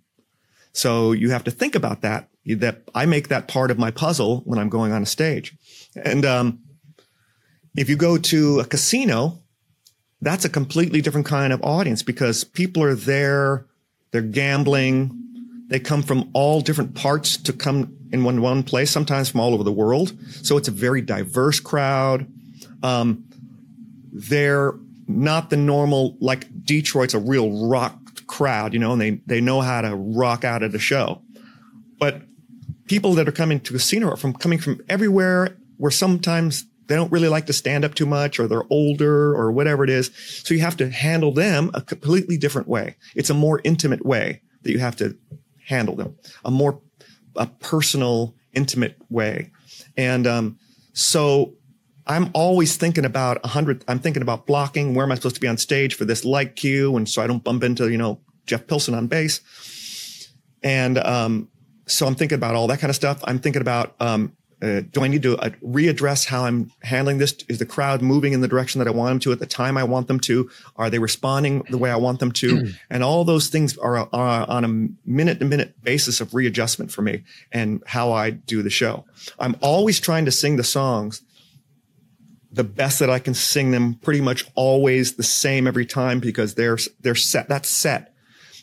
So 0.72 1.12
you 1.12 1.31
have 1.31 1.44
to 1.44 1.51
think 1.51 1.75
about 1.75 2.03
that 2.03 2.29
that 2.46 2.83
I 2.94 3.07
make 3.07 3.29
that 3.29 3.48
part 3.48 3.70
of 3.70 3.79
my 3.79 3.90
puzzle 3.90 4.40
when 4.44 4.59
I'm 4.59 4.68
going 4.68 4.92
on 4.92 5.03
a 5.03 5.07
stage. 5.07 5.55
And 5.96 6.25
um, 6.25 6.61
if 7.77 7.88
you 7.88 7.96
go 7.96 8.18
to 8.18 8.61
a 8.61 8.64
casino, 8.64 9.38
that's 10.20 10.44
a 10.44 10.48
completely 10.48 11.01
different 11.01 11.27
kind 11.27 11.53
of 11.53 11.62
audience 11.62 12.03
because 12.03 12.44
people 12.44 12.83
are 12.83 12.94
there, 12.94 13.66
they're 14.11 14.22
gambling, 14.22 15.18
they 15.68 15.81
come 15.81 16.03
from 16.03 16.31
all 16.33 16.61
different 16.61 16.94
parts 16.94 17.37
to 17.38 17.53
come 17.53 17.96
in 18.12 18.25
one 18.25 18.42
one 18.42 18.62
place, 18.62 18.90
sometimes 18.90 19.31
from 19.31 19.40
all 19.40 19.55
over 19.55 19.64
the 19.64 19.72
world. 19.72 20.12
So 20.42 20.57
it's 20.57 20.68
a 20.68 20.72
very 20.72 21.01
diverse 21.01 21.61
crowd. 21.61 22.27
Um, 22.83 23.25
they're 24.12 24.75
not 25.20 25.51
the 25.51 25.57
normal 25.57 26.16
like 26.20 26.46
Detroit's 26.64 27.14
a 27.14 27.18
real 27.18 27.68
rock 27.68 28.27
crowd, 28.27 28.72
you 28.72 28.79
know, 28.79 28.92
and 28.92 29.01
they 29.01 29.11
they 29.27 29.40
know 29.40 29.61
how 29.61 29.81
to 29.81 29.94
rock 29.94 30.44
out 30.44 30.62
at 30.62 30.75
a 30.75 30.79
show. 30.79 31.22
But 31.98 32.22
people 32.87 33.14
that 33.14 33.29
are 33.29 33.33
coming 33.33 33.61
to 33.61 33.72
casino 33.72 34.11
are 34.11 34.16
from 34.16 34.33
coming 34.33 34.59
from 34.59 34.81
everywhere 34.88 35.57
where 35.77 35.90
sometimes 35.90 36.66
they 36.87 36.96
don't 36.96 37.12
really 37.12 37.29
like 37.29 37.46
to 37.46 37.53
stand 37.53 37.85
up 37.85 37.94
too 37.94 38.07
much 38.07 38.38
or 38.38 38.46
they're 38.46 38.70
older 38.70 39.35
or 39.35 39.53
whatever 39.53 39.85
it 39.85 39.90
is. 39.90 40.11
So 40.44 40.53
you 40.55 40.61
have 40.61 40.77
to 40.79 40.90
handle 40.90 41.33
them 41.33 41.70
a 41.75 41.81
completely 41.81 42.37
different 42.37 42.68
way. 42.68 42.96
It's 43.14 43.31
a 43.31 43.35
more 43.35 43.61
intimate 43.64 44.05
way 44.05 44.42
that 44.62 44.72
you 44.72 44.79
have 44.79 44.96
to 44.96 45.16
handle 45.66 45.96
them, 45.96 46.16
a 46.44 46.51
more 46.51 46.81
a 47.37 47.46
personal, 47.46 48.35
intimate 48.53 48.96
way. 49.09 49.51
And 49.96 50.27
um, 50.27 50.59
so 50.92 51.55
I'm 52.07 52.31
always 52.35 52.77
thinking 52.77 53.05
about 53.05 53.38
a 53.45 53.49
hundred. 53.49 53.85
I'm 53.88 53.99
thinking 53.99 54.23
about 54.23 54.47
blocking. 54.47 54.95
Where 54.95 55.05
am 55.05 55.12
I 55.12 55.15
supposed 55.15 55.37
to 55.37 55.41
be 55.41 55.49
on 55.49 55.57
stage 55.57 55.95
for 55.95 56.05
this 56.05 56.25
light 56.25 56.57
cue, 56.57 56.97
and 56.97 57.09
so 57.09 57.23
I 57.23 57.27
don't 57.27 57.43
bump 57.43 57.62
into 57.62 57.91
you 57.91 57.99
know 57.99 58.21
Jeff 58.47 58.67
Pilson 58.67 58.95
on 58.95 59.07
bass. 59.07 59.41
And 60.62 60.99
um, 60.99 61.49
so 61.87 62.07
I'm 62.07 62.15
thinking 62.15 62.37
about 62.37 62.55
all 62.55 62.67
that 62.69 62.81
kind 62.81 62.91
of 62.91 62.97
stuff. 62.97 63.21
I'm 63.25 63.38
thinking 63.38 63.62
about 63.62 63.95
um, 64.01 64.37
uh, 64.62 64.83
do 64.93 65.03
I 65.03 65.09
need 65.09 65.23
to 65.25 65.37
uh, 65.38 65.51
readdress 65.65 66.27
how 66.27 66.45
I'm 66.45 66.71
handling 66.83 67.19
this? 67.19 67.35
Is 67.49 67.59
the 67.59 67.67
crowd 67.67 68.01
moving 68.01 68.33
in 68.33 68.41
the 68.41 68.49
direction 68.49 68.79
that 68.79 68.87
I 68.87 68.93
want 68.93 69.11
them 69.11 69.19
to 69.21 69.33
at 69.33 69.41
the 69.41 69.47
time 69.47 69.77
I 69.77 69.83
want 69.83 70.07
them 70.07 70.21
to? 70.21 70.49
Are 70.77 70.88
they 70.88 71.01
responding 71.01 71.65
the 71.69 71.79
way 71.79 71.91
I 71.91 71.97
want 71.97 72.21
them 72.21 72.31
to? 72.33 72.73
and 72.91 73.03
all 73.03 73.25
those 73.25 73.49
things 73.49 73.77
are, 73.79 74.09
are 74.12 74.49
on 74.49 74.65
a 74.65 75.09
minute 75.09 75.41
to 75.41 75.45
minute 75.45 75.83
basis 75.83 76.21
of 76.21 76.33
readjustment 76.33 76.93
for 76.93 77.03
me 77.03 77.25
and 77.51 77.83
how 77.87 78.12
I 78.12 78.31
do 78.31 78.62
the 78.62 78.71
show. 78.71 79.05
I'm 79.38 79.57
always 79.61 79.99
trying 79.99 80.27
to 80.27 80.33
sing 80.33 80.57
the 80.57 80.65
songs 80.65 81.23
the 82.53 82.65
best 82.65 82.99
that 82.99 83.11
I 83.11 83.19
can 83.19 83.35
sing 83.35 83.71
them 83.71 83.95
pretty 83.95 84.21
much 84.21 84.45
always 84.55 85.15
the 85.15 85.23
same 85.23 85.67
every 85.67 85.87
time 85.87 86.21
because 86.21 86.55
they're, 86.55 86.79
they're 87.01 87.15
set. 87.15 87.49
That's 87.49 87.69
set 87.69 88.12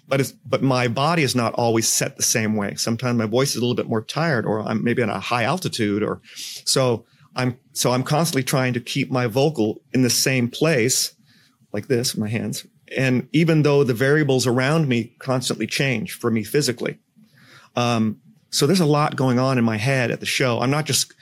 but 0.10 0.19
it's, 0.19 0.32
but 0.32 0.63
my 0.63 0.88
body 0.88 1.21
is 1.21 1.36
not 1.36 1.54
always 1.54 1.88
set 1.88 2.17
the 2.17 2.23
same 2.23 2.56
way. 2.56 2.73
Sometimes 2.75 3.17
my 3.17 3.28
voice 3.28 3.52
is 3.52 3.58
a 3.58 3.60
little 3.60 3.75
bit 3.75 3.88
more 3.88 4.02
tired 4.02 4.45
or 4.45 4.62
I'm 4.62 4.84
maybe 4.84 5.04
on 5.04 5.10
a 5.10 5.19
high 5.19 5.43
altitude 5.43 6.02
or 6.04 6.19
so 6.65 7.06
I'm, 7.36 7.58
so 7.73 7.91
I'm 7.91 8.04
constantly 8.04 8.43
trying 8.43 8.73
to 8.73 8.80
keep 8.80 9.12
my 9.12 9.28
vocal 9.28 9.82
in 9.93 10.02
the 10.02 10.10
same 10.10 10.49
place 10.49 11.13
like 11.71 11.88
this, 11.88 12.17
my 12.17 12.28
hands. 12.28 12.65
And 12.97 13.30
even 13.32 13.62
though 13.62 13.84
the 13.84 13.93
variables 13.93 14.47
around 14.47 14.88
me 14.88 15.15
constantly 15.19 15.67
change 15.67 16.13
for 16.13 16.32
me 16.32 16.43
physically. 16.43 16.97
Um, 17.75 18.19
so 18.49 18.65
there's 18.65 18.80
a 18.80 18.86
lot 18.86 19.15
going 19.15 19.38
on 19.38 19.60
in 19.60 19.63
my 19.63 19.78
head 19.78 20.10
at 20.10 20.21
the 20.21 20.25
show. 20.25 20.60
I'm 20.60 20.71
not 20.71 20.86
just, 20.86 21.13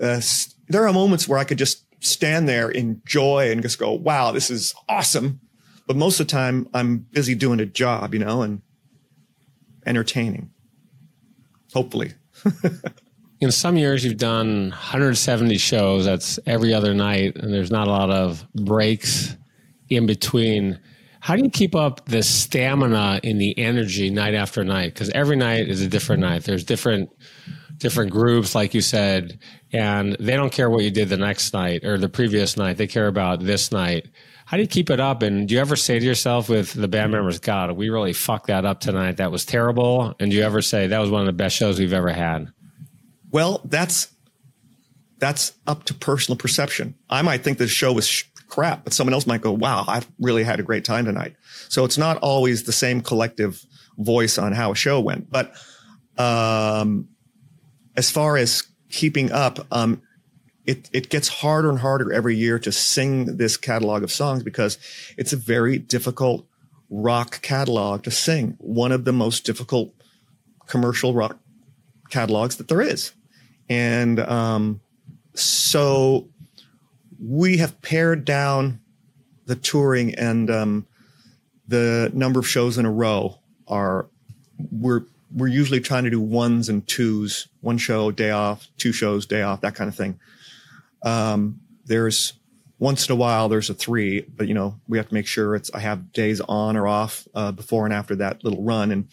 uh, 0.00 0.20
there 0.68 0.86
are 0.86 0.92
moments 0.92 1.26
where 1.26 1.40
I 1.40 1.44
could 1.44 1.58
just 1.58 1.85
stand 2.06 2.48
there 2.48 2.70
in 2.70 3.02
joy 3.04 3.50
and 3.50 3.62
just 3.62 3.78
go, 3.78 3.92
wow, 3.92 4.32
this 4.32 4.50
is 4.50 4.74
awesome. 4.88 5.40
but 5.86 5.96
most 5.96 6.18
of 6.18 6.26
the 6.26 6.32
time 6.32 6.68
I'm 6.74 6.98
busy 6.98 7.34
doing 7.34 7.60
a 7.60 7.66
job, 7.66 8.12
you 8.12 8.20
know, 8.20 8.42
and 8.42 8.62
entertaining. 9.86 10.50
Hopefully. 11.72 12.14
in 13.40 13.52
some 13.52 13.76
years 13.76 14.04
you've 14.04 14.16
done 14.16 14.70
170 14.70 15.58
shows 15.58 16.04
that's 16.04 16.38
every 16.46 16.72
other 16.72 16.94
night 16.94 17.36
and 17.36 17.52
there's 17.52 17.70
not 17.70 17.86
a 17.86 17.90
lot 17.90 18.10
of 18.10 18.46
breaks 18.54 19.36
in 19.88 20.06
between 20.06 20.78
how 21.20 21.34
do 21.36 21.42
you 21.42 21.50
keep 21.50 21.74
up 21.74 22.04
the 22.06 22.22
stamina 22.22 23.20
and 23.24 23.40
the 23.40 23.58
energy 23.58 24.10
night 24.10 24.34
after 24.34 24.64
night 24.64 24.94
because 24.94 25.10
every 25.10 25.36
night 25.36 25.68
is 25.68 25.82
a 25.82 25.88
different 25.88 26.20
night 26.20 26.44
there's 26.44 26.64
different 26.64 27.10
different 27.78 28.10
groups 28.10 28.54
like 28.54 28.74
you 28.74 28.80
said 28.80 29.38
and 29.72 30.16
they 30.18 30.34
don't 30.34 30.52
care 30.52 30.70
what 30.70 30.82
you 30.84 30.90
did 30.90 31.08
the 31.08 31.16
next 31.16 31.52
night 31.52 31.84
or 31.84 31.98
the 31.98 32.08
previous 32.08 32.56
night 32.56 32.76
they 32.76 32.86
care 32.86 33.06
about 33.06 33.40
this 33.40 33.70
night 33.70 34.08
how 34.46 34.56
do 34.56 34.62
you 34.62 34.68
keep 34.68 34.90
it 34.90 35.00
up 35.00 35.22
and 35.22 35.48
do 35.48 35.54
you 35.54 35.60
ever 35.60 35.76
say 35.76 35.98
to 35.98 36.04
yourself 36.04 36.48
with 36.48 36.72
the 36.72 36.88
band 36.88 37.12
members 37.12 37.38
god 37.38 37.72
we 37.72 37.90
really 37.90 38.12
fucked 38.12 38.46
that 38.46 38.64
up 38.64 38.80
tonight 38.80 39.18
that 39.18 39.30
was 39.30 39.44
terrible 39.44 40.14
and 40.20 40.30
do 40.30 40.36
you 40.36 40.42
ever 40.42 40.62
say 40.62 40.86
that 40.86 40.98
was 40.98 41.10
one 41.10 41.20
of 41.20 41.26
the 41.26 41.32
best 41.32 41.56
shows 41.56 41.78
we've 41.78 41.92
ever 41.92 42.10
had 42.10 42.50
well, 43.36 43.60
that's 43.64 44.08
that's 45.18 45.52
up 45.66 45.84
to 45.84 45.94
personal 45.94 46.36
perception. 46.36 46.94
I 47.10 47.22
might 47.22 47.42
think 47.42 47.58
the 47.58 47.68
show 47.68 47.92
was 47.92 48.06
sh- 48.06 48.24
crap, 48.48 48.84
but 48.84 48.92
someone 48.92 49.12
else 49.12 49.26
might 49.26 49.40
go, 49.40 49.52
"Wow, 49.52 49.84
I 49.86 50.02
really 50.18 50.42
had 50.44 50.60
a 50.60 50.62
great 50.62 50.84
time 50.84 51.04
tonight." 51.04 51.36
So 51.68 51.84
it's 51.84 51.98
not 51.98 52.16
always 52.18 52.62
the 52.62 52.72
same 52.72 53.00
collective 53.00 53.62
voice 53.98 54.38
on 54.38 54.52
how 54.52 54.72
a 54.72 54.74
show 54.74 55.00
went. 55.00 55.30
But 55.30 55.52
um, 56.16 57.08
as 57.96 58.10
far 58.10 58.36
as 58.36 58.64
keeping 58.90 59.32
up, 59.32 59.66
um, 59.70 60.02
it 60.64 60.90
it 60.92 61.08
gets 61.08 61.28
harder 61.28 61.70
and 61.70 61.78
harder 61.78 62.12
every 62.12 62.36
year 62.36 62.58
to 62.58 62.72
sing 62.72 63.36
this 63.36 63.56
catalog 63.56 64.02
of 64.02 64.10
songs 64.10 64.42
because 64.42 64.78
it's 65.16 65.32
a 65.32 65.36
very 65.36 65.78
difficult 65.78 66.46
rock 66.90 67.40
catalog 67.42 68.02
to 68.04 68.10
sing. 68.10 68.56
One 68.58 68.92
of 68.92 69.04
the 69.04 69.12
most 69.12 69.44
difficult 69.44 69.94
commercial 70.66 71.14
rock 71.14 71.38
catalogs 72.10 72.56
that 72.56 72.68
there 72.68 72.80
is. 72.80 73.12
And 73.68 74.20
um, 74.20 74.80
so 75.34 76.28
we 77.20 77.58
have 77.58 77.80
pared 77.82 78.24
down 78.24 78.80
the 79.46 79.56
touring 79.56 80.14
and 80.14 80.50
um, 80.50 80.86
the 81.66 82.10
number 82.14 82.40
of 82.40 82.48
shows 82.48 82.78
in 82.78 82.86
a 82.86 82.90
row 82.90 83.38
are 83.68 84.08
we're 84.70 85.04
we're 85.36 85.46
usually 85.46 85.80
trying 85.80 86.04
to 86.04 86.10
do 86.10 86.20
ones 86.20 86.68
and 86.68 86.86
twos, 86.86 87.46
one 87.60 87.78
show, 87.78 88.10
day 88.10 88.30
off, 88.30 88.68
two 88.78 88.92
shows, 88.92 89.26
day 89.26 89.42
off, 89.42 89.60
that 89.60 89.74
kind 89.74 89.88
of 89.88 89.94
thing. 89.94 90.18
Um, 91.04 91.60
there's 91.84 92.32
once 92.78 93.08
in 93.08 93.12
a 93.12 93.16
while 93.16 93.48
there's 93.48 93.70
a 93.70 93.74
three, 93.74 94.22
but 94.22 94.48
you 94.48 94.54
know 94.54 94.80
we 94.88 94.98
have 94.98 95.08
to 95.08 95.14
make 95.14 95.26
sure 95.26 95.54
it's 95.54 95.70
I 95.72 95.80
have 95.80 96.12
days 96.12 96.40
on 96.40 96.76
or 96.76 96.88
off 96.88 97.28
uh, 97.34 97.52
before 97.52 97.84
and 97.84 97.94
after 97.94 98.16
that 98.16 98.42
little 98.42 98.64
run, 98.64 98.90
and 98.90 99.08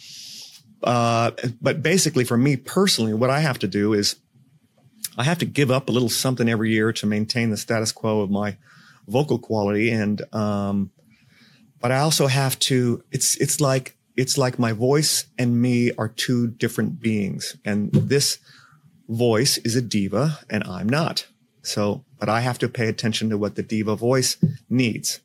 uh, 0.84 1.32
but 1.62 1.84
basically, 1.84 2.24
for 2.24 2.38
me 2.38 2.58
personally, 2.58 3.14
what 3.14 3.30
I 3.30 3.40
have 3.40 3.60
to 3.60 3.68
do 3.68 3.94
is 3.94 4.18
I 5.18 5.24
have 5.24 5.40
to 5.40 5.46
give 5.46 5.72
up 5.72 5.90
a 5.90 5.92
little 5.92 6.10
something 6.10 6.50
every 6.50 6.72
year 6.72 6.92
to 6.94 7.06
maintain 7.06 7.50
the 7.50 7.58
status 7.58 7.92
quo 7.92 8.22
of 8.22 8.32
my 8.32 8.58
vocal 9.08 9.38
quality. 9.38 9.92
And, 9.92 10.22
um, 10.34 10.92
but 11.80 11.92
I 11.92 12.00
also 12.00 12.28
have 12.28 12.58
to, 12.60 13.04
it's, 13.12 13.38
it's 13.38 13.62
like, 13.62 13.96
it's 14.16 14.38
like 14.38 14.60
my 14.60 14.72
voice 14.72 15.26
and 15.38 15.62
me 15.62 15.92
are 15.98 16.08
two 16.08 16.48
different 16.48 17.00
beings. 17.00 17.58
And 17.66 17.92
this 17.92 18.40
voice 19.10 19.58
is 19.60 19.76
a 19.76 19.82
diva 19.82 20.40
and 20.50 20.64
I'm 20.66 20.88
not. 20.88 21.28
So, 21.62 22.04
but 22.20 22.30
I 22.30 22.42
have 22.42 22.60
to 22.60 22.70
pay 22.70 22.88
attention 22.88 23.30
to 23.30 23.38
what 23.38 23.56
the 23.56 23.64
diva 23.64 23.96
voice 23.96 24.38
needs. 24.70 25.20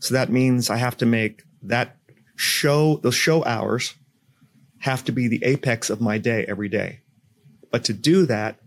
So 0.00 0.14
that 0.14 0.30
means 0.30 0.70
I 0.70 0.76
have 0.76 0.96
to 0.98 1.06
make 1.06 1.44
that 1.62 1.96
show, 2.36 2.96
those 2.98 3.14
show 3.14 3.44
hours 3.44 3.94
have 4.78 5.04
to 5.04 5.12
be 5.12 5.28
the 5.28 5.44
apex 5.44 5.90
of 5.90 6.00
my 6.00 6.18
day 6.18 6.44
every 6.48 6.68
day. 6.68 7.00
But 7.70 7.84
to 7.84 7.92
do 7.92 8.26
that, 8.26 8.58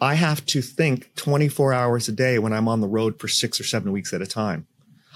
I 0.00 0.14
have 0.14 0.44
to 0.46 0.60
think 0.60 1.14
24 1.16 1.72
hours 1.72 2.08
a 2.08 2.12
day 2.12 2.38
when 2.38 2.52
I'm 2.52 2.68
on 2.68 2.80
the 2.80 2.88
road 2.88 3.18
for 3.18 3.28
six 3.28 3.58
or 3.58 3.64
seven 3.64 3.92
weeks 3.92 4.12
at 4.12 4.20
a 4.20 4.26
time. 4.26 4.66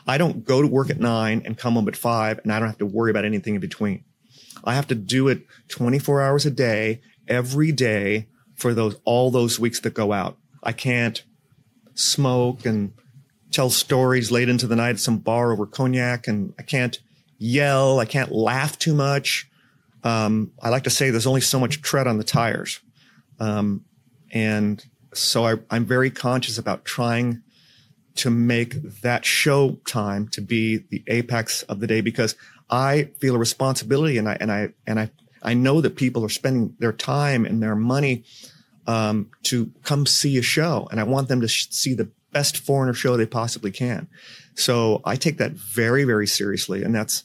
I 0.07 0.19
don't 0.19 0.45
go 0.45 0.63
to 0.63 0.69
work 0.69 0.91
at 0.91 0.99
nine 0.99 1.43
and 1.45 1.57
come 1.57 1.75
home 1.75 1.89
at 1.89 1.97
five 1.97 2.41
and 2.43 2.53
I 2.53 2.59
don't 2.59 2.69
have 2.69 2.79
to 2.79 2.87
worry 2.87 3.11
about 3.11 3.25
anything 3.25 3.55
in 3.55 3.61
between. 3.61 4.05
I 4.65 4.75
have 4.75 4.87
to 4.89 4.95
do 4.95 5.29
it 5.29 5.47
24 5.69 6.21
hours 6.21 6.47
a 6.47 6.51
day, 6.51 7.01
every 7.29 7.73
day 7.73 8.29
for 8.55 8.75
those, 8.75 8.97
all 9.05 9.31
those 9.31 9.59
weeks 9.59 9.81
that 9.81 9.95
go 9.95 10.13
out. 10.13 10.37
I 10.63 10.73
can't 10.73 11.23
smoke 11.95 12.67
and 12.67 12.93
tell 13.51 13.71
stories 13.71 14.31
late 14.31 14.49
into 14.49 14.67
the 14.67 14.77
night 14.77 14.91
at 14.91 15.01
some 15.01 15.19
bar 15.19 15.53
over 15.53 15.67
cognac 15.67 16.29
and 16.29 16.55
I 16.59 16.63
can't 16.63 16.99
yell. 17.39 17.99
I 17.99 18.05
can't 18.05 18.33
laugh 18.33 18.79
too 18.79 18.95
much. 18.95 19.49
Um, 20.05 20.53
I 20.63 20.69
like 20.69 20.85
to 20.85 20.91
say 20.91 21.11
there's 21.11 21.27
only 21.27 21.41
so 21.41 21.59
much 21.59 21.83
tread 21.83 22.07
on 22.07 22.19
the 22.19 22.25
tires. 22.25 22.81
Um, 23.39 23.85
and 24.31 24.85
so 25.13 25.45
I, 25.45 25.57
I'm 25.71 25.85
very 25.85 26.11
conscious 26.11 26.59
about 26.59 26.85
trying 26.85 27.43
to 28.17 28.31
make 28.31 29.01
that 29.03 29.25
show 29.25 29.79
time 29.87 30.29
to 30.29 30.41
be 30.41 30.79
the 30.79 31.03
apex 31.07 31.63
of 31.65 31.81
the 31.81 31.87
day 31.87 32.01
because 32.01 32.35
I 32.69 33.11
feel 33.19 33.35
a 33.35 33.39
responsibility 33.39 34.19
and 34.19 34.29
I, 34.29 34.37
and 34.41 34.53
I, 34.53 34.69
and 34.87 35.01
I, 35.01 35.11
I 35.43 35.55
know 35.55 35.81
that 35.81 35.97
people 35.97 36.25
are 36.25 36.31
spending 36.31 36.77
their 36.79 36.93
time 36.93 37.45
and 37.45 37.63
their 37.63 37.77
money, 37.77 38.25
um, 38.87 39.31
to 39.45 39.71
come 39.83 40.07
see 40.07 40.37
a 40.39 40.43
show 40.43 40.89
and 40.91 40.99
I 40.99 41.05
want 41.05 41.29
them 41.29 41.41
to 41.41 41.49
sh- 41.49 41.69
see 41.71 41.95
the 41.95 42.11
best 42.33 42.57
foreigner 42.57 42.95
show 42.95 43.17
they 43.17 43.27
possibly 43.27 43.71
can. 43.71 44.09
So 44.55 45.01
I 45.05 45.17
take 45.17 45.39
that 45.39 45.53
very, 45.53 46.05
very 46.05 46.27
seriously. 46.27 46.83
And 46.83 46.95
that's 46.95 47.25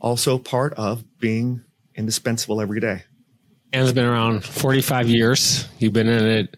also 0.00 0.38
part 0.38 0.74
of 0.74 1.04
being 1.18 1.62
indispensable 1.94 2.60
every 2.60 2.80
day. 2.80 3.04
Anne's 3.72 3.92
been 3.92 4.04
around 4.04 4.44
45 4.44 5.08
years. 5.08 5.66
You've 5.78 5.92
been 5.92 6.08
in 6.08 6.24
it 6.24 6.56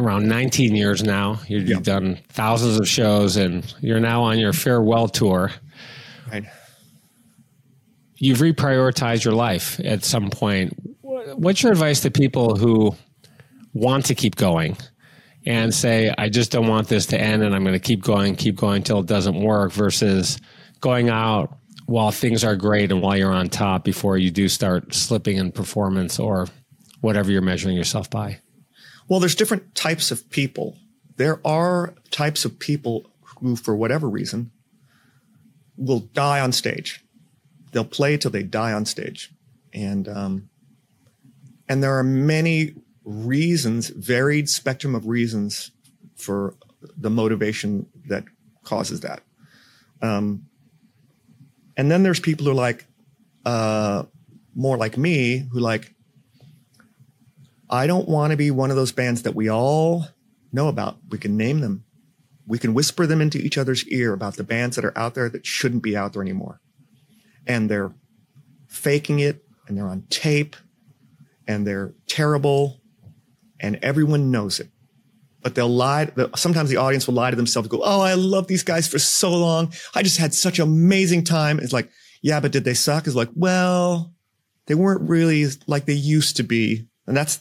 around 0.00 0.26
19 0.28 0.74
years 0.74 1.02
now. 1.02 1.40
You've 1.46 1.68
yep. 1.68 1.82
done 1.82 2.18
thousands 2.28 2.78
of 2.78 2.88
shows 2.88 3.36
and 3.36 3.72
you're 3.80 4.00
now 4.00 4.22
on 4.22 4.38
your 4.38 4.52
farewell 4.52 5.08
tour. 5.08 5.50
Right. 6.30 6.44
You've 8.16 8.38
reprioritized 8.38 9.24
your 9.24 9.34
life 9.34 9.80
at 9.84 10.04
some 10.04 10.30
point. 10.30 10.74
What's 11.02 11.62
your 11.62 11.72
advice 11.72 12.00
to 12.00 12.10
people 12.10 12.56
who 12.56 12.94
want 13.72 14.06
to 14.06 14.14
keep 14.14 14.36
going 14.36 14.76
and 15.46 15.74
say, 15.74 16.14
I 16.18 16.28
just 16.28 16.52
don't 16.52 16.66
want 16.66 16.88
this 16.88 17.06
to 17.06 17.20
end 17.20 17.42
and 17.42 17.54
I'm 17.54 17.62
going 17.62 17.74
to 17.74 17.78
keep 17.78 18.02
going, 18.02 18.36
keep 18.36 18.56
going 18.56 18.76
until 18.76 19.00
it 19.00 19.06
doesn't 19.06 19.40
work 19.40 19.72
versus 19.72 20.38
going 20.80 21.08
out 21.08 21.56
while 21.86 22.10
things 22.10 22.44
are 22.44 22.56
great 22.56 22.92
and 22.92 23.02
while 23.02 23.16
you're 23.16 23.32
on 23.32 23.48
top 23.48 23.84
before 23.84 24.18
you 24.18 24.30
do 24.30 24.48
start 24.48 24.94
slipping 24.94 25.38
in 25.38 25.50
performance 25.50 26.18
or 26.18 26.46
whatever 27.00 27.30
you're 27.32 27.42
measuring 27.42 27.76
yourself 27.76 28.10
by? 28.10 28.38
Well, 29.10 29.18
there's 29.18 29.34
different 29.34 29.74
types 29.74 30.12
of 30.12 30.30
people. 30.30 30.78
There 31.16 31.40
are 31.44 31.94
types 32.12 32.44
of 32.44 32.60
people 32.60 33.10
who, 33.40 33.56
for 33.56 33.74
whatever 33.74 34.08
reason, 34.08 34.52
will 35.76 35.98
die 35.98 36.38
on 36.38 36.52
stage. 36.52 37.04
They'll 37.72 37.84
play 37.84 38.16
till 38.16 38.30
they 38.30 38.44
die 38.44 38.72
on 38.72 38.86
stage, 38.86 39.32
and 39.74 40.06
um, 40.08 40.48
and 41.68 41.82
there 41.82 41.98
are 41.98 42.04
many 42.04 42.74
reasons, 43.04 43.88
varied 43.88 44.48
spectrum 44.48 44.94
of 44.94 45.06
reasons 45.06 45.72
for 46.14 46.54
the 46.96 47.10
motivation 47.10 47.86
that 48.06 48.24
causes 48.62 49.00
that. 49.00 49.22
Um, 50.00 50.46
and 51.76 51.90
then 51.90 52.04
there's 52.04 52.20
people 52.20 52.44
who 52.44 52.52
are 52.52 52.54
like, 52.54 52.86
uh, 53.44 54.04
more 54.54 54.76
like 54.76 54.96
me, 54.96 55.48
who 55.50 55.58
like, 55.58 55.94
I 57.70 57.86
don't 57.86 58.08
want 58.08 58.32
to 58.32 58.36
be 58.36 58.50
one 58.50 58.70
of 58.70 58.76
those 58.76 58.92
bands 58.92 59.22
that 59.22 59.34
we 59.34 59.48
all 59.48 60.06
know 60.52 60.68
about. 60.68 60.98
We 61.08 61.18
can 61.18 61.36
name 61.36 61.60
them. 61.60 61.84
We 62.46 62.58
can 62.58 62.74
whisper 62.74 63.06
them 63.06 63.20
into 63.20 63.38
each 63.38 63.56
other's 63.56 63.86
ear 63.88 64.12
about 64.12 64.36
the 64.36 64.44
bands 64.44 64.76
that 64.76 64.84
are 64.84 64.96
out 64.98 65.14
there 65.14 65.28
that 65.28 65.46
shouldn't 65.46 65.82
be 65.82 65.96
out 65.96 66.12
there 66.12 66.22
anymore. 66.22 66.60
And 67.46 67.70
they're 67.70 67.94
faking 68.68 69.20
it 69.20 69.44
and 69.66 69.76
they're 69.78 69.86
on 69.86 70.02
tape 70.10 70.56
and 71.46 71.66
they're 71.66 71.94
terrible 72.06 72.80
and 73.60 73.78
everyone 73.82 74.30
knows 74.30 74.58
it 74.60 74.68
but 75.42 75.54
they'll 75.54 75.68
lie. 75.68 76.10
Sometimes 76.36 76.70
the 76.70 76.76
audience 76.76 77.06
will 77.06 77.14
lie 77.14 77.30
to 77.30 77.36
themselves, 77.36 77.68
go, 77.68 77.80
Oh, 77.82 78.00
I 78.00 78.14
love 78.14 78.46
these 78.46 78.62
guys 78.62 78.88
for 78.88 78.98
so 78.98 79.30
long. 79.30 79.72
I 79.94 80.02
just 80.02 80.18
had 80.18 80.34
such 80.34 80.58
an 80.58 80.64
amazing 80.64 81.24
time. 81.24 81.58
It's 81.58 81.72
like, 81.72 81.90
yeah, 82.22 82.40
but 82.40 82.52
did 82.52 82.64
they 82.64 82.74
suck? 82.74 83.06
It's 83.06 83.16
like, 83.16 83.30
well, 83.34 84.12
they 84.66 84.74
weren't 84.74 85.08
really 85.08 85.46
like 85.66 85.86
they 85.86 85.94
used 85.94 86.36
to 86.36 86.42
be. 86.42 86.86
And 87.06 87.16
that's, 87.16 87.40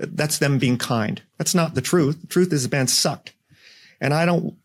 that's 0.00 0.38
them 0.38 0.58
being 0.58 0.78
kind. 0.78 1.22
That's 1.38 1.54
not 1.54 1.74
the 1.74 1.80
truth. 1.80 2.20
The 2.20 2.26
truth 2.26 2.52
is 2.52 2.62
the 2.62 2.68
band 2.68 2.90
sucked. 2.90 3.32
And 4.00 4.14
I 4.14 4.24
don't, 4.24 4.56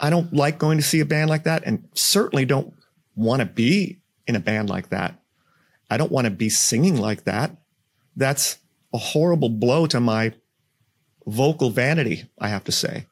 I 0.00 0.10
don't 0.10 0.32
like 0.32 0.58
going 0.58 0.78
to 0.78 0.84
see 0.84 1.00
a 1.00 1.04
band 1.04 1.30
like 1.30 1.44
that 1.44 1.62
and 1.64 1.88
certainly 1.94 2.44
don't 2.44 2.74
want 3.14 3.40
to 3.40 3.46
be 3.46 4.00
in 4.26 4.36
a 4.36 4.40
band 4.40 4.68
like 4.68 4.88
that. 4.88 5.14
I 5.90 5.96
don't 5.96 6.12
want 6.12 6.24
to 6.24 6.30
be 6.30 6.48
singing 6.48 6.96
like 6.96 7.24
that. 7.24 7.56
That's 8.16 8.58
a 8.92 8.98
horrible 8.98 9.48
blow 9.48 9.86
to 9.86 10.00
my 10.00 10.32
vocal 11.26 11.70
vanity, 11.70 12.24
I 12.38 12.48
have 12.48 12.64
to 12.64 12.72
say. 12.72 13.06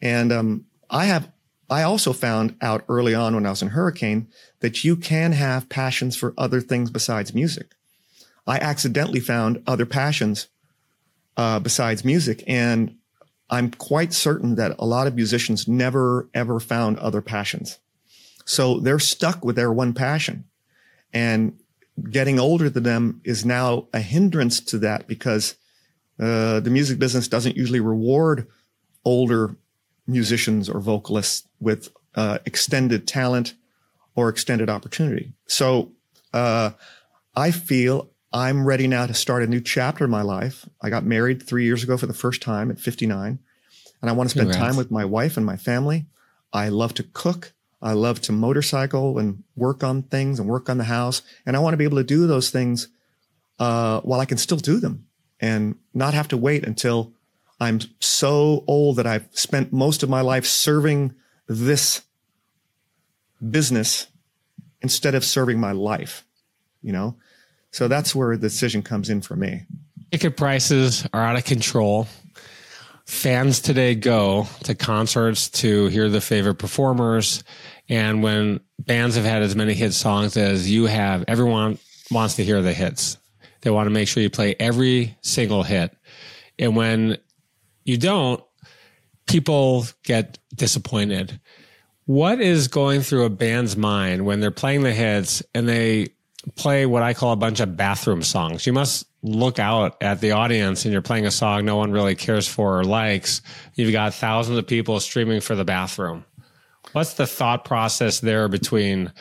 And 0.00 0.32
um, 0.32 0.66
I 0.88 1.06
have 1.06 1.30
I 1.68 1.82
also 1.82 2.12
found 2.12 2.56
out 2.60 2.84
early 2.88 3.14
on 3.14 3.34
when 3.34 3.44
I 3.44 3.50
was 3.50 3.62
in 3.62 3.68
Hurricane 3.68 4.28
that 4.60 4.84
you 4.84 4.94
can 4.96 5.32
have 5.32 5.68
passions 5.68 6.16
for 6.16 6.32
other 6.38 6.60
things 6.60 6.90
besides 6.90 7.34
music. 7.34 7.72
I 8.46 8.58
accidentally 8.58 9.18
found 9.18 9.62
other 9.66 9.86
passions 9.86 10.46
uh, 11.36 11.58
besides 11.60 12.04
music. 12.04 12.42
And 12.46 12.96
I'm 13.48 13.70
quite 13.70 14.12
certain 14.12 14.56
that 14.56 14.76
a 14.78 14.86
lot 14.86 15.06
of 15.06 15.14
musicians 15.14 15.68
never, 15.68 16.28
ever 16.34 16.58
found 16.58 16.98
other 16.98 17.22
passions. 17.22 17.78
So 18.44 18.80
they're 18.80 18.98
stuck 18.98 19.44
with 19.44 19.56
their 19.56 19.72
one 19.72 19.92
passion. 19.92 20.44
And 21.12 21.58
getting 22.10 22.38
older 22.38 22.68
than 22.68 22.82
them 22.82 23.20
is 23.24 23.44
now 23.44 23.88
a 23.92 24.00
hindrance 24.00 24.60
to 24.60 24.78
that 24.78 25.06
because 25.06 25.56
uh, 26.18 26.60
the 26.60 26.70
music 26.70 26.98
business 26.98 27.28
doesn't 27.28 27.56
usually 27.56 27.80
reward 27.80 28.46
older 29.04 29.56
musicians 30.06 30.68
or 30.68 30.80
vocalists 30.80 31.46
with 31.60 31.88
uh, 32.14 32.38
extended 32.44 33.06
talent 33.06 33.54
or 34.14 34.28
extended 34.28 34.70
opportunity. 34.70 35.32
So 35.46 35.92
uh, 36.32 36.70
I 37.34 37.50
feel 37.50 38.10
I'm 38.32 38.66
ready 38.66 38.86
now 38.86 39.06
to 39.06 39.14
start 39.14 39.42
a 39.42 39.46
new 39.46 39.60
chapter 39.60 40.04
in 40.04 40.10
my 40.10 40.22
life. 40.22 40.68
I 40.82 40.90
got 40.90 41.04
married 41.04 41.42
three 41.42 41.64
years 41.64 41.82
ago 41.82 41.96
for 41.96 42.06
the 42.06 42.14
first 42.14 42.42
time 42.42 42.70
at 42.70 42.80
59, 42.80 43.38
and 44.00 44.10
I 44.10 44.12
want 44.12 44.28
to 44.28 44.34
spend 44.34 44.50
Congrats. 44.50 44.72
time 44.72 44.76
with 44.76 44.90
my 44.90 45.04
wife 45.04 45.36
and 45.36 45.46
my 45.46 45.56
family. 45.56 46.06
I 46.52 46.68
love 46.68 46.94
to 46.94 47.02
cook. 47.02 47.52
I 47.80 47.92
love 47.92 48.20
to 48.22 48.32
motorcycle 48.32 49.18
and 49.18 49.44
work 49.54 49.84
on 49.84 50.02
things 50.02 50.40
and 50.40 50.48
work 50.48 50.68
on 50.68 50.78
the 50.78 50.84
house. 50.84 51.22
And 51.44 51.56
I 51.56 51.60
want 51.60 51.74
to 51.74 51.78
be 51.78 51.84
able 51.84 51.98
to 51.98 52.04
do 52.04 52.26
those 52.26 52.50
things 52.50 52.88
uh, 53.58 54.00
while 54.00 54.20
I 54.20 54.24
can 54.24 54.38
still 54.38 54.58
do 54.58 54.80
them 54.80 55.06
and 55.40 55.76
not 55.94 56.14
have 56.14 56.28
to 56.28 56.36
wait 56.36 56.66
until 56.66 57.12
I'm 57.60 57.80
so 58.00 58.64
old 58.66 58.96
that 58.96 59.06
I've 59.06 59.28
spent 59.32 59.72
most 59.72 60.02
of 60.02 60.08
my 60.08 60.20
life 60.20 60.46
serving 60.46 61.14
this 61.46 62.02
business 63.50 64.08
instead 64.80 65.14
of 65.14 65.24
serving 65.24 65.60
my 65.60 65.72
life, 65.72 66.24
you 66.82 66.92
know? 66.92 67.16
So 67.76 67.88
that's 67.88 68.14
where 68.14 68.38
the 68.38 68.48
decision 68.48 68.80
comes 68.80 69.10
in 69.10 69.20
for 69.20 69.36
me. 69.36 69.66
Ticket 70.10 70.38
prices 70.38 71.06
are 71.12 71.20
out 71.20 71.36
of 71.36 71.44
control. 71.44 72.08
Fans 73.04 73.60
today 73.60 73.94
go 73.94 74.48
to 74.64 74.74
concerts 74.74 75.50
to 75.50 75.88
hear 75.88 76.08
the 76.08 76.22
favorite 76.22 76.54
performers. 76.54 77.44
And 77.90 78.22
when 78.22 78.60
bands 78.78 79.16
have 79.16 79.26
had 79.26 79.42
as 79.42 79.54
many 79.54 79.74
hit 79.74 79.92
songs 79.92 80.38
as 80.38 80.70
you 80.70 80.86
have, 80.86 81.26
everyone 81.28 81.78
wants 82.10 82.36
to 82.36 82.44
hear 82.44 82.62
the 82.62 82.72
hits. 82.72 83.18
They 83.60 83.68
want 83.68 83.88
to 83.88 83.92
make 83.92 84.08
sure 84.08 84.22
you 84.22 84.30
play 84.30 84.56
every 84.58 85.14
single 85.20 85.62
hit. 85.62 85.94
And 86.58 86.76
when 86.76 87.18
you 87.84 87.98
don't, 87.98 88.42
people 89.26 89.84
get 90.02 90.38
disappointed. 90.54 91.38
What 92.06 92.40
is 92.40 92.68
going 92.68 93.02
through 93.02 93.24
a 93.24 93.30
band's 93.30 93.76
mind 93.76 94.24
when 94.24 94.40
they're 94.40 94.50
playing 94.50 94.82
the 94.82 94.94
hits 94.94 95.42
and 95.54 95.68
they 95.68 96.15
play 96.54 96.86
what 96.86 97.02
I 97.02 97.14
call 97.14 97.32
a 97.32 97.36
bunch 97.36 97.60
of 97.60 97.76
bathroom 97.76 98.22
songs? 98.22 98.66
You 98.66 98.72
must 98.72 99.06
look 99.22 99.58
out 99.58 99.96
at 100.00 100.20
the 100.20 100.32
audience 100.32 100.84
and 100.84 100.92
you're 100.92 101.02
playing 101.02 101.26
a 101.26 101.30
song 101.30 101.64
no 101.64 101.76
one 101.76 101.90
really 101.90 102.14
cares 102.14 102.46
for 102.46 102.78
or 102.78 102.84
likes. 102.84 103.42
You've 103.74 103.92
got 103.92 104.14
thousands 104.14 104.58
of 104.58 104.66
people 104.66 105.00
streaming 105.00 105.40
for 105.40 105.56
the 105.56 105.64
bathroom. 105.64 106.24
What's 106.92 107.14
the 107.14 107.26
thought 107.26 107.64
process 107.64 108.20
there 108.20 108.48
between 108.48 109.12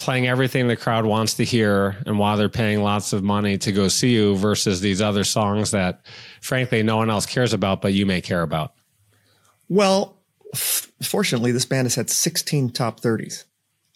playing 0.00 0.26
everything 0.26 0.66
the 0.66 0.76
crowd 0.76 1.04
wants 1.04 1.34
to 1.34 1.44
hear 1.44 1.96
and 2.06 2.18
while 2.18 2.36
they're 2.36 2.48
paying 2.48 2.82
lots 2.82 3.12
of 3.12 3.22
money 3.22 3.58
to 3.58 3.70
go 3.70 3.86
see 3.86 4.14
you 4.14 4.34
versus 4.36 4.80
these 4.80 5.00
other 5.00 5.24
songs 5.24 5.70
that 5.72 6.00
frankly 6.40 6.82
no 6.82 6.96
one 6.96 7.10
else 7.10 7.26
cares 7.26 7.52
about 7.52 7.82
but 7.82 7.92
you 7.92 8.06
may 8.06 8.20
care 8.20 8.40
about 8.40 8.72
well 9.68 10.16
f- 10.54 10.90
fortunately 11.02 11.52
this 11.52 11.66
band 11.66 11.84
has 11.84 11.94
had 11.94 12.08
16 12.08 12.70
top 12.70 13.00
30s 13.00 13.44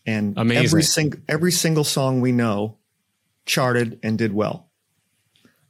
and 0.06 0.36
Amazing. 0.36 0.64
every 0.64 0.82
single 0.82 1.20
every 1.28 1.52
single 1.52 1.84
song 1.84 2.20
we 2.20 2.32
know 2.32 2.76
charted 3.46 3.98
and 4.02 4.18
did 4.18 4.32
well 4.32 4.68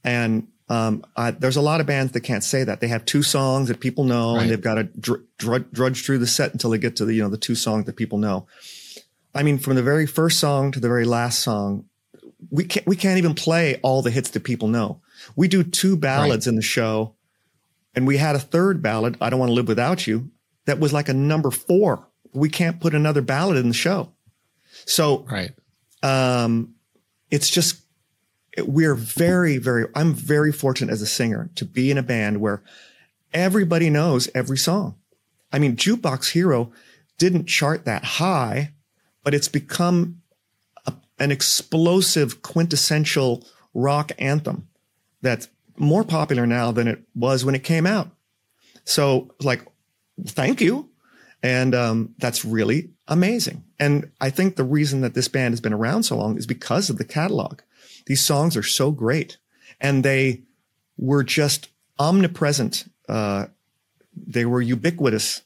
and 0.03 0.49
um, 0.67 1.05
I, 1.15 1.31
there's 1.33 1.57
a 1.57 1.61
lot 1.61 1.83
of 1.83 1.87
bands 1.87 2.13
that 2.13 2.21
can't 2.21 2.43
say 2.43 2.65
that 2.65 2.81
they 2.81 2.89
have 2.89 3.05
two 3.05 3.23
songs 3.23 3.69
that 3.69 3.81
people 3.81 4.05
know 4.05 4.35
right. 4.35 4.43
and 4.43 4.51
they've 4.51 4.61
got 4.61 4.77
to 4.77 4.85
dr- 4.85 5.23
dr- 5.37 5.71
drudge 5.73 6.05
through 6.05 6.19
the 6.19 6.27
set 6.27 6.53
until 6.53 6.71
they 6.71 6.79
get 6.79 6.97
to 6.97 7.05
the 7.05 7.15
you 7.15 7.23
know 7.23 7.29
the 7.29 7.37
two 7.37 7.55
songs 7.55 7.85
that 7.85 7.97
people 7.97 8.19
know 8.19 8.47
I 9.35 9.43
mean, 9.43 9.59
from 9.59 9.75
the 9.75 9.83
very 9.83 10.07
first 10.07 10.39
song 10.39 10.71
to 10.73 10.81
the 10.81 10.89
very 10.89 11.05
last 11.05 11.41
song, 11.41 11.87
we 12.51 12.65
can't 12.65 12.87
we 12.87 12.97
can't 12.97 13.19
even 13.19 13.35
play 13.35 13.81
all 13.83 14.01
the 14.01 14.11
hits 14.11 14.31
that 14.31 14.45
people 14.45 14.69
know. 14.69 15.01
We 15.35 15.49
do 15.49 15.65
two 15.65 15.97
ballads 15.97 16.47
right. 16.47 16.53
in 16.53 16.57
the 16.57 16.63
show, 16.63 17.15
and 17.95 18.07
we 18.07 18.17
had 18.17 18.37
a 18.37 18.41
third 18.41 18.81
ballad, 18.81 19.17
"I 19.21 19.31
Don't 19.31 19.41
Want 19.41 19.51
to 19.51 19.55
Live 19.55 19.69
Without 19.69 20.07
You," 20.07 20.31
that 20.67 20.79
was 20.79 20.93
like 20.93 21.09
a 21.09 21.15
number 21.15 21.51
four. 21.51 22.07
We 22.33 22.49
can't 22.49 22.81
put 22.81 22.95
another 22.95 23.23
ballad 23.23 23.57
in 23.57 23.69
the 23.69 23.75
show, 23.75 24.13
so 24.87 25.27
right. 25.31 25.53
Um, 26.03 26.75
it's 27.31 27.51
just 27.51 27.83
we're 28.59 28.95
very 28.95 29.59
very. 29.59 29.87
I'm 29.95 30.15
very 30.15 30.53
fortunate 30.53 30.93
as 30.93 31.03
a 31.03 31.07
singer 31.07 31.51
to 31.57 31.65
be 31.65 31.91
in 31.91 31.99
a 31.99 32.03
band 32.03 32.41
where 32.41 32.63
everybody 33.33 33.91
knows 33.91 34.29
every 34.35 34.59
song. 34.59 34.97
I 35.53 35.59
mean, 35.59 35.77
Jukebox 35.77 36.31
Hero 36.31 36.73
didn't 37.19 37.47
chart 37.47 37.85
that 37.85 38.05
high 38.05 38.75
but 39.25 39.35
it's 39.35 39.49
become 39.49 40.21
a, 40.87 40.93
an 41.19 41.33
explosive, 41.33 42.43
quintessential 42.43 43.45
rock 43.73 44.13
anthem 44.19 44.69
that's 45.23 45.49
more 45.77 46.05
popular 46.05 46.47
now 46.47 46.71
than 46.71 46.87
it 46.87 47.03
was 47.17 47.45
when 47.45 47.57
it 47.57 47.65
came 47.65 47.87
out. 47.87 48.11
So, 48.85 49.35
like, 49.41 49.67
thank 50.25 50.61
you. 50.61 50.91
And 51.43 51.75
um, 51.75 52.15
that's 52.19 52.45
really 52.45 52.91
amazing. 53.09 53.65
And 53.79 54.11
I 54.21 54.31
think 54.31 54.57
the 54.57 54.65
reason 54.65 55.01
that 55.03 55.15
this 55.15 55.29
band 55.29 55.53
has 55.53 55.61
been 55.61 55.73
around 55.73 56.05
so 56.05 56.17
long 56.17 56.37
is 56.39 56.47
because 56.47 56.91
of 56.91 56.99
the 56.99 57.05
catalog. 57.05 57.61
These 58.07 58.25
songs 58.25 58.57
are 58.57 58.63
so 58.63 58.91
great 58.91 59.39
and 59.81 60.05
they 60.05 60.43
were 60.97 61.25
just 61.25 61.69
omnipresent. 61.99 62.91
Uh, 63.09 63.47
they 64.17 64.45
were 64.45 64.63
ubiquitous 64.63 65.43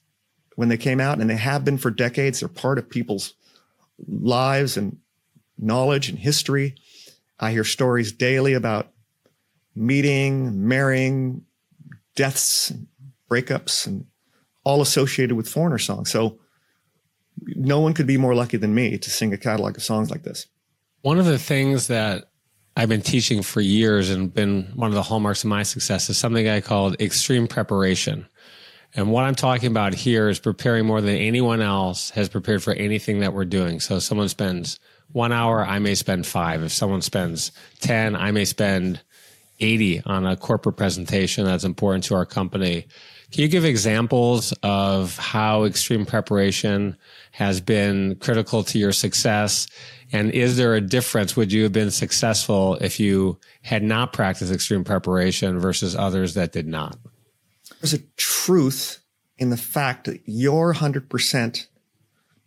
when 0.56 0.68
they 0.68 0.76
came 0.76 1.00
out 1.00 1.20
and 1.20 1.30
they 1.30 1.36
have 1.36 1.64
been 1.64 1.78
for 1.78 1.90
decades. 1.90 2.40
They're 2.40 2.48
part 2.48 2.78
of 2.78 2.90
people's 2.90 3.34
lives 4.06 4.76
and 4.76 4.98
knowledge 5.58 6.08
and 6.08 6.18
history. 6.18 6.74
I 7.40 7.52
hear 7.52 7.64
stories 7.64 8.12
daily 8.12 8.54
about 8.54 8.90
meeting, 9.74 10.66
marrying, 10.66 11.44
deaths, 12.14 12.72
breakups, 13.30 13.86
and 13.86 14.06
all 14.64 14.82
associated 14.82 15.36
with 15.36 15.48
foreigner 15.48 15.78
songs. 15.78 16.10
So 16.10 16.38
no 17.46 17.80
one 17.80 17.94
could 17.94 18.06
be 18.06 18.16
more 18.16 18.34
lucky 18.34 18.56
than 18.56 18.74
me 18.74 18.98
to 18.98 19.10
sing 19.10 19.32
a 19.32 19.38
catalog 19.38 19.76
of 19.76 19.82
songs 19.82 20.10
like 20.10 20.22
this. 20.22 20.46
One 21.02 21.18
of 21.18 21.26
the 21.26 21.38
things 21.38 21.88
that 21.88 22.30
I've 22.76 22.88
been 22.88 23.02
teaching 23.02 23.42
for 23.42 23.60
years 23.60 24.10
and 24.10 24.32
been 24.32 24.70
one 24.74 24.88
of 24.88 24.94
the 24.94 25.02
hallmarks 25.02 25.44
of 25.44 25.50
my 25.50 25.62
success 25.62 26.08
is 26.08 26.16
something 26.16 26.48
I 26.48 26.60
called 26.60 27.00
extreme 27.00 27.46
preparation. 27.48 28.28
And 28.94 29.10
what 29.10 29.24
I'm 29.24 29.34
talking 29.34 29.70
about 29.70 29.94
here 29.94 30.28
is 30.28 30.38
preparing 30.38 30.86
more 30.86 31.00
than 31.00 31.16
anyone 31.16 31.60
else 31.60 32.10
has 32.10 32.28
prepared 32.28 32.62
for 32.62 32.72
anything 32.72 33.20
that 33.20 33.34
we're 33.34 33.44
doing. 33.44 33.80
So 33.80 33.96
if 33.96 34.02
someone 34.02 34.28
spends 34.28 34.78
one 35.12 35.32
hour, 35.32 35.64
I 35.64 35.78
may 35.78 35.94
spend 35.94 36.26
five. 36.26 36.62
If 36.62 36.72
someone 36.72 37.02
spends 37.02 37.52
10, 37.80 38.16
I 38.16 38.30
may 38.30 38.44
spend 38.44 39.00
80 39.60 40.02
on 40.06 40.26
a 40.26 40.36
corporate 40.36 40.76
presentation 40.76 41.44
that's 41.44 41.64
important 41.64 42.04
to 42.04 42.14
our 42.14 42.26
company. 42.26 42.86
Can 43.32 43.42
you 43.42 43.48
give 43.48 43.64
examples 43.64 44.52
of 44.62 45.16
how 45.18 45.64
extreme 45.64 46.06
preparation 46.06 46.96
has 47.38 47.60
been 47.60 48.16
critical 48.16 48.64
to 48.64 48.78
your 48.78 48.92
success? 48.92 49.68
And 50.12 50.30
is 50.32 50.56
there 50.56 50.74
a 50.74 50.80
difference? 50.80 51.36
Would 51.36 51.52
you 51.52 51.62
have 51.62 51.72
been 51.72 51.90
successful 51.90 52.74
if 52.80 52.98
you 52.98 53.38
had 53.62 53.82
not 53.82 54.12
practiced 54.12 54.52
extreme 54.52 54.84
preparation 54.84 55.58
versus 55.58 55.94
others 55.94 56.34
that 56.34 56.52
did 56.52 56.66
not? 56.66 56.96
there's 57.80 57.94
a 57.94 58.02
truth 58.16 59.00
in 59.36 59.50
the 59.50 59.56
fact 59.56 60.04
that 60.04 60.20
your 60.24 60.74
100% 60.74 61.66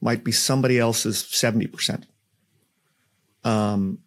might 0.02 0.24
be 0.24 0.32
somebody 0.32 0.80
else's 0.80 1.24
70%. 1.24 2.04
Um, 3.44 4.00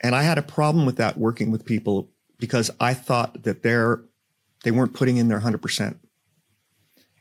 and 0.00 0.14
I 0.14 0.22
had 0.22 0.38
a 0.38 0.42
problem 0.42 0.86
with 0.86 0.96
that 0.96 1.18
working 1.18 1.50
with 1.50 1.64
people 1.64 2.10
because 2.38 2.70
I 2.78 2.94
thought 2.94 3.42
that 3.42 3.62
they're, 3.62 4.02
they 4.62 4.70
weren't 4.70 4.94
putting 4.94 5.16
in 5.16 5.28
their 5.28 5.40
100%. 5.40 5.96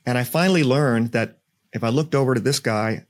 And 0.05 0.17
I 0.17 0.23
finally 0.23 0.63
learned 0.63 1.13
that 1.13 1.39
if 1.75 1.83
I 1.83 1.89
looked 1.89 2.15
over 2.15 2.33
to 2.33 2.39
this 2.39 2.59
guy, 2.59 3.05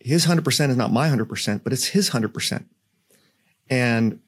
his 0.00 0.26
100% 0.26 0.70
is 0.70 0.76
not 0.76 0.92
my 0.92 1.08
100%, 1.08 1.62
but 1.62 1.72
it's 1.72 1.86
his 1.86 2.10
100%. 2.10 2.64
And 3.70 4.18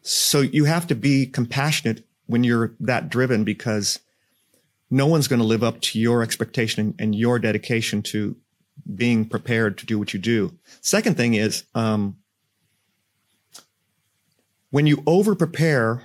so 0.00 0.40
you 0.40 0.64
have 0.64 0.86
to 0.86 0.94
be 0.94 1.26
compassionate 1.26 2.04
when 2.24 2.42
you're 2.42 2.74
that 2.80 3.10
driven 3.10 3.44
because 3.44 4.00
no 4.90 5.06
one's 5.06 5.28
going 5.28 5.40
to 5.40 5.46
live 5.46 5.62
up 5.62 5.80
to 5.82 5.98
your 5.98 6.22
expectation 6.22 6.94
and 6.98 7.14
your 7.14 7.38
dedication 7.38 8.02
to 8.02 8.36
being 8.94 9.28
prepared 9.28 9.76
to 9.78 9.86
do 9.86 9.98
what 9.98 10.14
you 10.14 10.18
do. 10.18 10.56
Second 10.80 11.16
thing 11.16 11.34
is, 11.34 11.64
um, 11.74 12.16
when 14.70 14.86
you 14.86 15.02
over 15.06 15.34
prepare, 15.34 16.04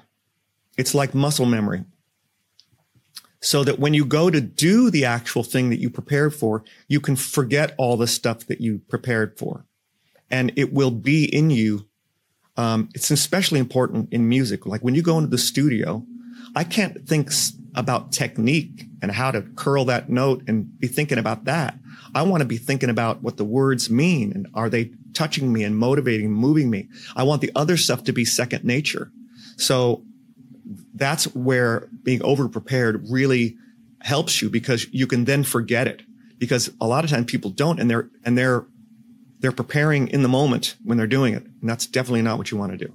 it's 0.78 0.93
like 0.93 1.15
muscle 1.15 1.45
memory. 1.45 1.84
So 3.42 3.64
that 3.64 3.80
when 3.80 3.94
you 3.94 4.06
go 4.06 4.30
to 4.30 4.40
do 4.40 4.92
the 4.92 5.04
actual 5.04 5.44
thing 5.44 5.70
that 5.72 5.80
you 5.80 5.90
prepared 5.90 6.34
for, 6.34 6.64
you 6.88 7.00
can 7.00 7.16
forget 7.16 7.74
all 7.78 7.98
the 7.98 8.08
stuff 8.08 8.46
that 8.48 8.62
you 8.62 8.80
prepared 8.88 9.38
for. 9.38 9.66
And 10.30 10.52
it 10.56 10.72
will 10.72 10.92
be 10.92 11.26
in 11.26 11.50
you. 11.50 11.88
Um, 12.56 12.90
it's 12.94 13.10
especially 13.10 13.60
important 13.60 14.14
in 14.14 14.30
music. 14.30 14.66
Like 14.66 14.82
when 14.82 14.94
you 14.94 15.02
go 15.02 15.18
into 15.18 15.30
the 15.30 15.40
studio, 15.40 16.06
I 16.56 16.64
can't 16.64 17.08
think 17.08 17.32
about 17.76 18.12
technique 18.12 18.86
and 19.02 19.12
how 19.12 19.32
to 19.32 19.42
curl 19.42 19.86
that 19.86 20.10
note 20.10 20.44
and 20.48 20.80
be 20.80 20.88
thinking 20.88 21.18
about 21.18 21.46
that. 21.46 21.76
I 22.14 22.22
want 22.24 22.42
to 22.42 22.48
be 22.48 22.58
thinking 22.58 22.90
about 22.90 23.24
what 23.24 23.38
the 23.38 23.46
words 23.46 23.90
mean 23.90 24.34
and 24.34 24.48
are 24.54 24.70
they 24.70 24.92
touching 25.14 25.52
me 25.52 25.64
and 25.64 25.78
motivating, 25.78 26.32
moving 26.32 26.70
me. 26.70 26.90
I 27.16 27.24
want 27.24 27.42
the 27.42 27.52
other 27.56 27.78
stuff 27.78 28.04
to 28.04 28.14
be 28.14 28.26
second 28.26 28.64
nature. 28.64 29.12
So 29.58 30.04
that's 31.02 31.26
where 31.36 31.90
being 32.04 32.22
over 32.22 32.48
prepared 32.48 33.04
really 33.10 33.58
helps 34.02 34.40
you 34.40 34.52
because 34.52 34.86
you 34.92 35.08
can 35.08 35.26
then 35.26 35.44
forget 35.44 35.88
it. 35.88 36.04
Because 36.38 36.70
a 36.80 36.86
lot 36.86 37.04
of 37.04 37.10
times 37.10 37.26
people 37.26 37.50
don't 37.50 37.80
and 37.80 37.90
they're 37.90 38.10
and 38.24 38.38
they're 38.38 38.68
they're 39.40 39.52
preparing 39.52 40.08
in 40.10 40.22
the 40.22 40.30
moment 40.30 40.76
when 40.84 41.00
they're 41.00 41.08
doing 41.08 41.34
it. 41.34 41.44
And 41.44 41.68
that's 41.68 41.88
definitely 41.88 42.22
not 42.22 42.38
what 42.38 42.52
you 42.52 42.58
want 42.58 42.72
to 42.74 42.78
do. 42.78 42.94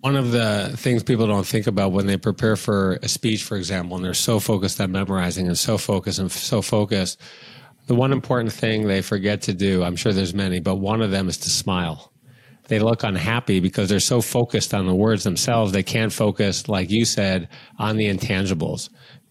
One 0.00 0.16
of 0.16 0.32
the 0.32 0.72
things 0.76 1.02
people 1.02 1.26
don't 1.26 1.46
think 1.46 1.66
about 1.66 1.92
when 1.92 2.06
they 2.06 2.16
prepare 2.16 2.56
for 2.56 2.98
a 3.02 3.08
speech, 3.08 3.42
for 3.42 3.56
example, 3.56 3.96
and 3.96 4.04
they're 4.04 4.14
so 4.14 4.40
focused 4.40 4.80
on 4.80 4.92
memorizing 4.92 5.46
and 5.46 5.58
so 5.58 5.76
focused 5.76 6.18
and 6.18 6.32
so 6.32 6.62
focused, 6.62 7.20
the 7.86 7.94
one 7.94 8.12
important 8.12 8.52
thing 8.52 8.86
they 8.86 9.02
forget 9.02 9.42
to 9.42 9.52
do, 9.52 9.82
I'm 9.82 9.96
sure 9.96 10.12
there's 10.12 10.32
many, 10.32 10.58
but 10.58 10.76
one 10.76 11.02
of 11.02 11.10
them 11.10 11.28
is 11.28 11.36
to 11.38 11.50
smile. 11.50 12.12
They 12.68 12.78
look 12.78 13.02
unhappy 13.02 13.60
because 13.60 13.88
they're 13.88 14.00
so 14.00 14.22
focused 14.22 14.72
on 14.72 14.86
the 14.86 14.94
words 14.94 15.24
themselves, 15.24 15.72
they 15.72 15.82
can't 15.82 16.12
focus, 16.12 16.68
like 16.68 16.88
you 16.88 17.04
said, 17.04 17.48
on 17.78 17.96
the 17.96 18.06
intangibles. 18.06 18.88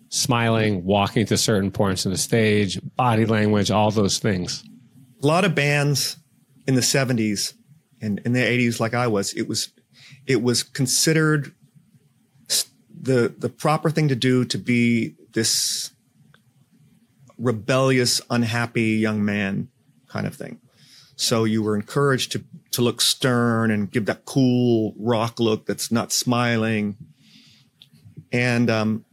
Smiling, 0.09 0.83
walking 0.83 1.25
to 1.27 1.37
certain 1.37 1.71
points 1.71 2.05
in 2.05 2.11
the 2.11 2.17
stage, 2.17 2.79
body 2.95 3.25
language, 3.25 3.71
all 3.71 3.91
those 3.91 4.19
things. 4.19 4.63
A 5.23 5.25
lot 5.25 5.45
of 5.45 5.55
bands 5.55 6.17
in 6.67 6.75
the 6.75 6.81
70s 6.81 7.53
and 8.01 8.19
in 8.25 8.33
the 8.33 8.41
80s, 8.41 8.79
like 8.79 8.93
I 8.93 9.07
was, 9.07 9.33
it 9.33 9.47
was 9.47 9.71
it 10.29 10.43
was 10.43 10.61
considered 10.61 11.53
the 13.01 13.33
the 13.37 13.49
proper 13.49 13.89
thing 13.89 14.07
to 14.07 14.15
do 14.15 14.45
to 14.45 14.57
be 14.57 15.15
this 15.33 15.91
rebellious, 17.37 18.21
unhappy 18.29 18.91
young 18.97 19.25
man 19.25 19.69
kind 20.07 20.27
of 20.27 20.35
thing. 20.35 20.59
So 21.15 21.45
you 21.45 21.63
were 21.63 21.75
encouraged 21.75 22.31
to 22.33 22.43
to 22.71 22.81
look 22.83 23.01
stern 23.01 23.71
and 23.71 23.91
give 23.91 24.05
that 24.05 24.25
cool 24.25 24.93
rock 24.97 25.39
look 25.39 25.65
that's 25.65 25.91
not 25.91 26.13
smiling. 26.13 26.95
And 28.31 28.69
um, 28.69 29.05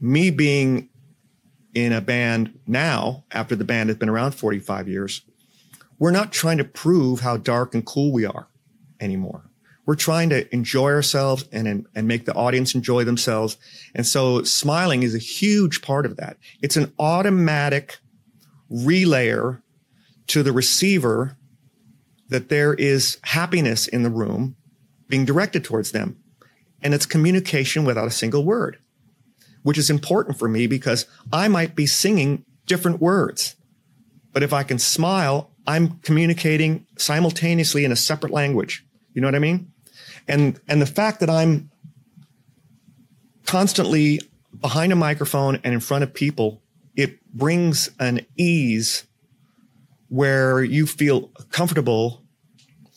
me 0.00 0.30
being 0.30 0.88
in 1.74 1.92
a 1.92 2.00
band 2.00 2.60
now, 2.64 3.24
after 3.32 3.56
the 3.56 3.64
band 3.64 3.88
has 3.88 3.98
been 3.98 4.08
around 4.08 4.32
45 4.32 4.88
years, 4.88 5.22
we're 5.98 6.12
not 6.12 6.30
trying 6.30 6.58
to 6.58 6.64
prove 6.64 7.20
how 7.20 7.36
dark 7.36 7.74
and 7.74 7.84
cool 7.84 8.12
we 8.12 8.24
are 8.24 8.46
anymore 9.00 9.47
we're 9.88 9.94
trying 9.94 10.28
to 10.28 10.54
enjoy 10.54 10.90
ourselves 10.90 11.46
and, 11.50 11.86
and 11.94 12.06
make 12.06 12.26
the 12.26 12.34
audience 12.34 12.74
enjoy 12.74 13.04
themselves. 13.04 13.56
And 13.94 14.06
so 14.06 14.42
smiling 14.42 15.02
is 15.02 15.14
a 15.14 15.18
huge 15.18 15.80
part 15.80 16.04
of 16.04 16.18
that. 16.18 16.36
It's 16.60 16.76
an 16.76 16.92
automatic 16.98 17.96
relayer 18.70 19.62
to 20.26 20.42
the 20.42 20.52
receiver 20.52 21.38
that 22.28 22.50
there 22.50 22.74
is 22.74 23.16
happiness 23.22 23.88
in 23.88 24.02
the 24.02 24.10
room 24.10 24.56
being 25.08 25.24
directed 25.24 25.64
towards 25.64 25.92
them. 25.92 26.18
And 26.82 26.92
it's 26.92 27.06
communication 27.06 27.86
without 27.86 28.06
a 28.06 28.10
single 28.10 28.44
word, 28.44 28.76
which 29.62 29.78
is 29.78 29.88
important 29.88 30.38
for 30.38 30.48
me 30.48 30.66
because 30.66 31.06
I 31.32 31.48
might 31.48 31.74
be 31.74 31.86
singing 31.86 32.44
different 32.66 33.00
words. 33.00 33.56
But 34.34 34.42
if 34.42 34.52
I 34.52 34.64
can 34.64 34.78
smile, 34.78 35.50
I'm 35.66 35.98
communicating 36.00 36.84
simultaneously 36.98 37.86
in 37.86 37.92
a 37.92 37.96
separate 37.96 38.34
language. 38.34 38.84
You 39.14 39.22
know 39.22 39.26
what 39.26 39.34
I 39.34 39.40
mean? 39.40 39.72
And 40.28 40.60
and 40.68 40.80
the 40.80 40.86
fact 40.86 41.20
that 41.20 41.30
I'm 41.30 41.70
constantly 43.46 44.20
behind 44.60 44.92
a 44.92 44.96
microphone 44.96 45.58
and 45.64 45.72
in 45.72 45.80
front 45.80 46.04
of 46.04 46.12
people, 46.12 46.62
it 46.94 47.22
brings 47.32 47.90
an 47.98 48.26
ease 48.36 49.04
where 50.08 50.62
you 50.62 50.86
feel 50.86 51.30
comfortable 51.50 52.22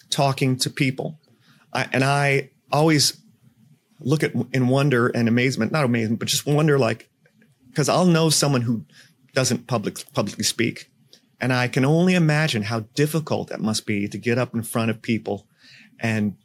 talking 0.10 0.58
to 0.58 0.70
people. 0.70 1.20
I, 1.74 1.88
and 1.94 2.04
I 2.04 2.50
always 2.72 3.22
look 4.00 4.24
at 4.24 4.34
in 4.54 4.68
wonder 4.68 5.08
and 5.08 5.28
amazement, 5.28 5.72
not 5.72 5.86
amazement, 5.86 6.20
but 6.20 6.28
just 6.28 6.46
wonder 6.46 6.80
like, 6.80 7.10
because 7.70 7.88
I'll 7.88 8.06
know 8.06 8.30
someone 8.30 8.62
who 8.62 8.86
doesn't 9.34 9.68
public, 9.68 10.04
publicly 10.14 10.44
speak. 10.44 10.90
And 11.40 11.54
I 11.54 11.68
can 11.68 11.86
only 11.86 12.14
imagine 12.14 12.64
how 12.64 12.82
difficult 12.94 13.50
that 13.50 13.62
must 13.62 13.86
be 13.86 14.08
to 14.08 14.18
get 14.18 14.38
up 14.38 14.54
in 14.54 14.64
front 14.64 14.92
of 14.92 15.02
people 15.02 15.48
and 16.00 16.36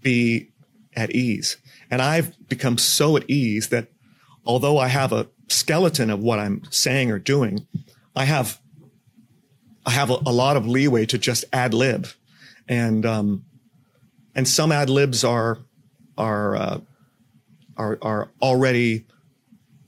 be 0.00 0.50
at 0.94 1.10
ease. 1.10 1.56
And 1.90 2.00
I've 2.00 2.34
become 2.48 2.78
so 2.78 3.16
at 3.16 3.28
ease 3.28 3.68
that 3.68 3.88
although 4.44 4.78
I 4.78 4.88
have 4.88 5.12
a 5.12 5.28
skeleton 5.48 6.10
of 6.10 6.20
what 6.20 6.38
I'm 6.38 6.62
saying 6.70 7.10
or 7.10 7.18
doing, 7.18 7.66
I 8.14 8.24
have 8.24 8.60
I 9.84 9.90
have 9.90 10.10
a, 10.10 10.18
a 10.26 10.32
lot 10.32 10.56
of 10.56 10.66
leeway 10.66 11.06
to 11.06 11.18
just 11.18 11.44
ad 11.52 11.74
lib, 11.74 12.06
and 12.68 13.06
um, 13.06 13.44
and 14.34 14.46
some 14.46 14.72
ad 14.72 14.90
libs 14.90 15.24
are 15.24 15.58
are 16.18 16.56
uh, 16.56 16.80
are 17.76 17.98
are 18.02 18.30
already 18.42 19.06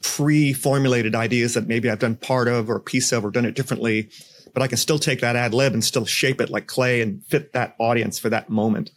pre-formulated 0.03 1.15
ideas 1.15 1.55
that 1.55 1.69
maybe 1.69 1.89
I've 1.89 2.01
done 2.01 2.17
part 2.17 2.49
of 2.49 2.69
or 2.69 2.81
piece 2.81 3.13
of 3.13 3.25
or 3.25 3.31
done 3.31 3.45
it 3.45 3.55
differently, 3.55 4.11
but 4.53 4.63
I 4.63 4.67
can 4.67 4.79
still 4.79 4.99
take 4.99 5.21
that 5.21 5.37
ad 5.37 5.55
lib 5.55 5.75
and 5.75 5.85
still 5.85 6.05
shape 6.05 6.41
it 6.41 6.51
like 6.51 6.67
clay 6.67 7.01
and 7.01 7.25
fit 7.27 7.53
that 7.53 7.77
audience 7.79 8.19
for 8.19 8.29
that 8.31 8.51
moment. 8.51 8.91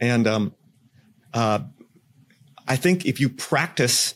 And 0.00 0.26
um, 0.26 0.54
uh, 1.32 1.60
I 2.68 2.76
think 2.76 3.06
if 3.06 3.20
you 3.20 3.28
practice 3.28 4.14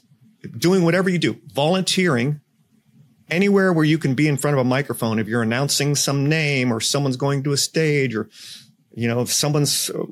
doing 0.56 0.84
whatever 0.84 1.08
you 1.08 1.18
do, 1.18 1.40
volunteering 1.52 2.40
anywhere 3.30 3.72
where 3.72 3.84
you 3.84 3.98
can 3.98 4.14
be 4.14 4.26
in 4.26 4.36
front 4.36 4.56
of 4.56 4.60
a 4.60 4.64
microphone, 4.64 5.18
if 5.18 5.28
you're 5.28 5.42
announcing 5.42 5.94
some 5.94 6.28
name 6.28 6.72
or 6.72 6.80
someone's 6.80 7.16
going 7.16 7.42
to 7.44 7.52
a 7.52 7.56
stage 7.56 8.14
or, 8.14 8.28
you 8.94 9.06
know, 9.06 9.20
if 9.20 9.32
someone's 9.32 9.90
uh, 9.90 10.04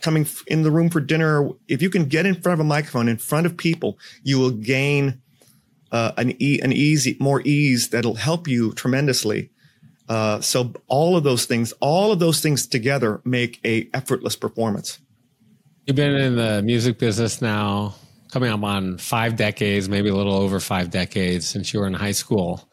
coming 0.00 0.26
in 0.46 0.62
the 0.62 0.70
room 0.70 0.90
for 0.90 1.00
dinner, 1.00 1.48
if 1.68 1.80
you 1.80 1.90
can 1.90 2.06
get 2.06 2.26
in 2.26 2.34
front 2.34 2.54
of 2.54 2.60
a 2.60 2.68
microphone 2.68 3.08
in 3.08 3.16
front 3.16 3.46
of 3.46 3.56
people, 3.56 3.98
you 4.22 4.38
will 4.38 4.50
gain 4.50 5.20
uh, 5.92 6.12
an, 6.16 6.34
e- 6.42 6.60
an 6.60 6.72
easy, 6.72 7.16
more 7.20 7.40
ease 7.44 7.90
that'll 7.90 8.14
help 8.14 8.48
you 8.48 8.72
tremendously. 8.72 9.50
Uh, 10.08 10.40
so 10.40 10.72
all 10.86 11.16
of 11.16 11.24
those 11.24 11.46
things, 11.46 11.72
all 11.80 12.12
of 12.12 12.18
those 12.18 12.40
things 12.40 12.66
together 12.66 13.20
make 13.24 13.60
a 13.64 13.88
effortless 13.92 14.36
performance. 14.36 15.00
You've 15.86 15.94
been 15.94 16.16
in 16.16 16.34
the 16.34 16.62
music 16.62 16.98
business 16.98 17.40
now, 17.40 17.94
coming 18.32 18.50
up 18.50 18.64
on 18.64 18.98
five 18.98 19.36
decades, 19.36 19.88
maybe 19.88 20.08
a 20.08 20.16
little 20.16 20.34
over 20.34 20.58
five 20.58 20.90
decades 20.90 21.46
since 21.46 21.72
you 21.72 21.78
were 21.78 21.86
in 21.86 21.94
high 21.94 22.10
school. 22.10 22.68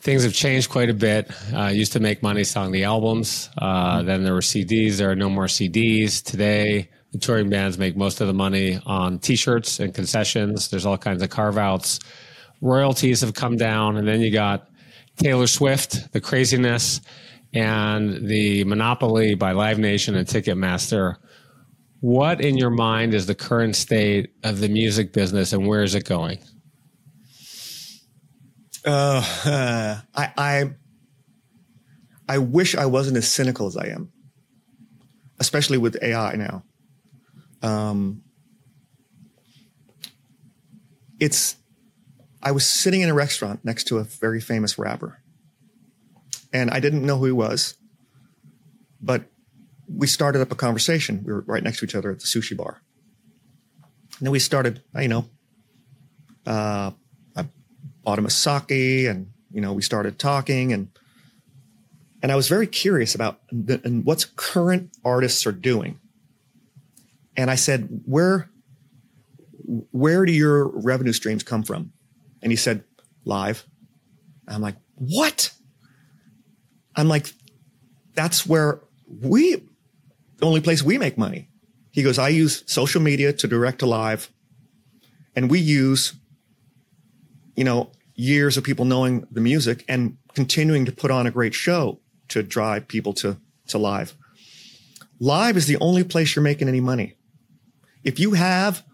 Things 0.00 0.24
have 0.24 0.32
changed 0.32 0.68
quite 0.68 0.90
a 0.90 0.94
bit. 0.94 1.30
Uh, 1.54 1.66
used 1.66 1.92
to 1.92 2.00
make 2.00 2.24
money 2.24 2.42
selling 2.42 2.72
the 2.72 2.82
albums. 2.82 3.50
Uh, 3.56 4.02
then 4.02 4.24
there 4.24 4.34
were 4.34 4.40
CDs. 4.40 4.96
There 4.96 5.08
are 5.08 5.14
no 5.14 5.30
more 5.30 5.44
CDs 5.44 6.24
today. 6.24 6.88
The 7.12 7.18
touring 7.18 7.50
bands 7.50 7.78
make 7.78 7.96
most 7.96 8.20
of 8.20 8.26
the 8.26 8.34
money 8.34 8.80
on 8.84 9.20
T-shirts 9.20 9.78
and 9.78 9.94
concessions. 9.94 10.70
There's 10.70 10.86
all 10.86 10.98
kinds 10.98 11.22
of 11.22 11.30
carve 11.30 11.56
outs. 11.56 12.00
Royalties 12.60 13.20
have 13.20 13.32
come 13.32 13.58
down, 13.58 13.96
and 13.96 14.08
then 14.08 14.20
you 14.20 14.32
got 14.32 14.68
Taylor 15.18 15.46
Swift, 15.46 16.12
the 16.12 16.20
craziness, 16.20 17.00
and 17.54 18.26
the 18.26 18.64
monopoly 18.64 19.36
by 19.36 19.52
Live 19.52 19.78
Nation 19.78 20.16
and 20.16 20.26
Ticketmaster 20.26 21.18
what 22.00 22.40
in 22.40 22.56
your 22.56 22.70
mind 22.70 23.14
is 23.14 23.26
the 23.26 23.34
current 23.34 23.76
state 23.76 24.32
of 24.42 24.60
the 24.60 24.68
music 24.68 25.12
business 25.12 25.52
and 25.52 25.66
where 25.66 25.82
is 25.82 25.94
it 25.94 26.04
going? 26.04 26.38
Uh, 28.86 29.22
uh, 29.44 30.00
I, 30.14 30.32
I 30.36 30.70
I 32.28 32.38
wish 32.38 32.76
I 32.76 32.86
wasn't 32.86 33.16
as 33.16 33.28
cynical 33.28 33.66
as 33.66 33.76
I 33.76 33.88
am, 33.88 34.12
especially 35.40 35.78
with 35.78 36.00
AI 36.00 36.36
now. 36.36 36.62
Um, 37.60 38.22
it's 41.18 41.56
I 42.42 42.52
was 42.52 42.64
sitting 42.66 43.02
in 43.02 43.10
a 43.10 43.14
restaurant 43.14 43.64
next 43.64 43.84
to 43.88 43.98
a 43.98 44.04
very 44.04 44.40
famous 44.40 44.78
rapper, 44.78 45.20
and 46.52 46.70
I 46.70 46.80
didn't 46.80 47.04
know 47.04 47.18
who 47.18 47.26
he 47.26 47.32
was, 47.32 47.74
but 49.02 49.24
we 49.92 50.06
started 50.06 50.40
up 50.40 50.52
a 50.52 50.54
conversation. 50.54 51.22
We 51.24 51.32
were 51.32 51.40
right 51.42 51.62
next 51.62 51.80
to 51.80 51.84
each 51.84 51.94
other 51.94 52.10
at 52.10 52.20
the 52.20 52.26
sushi 52.26 52.56
bar. 52.56 52.80
And 54.18 54.26
then 54.26 54.32
we 54.32 54.38
started, 54.38 54.82
you 54.98 55.08
know, 55.08 55.28
uh, 56.46 56.90
I 57.36 57.46
bought 58.04 58.18
him 58.18 58.26
a 58.26 58.30
sake 58.30 59.08
and, 59.08 59.32
you 59.50 59.60
know, 59.60 59.72
we 59.72 59.82
started 59.82 60.18
talking 60.18 60.72
and, 60.72 60.90
and 62.22 62.30
I 62.30 62.36
was 62.36 62.48
very 62.48 62.66
curious 62.66 63.14
about 63.14 63.40
the, 63.50 63.80
and 63.82 64.04
what's 64.04 64.24
current 64.24 64.90
artists 65.04 65.46
are 65.46 65.52
doing. 65.52 65.98
And 67.36 67.50
I 67.50 67.54
said, 67.54 68.02
where, 68.04 68.50
where 69.90 70.26
do 70.26 70.32
your 70.32 70.68
revenue 70.68 71.12
streams 71.12 71.42
come 71.42 71.62
from? 71.62 71.92
And 72.42 72.52
he 72.52 72.56
said, 72.56 72.84
live. 73.24 73.64
I'm 74.46 74.60
like, 74.60 74.76
what? 74.96 75.52
I'm 76.94 77.08
like, 77.08 77.32
that's 78.14 78.46
where 78.46 78.80
we, 79.06 79.62
the 80.40 80.46
only 80.46 80.60
place 80.60 80.82
we 80.82 80.98
make 80.98 81.16
money. 81.16 81.48
He 81.90 82.02
goes, 82.02 82.18
I 82.18 82.28
use 82.28 82.64
social 82.66 83.00
media 83.00 83.32
to 83.32 83.46
direct 83.46 83.80
to 83.80 83.86
live. 83.86 84.30
And 85.34 85.50
we 85.50 85.60
use, 85.60 86.14
you 87.56 87.64
know, 87.64 87.90
years 88.14 88.56
of 88.56 88.64
people 88.64 88.84
knowing 88.84 89.26
the 89.30 89.40
music 89.40 89.84
and 89.88 90.16
continuing 90.34 90.84
to 90.86 90.92
put 90.92 91.10
on 91.10 91.26
a 91.26 91.30
great 91.30 91.54
show 91.54 92.00
to 92.28 92.42
drive 92.42 92.88
people 92.88 93.12
to, 93.14 93.38
to 93.68 93.78
live. 93.78 94.14
Live 95.18 95.56
is 95.56 95.66
the 95.66 95.76
only 95.78 96.04
place 96.04 96.34
you're 96.34 96.42
making 96.42 96.68
any 96.68 96.80
money. 96.80 97.16
If 98.04 98.18
you 98.18 98.32
have 98.32 98.84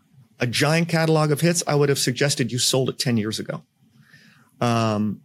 a 0.40 0.46
giant 0.46 0.88
catalog 0.88 1.30
of 1.30 1.40
hits, 1.40 1.62
I 1.66 1.74
would 1.74 1.88
have 1.88 1.98
suggested 1.98 2.50
you 2.50 2.58
sold 2.58 2.88
it 2.90 2.98
10 2.98 3.16
years 3.16 3.38
ago. 3.38 3.62
Um, 4.60 5.20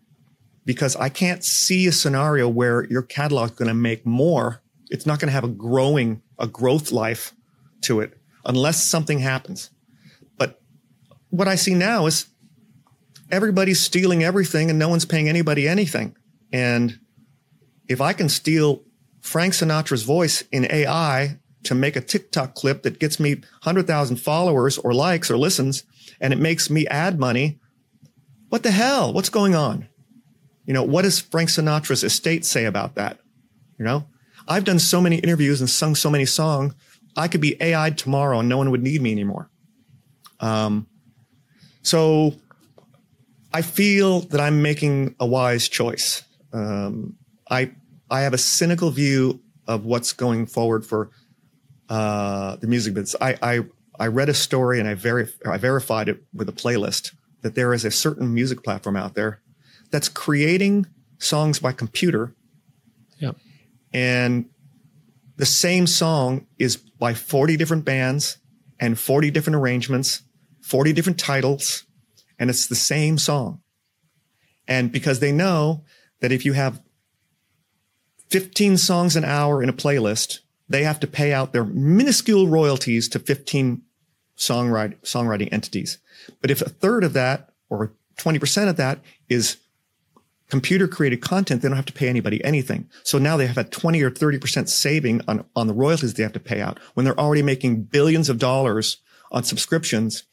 because 0.66 0.96
I 0.96 1.10
can't 1.10 1.44
see 1.44 1.88
a 1.88 1.92
scenario 1.92 2.48
where 2.48 2.86
your 2.86 3.02
catalog 3.02 3.52
is 3.52 3.56
going 3.56 3.68
to 3.68 3.74
make 3.74 4.06
more. 4.06 4.61
It's 4.92 5.06
not 5.06 5.20
going 5.20 5.30
to 5.30 5.34
have 5.34 5.46
a 5.46 5.48
growing, 5.48 6.22
a 6.38 6.46
growth 6.46 6.92
life 6.92 7.34
to 7.84 8.02
it 8.02 8.18
unless 8.46 8.84
something 8.84 9.20
happens. 9.20 9.72
But 10.38 10.62
what 11.30 11.48
I 11.48 11.56
see 11.56 11.74
now 11.74 12.06
is 12.06 12.28
everybody's 13.32 13.80
stealing 13.80 14.24
everything 14.24 14.70
and 14.70 14.78
no 14.78 14.90
one's 14.90 15.06
paying 15.06 15.30
anybody 15.30 15.68
anything. 15.68 16.16
And 16.52 17.00
if 17.88 18.02
I 18.02 18.12
can 18.12 18.28
steal 18.28 18.84
Frank 19.22 19.54
Sinatra's 19.54 20.04
voice 20.04 20.44
in 20.52 20.70
AI 20.70 21.40
to 21.64 21.76
make 21.76 21.96
a 21.96 22.02
TikTok 22.02 22.54
clip 22.56 22.84
that 22.84 23.00
gets 23.00 23.20
me 23.20 23.36
100,000 23.36 24.18
followers 24.18 24.78
or 24.78 24.94
likes 24.94 25.32
or 25.32 25.38
listens, 25.38 25.84
and 26.20 26.34
it 26.34 26.40
makes 26.40 26.70
me 26.70 26.86
ad 26.88 27.18
money, 27.18 27.60
what 28.50 28.64
the 28.64 28.72
hell? 28.72 29.14
What's 29.14 29.30
going 29.30 29.56
on? 29.56 29.88
You 30.66 30.74
know, 30.74 30.84
what 30.84 31.04
does 31.04 31.20
Frank 31.20 31.50
Sinatra's 31.50 32.04
estate 32.04 32.44
say 32.44 32.66
about 32.66 32.96
that? 32.96 33.20
You 33.80 33.86
know, 33.86 34.08
I've 34.48 34.64
done 34.64 34.80
so 34.80 35.02
many 35.02 35.18
interviews 35.18 35.62
and 35.62 35.70
sung 35.70 35.96
so 35.96 36.10
many 36.10 36.26
songs. 36.26 36.74
I 37.16 37.28
could 37.28 37.42
be 37.42 37.62
AI'd 37.62 37.98
tomorrow 37.98 38.40
and 38.40 38.50
no 38.50 38.58
one 38.58 38.72
would 38.72 38.84
need 38.84 39.02
me 39.02 39.12
anymore. 39.12 39.50
Um, 40.40 40.88
so 41.84 42.36
I 43.54 43.62
feel 43.62 44.22
that 44.22 44.40
I'm 44.40 44.62
making 44.62 45.16
a 45.20 45.26
wise 45.26 45.68
choice. 45.68 46.24
Um, 46.54 47.18
I 47.50 47.72
I 48.10 48.22
have 48.22 48.34
a 48.34 48.38
cynical 48.38 48.92
view 48.92 49.42
of 49.68 49.86
what's 49.86 50.14
going 50.14 50.46
forward 50.46 50.86
for 50.86 51.12
uh, 51.90 52.56
the 52.58 52.68
music 52.68 52.94
business. 52.94 53.16
I, 53.22 53.38
I 53.42 53.60
I 54.00 54.08
read 54.08 54.30
a 54.30 54.34
story 54.34 54.80
and 54.80 54.90
I, 54.90 54.96
veri- 54.96 55.30
I 55.46 55.58
verified 55.58 56.10
it 56.10 56.24
with 56.34 56.50
a 56.50 56.54
playlist 56.54 57.14
that 57.42 57.54
there 57.54 57.74
is 57.74 57.86
a 57.86 57.92
certain 57.92 58.34
music 58.34 58.64
platform 58.64 58.96
out 58.96 59.14
there 59.14 59.42
that's 59.92 60.10
creating 60.10 60.88
songs 61.20 61.60
by 61.60 61.72
computer. 61.72 62.34
And 63.94 64.46
the 65.38 65.46
same 65.46 65.88
song 65.88 66.48
is 66.58 66.78
by 66.78 67.14
40 67.14 67.58
different 67.58 67.86
bands 67.86 68.38
and 68.80 68.98
40 68.98 69.32
different 69.32 69.56
arrangements, 69.56 70.24
40 70.62 70.94
different 70.94 71.20
titles, 71.20 71.86
and 72.40 72.50
it's 72.50 72.68
the 72.68 72.76
same 72.76 73.18
song. 73.18 73.62
And 74.68 74.92
because 74.92 75.20
they 75.20 75.32
know 75.32 75.84
that 76.20 76.32
if 76.32 76.46
you 76.46 76.54
have 76.54 76.82
15 78.30 78.78
songs 78.78 79.16
an 79.16 79.26
hour 79.26 79.62
in 79.62 79.70
a 79.70 79.74
playlist, 79.74 80.40
they 80.70 80.84
have 80.84 81.00
to 81.02 81.08
pay 81.08 81.34
out 81.34 81.52
their 81.52 81.66
minuscule 81.66 82.48
royalties 82.48 83.10
to 83.10 83.20
15 83.20 83.82
songwriting, 84.38 85.00
songwriting 85.02 85.52
entities. 85.52 86.00
But 86.40 86.50
if 86.50 86.62
a 86.62 86.70
third 86.70 87.04
of 87.04 87.14
that 87.14 87.50
or 87.70 87.94
20% 88.18 88.70
of 88.70 88.78
that 88.78 89.00
is 89.28 89.58
computer 90.52 90.86
created 90.86 91.22
content, 91.22 91.62
they 91.62 91.70
don't 91.70 91.78
have 91.78 91.86
to 91.86 91.94
pay 91.94 92.10
anybody 92.10 92.44
anything. 92.44 92.90
So 93.04 93.18
now 93.18 93.38
they 93.38 93.48
have 93.48 93.58
a 93.58 93.64
20 93.64 94.04
or 94.04 94.12
30% 94.12 94.68
saving 94.68 95.22
on, 95.28 95.46
on 95.56 95.68
the 95.68 95.74
royalties 95.74 96.14
they 96.14 96.24
have 96.24 96.34
to 96.34 96.42
pay 96.42 96.60
out 96.60 96.78
when 96.94 97.06
they're 97.06 97.20
already 97.20 97.42
making 97.42 97.84
billions 97.84 98.28
of 98.28 98.38
dollars 98.38 98.98
on 99.32 99.44
subscriptions 99.44 100.26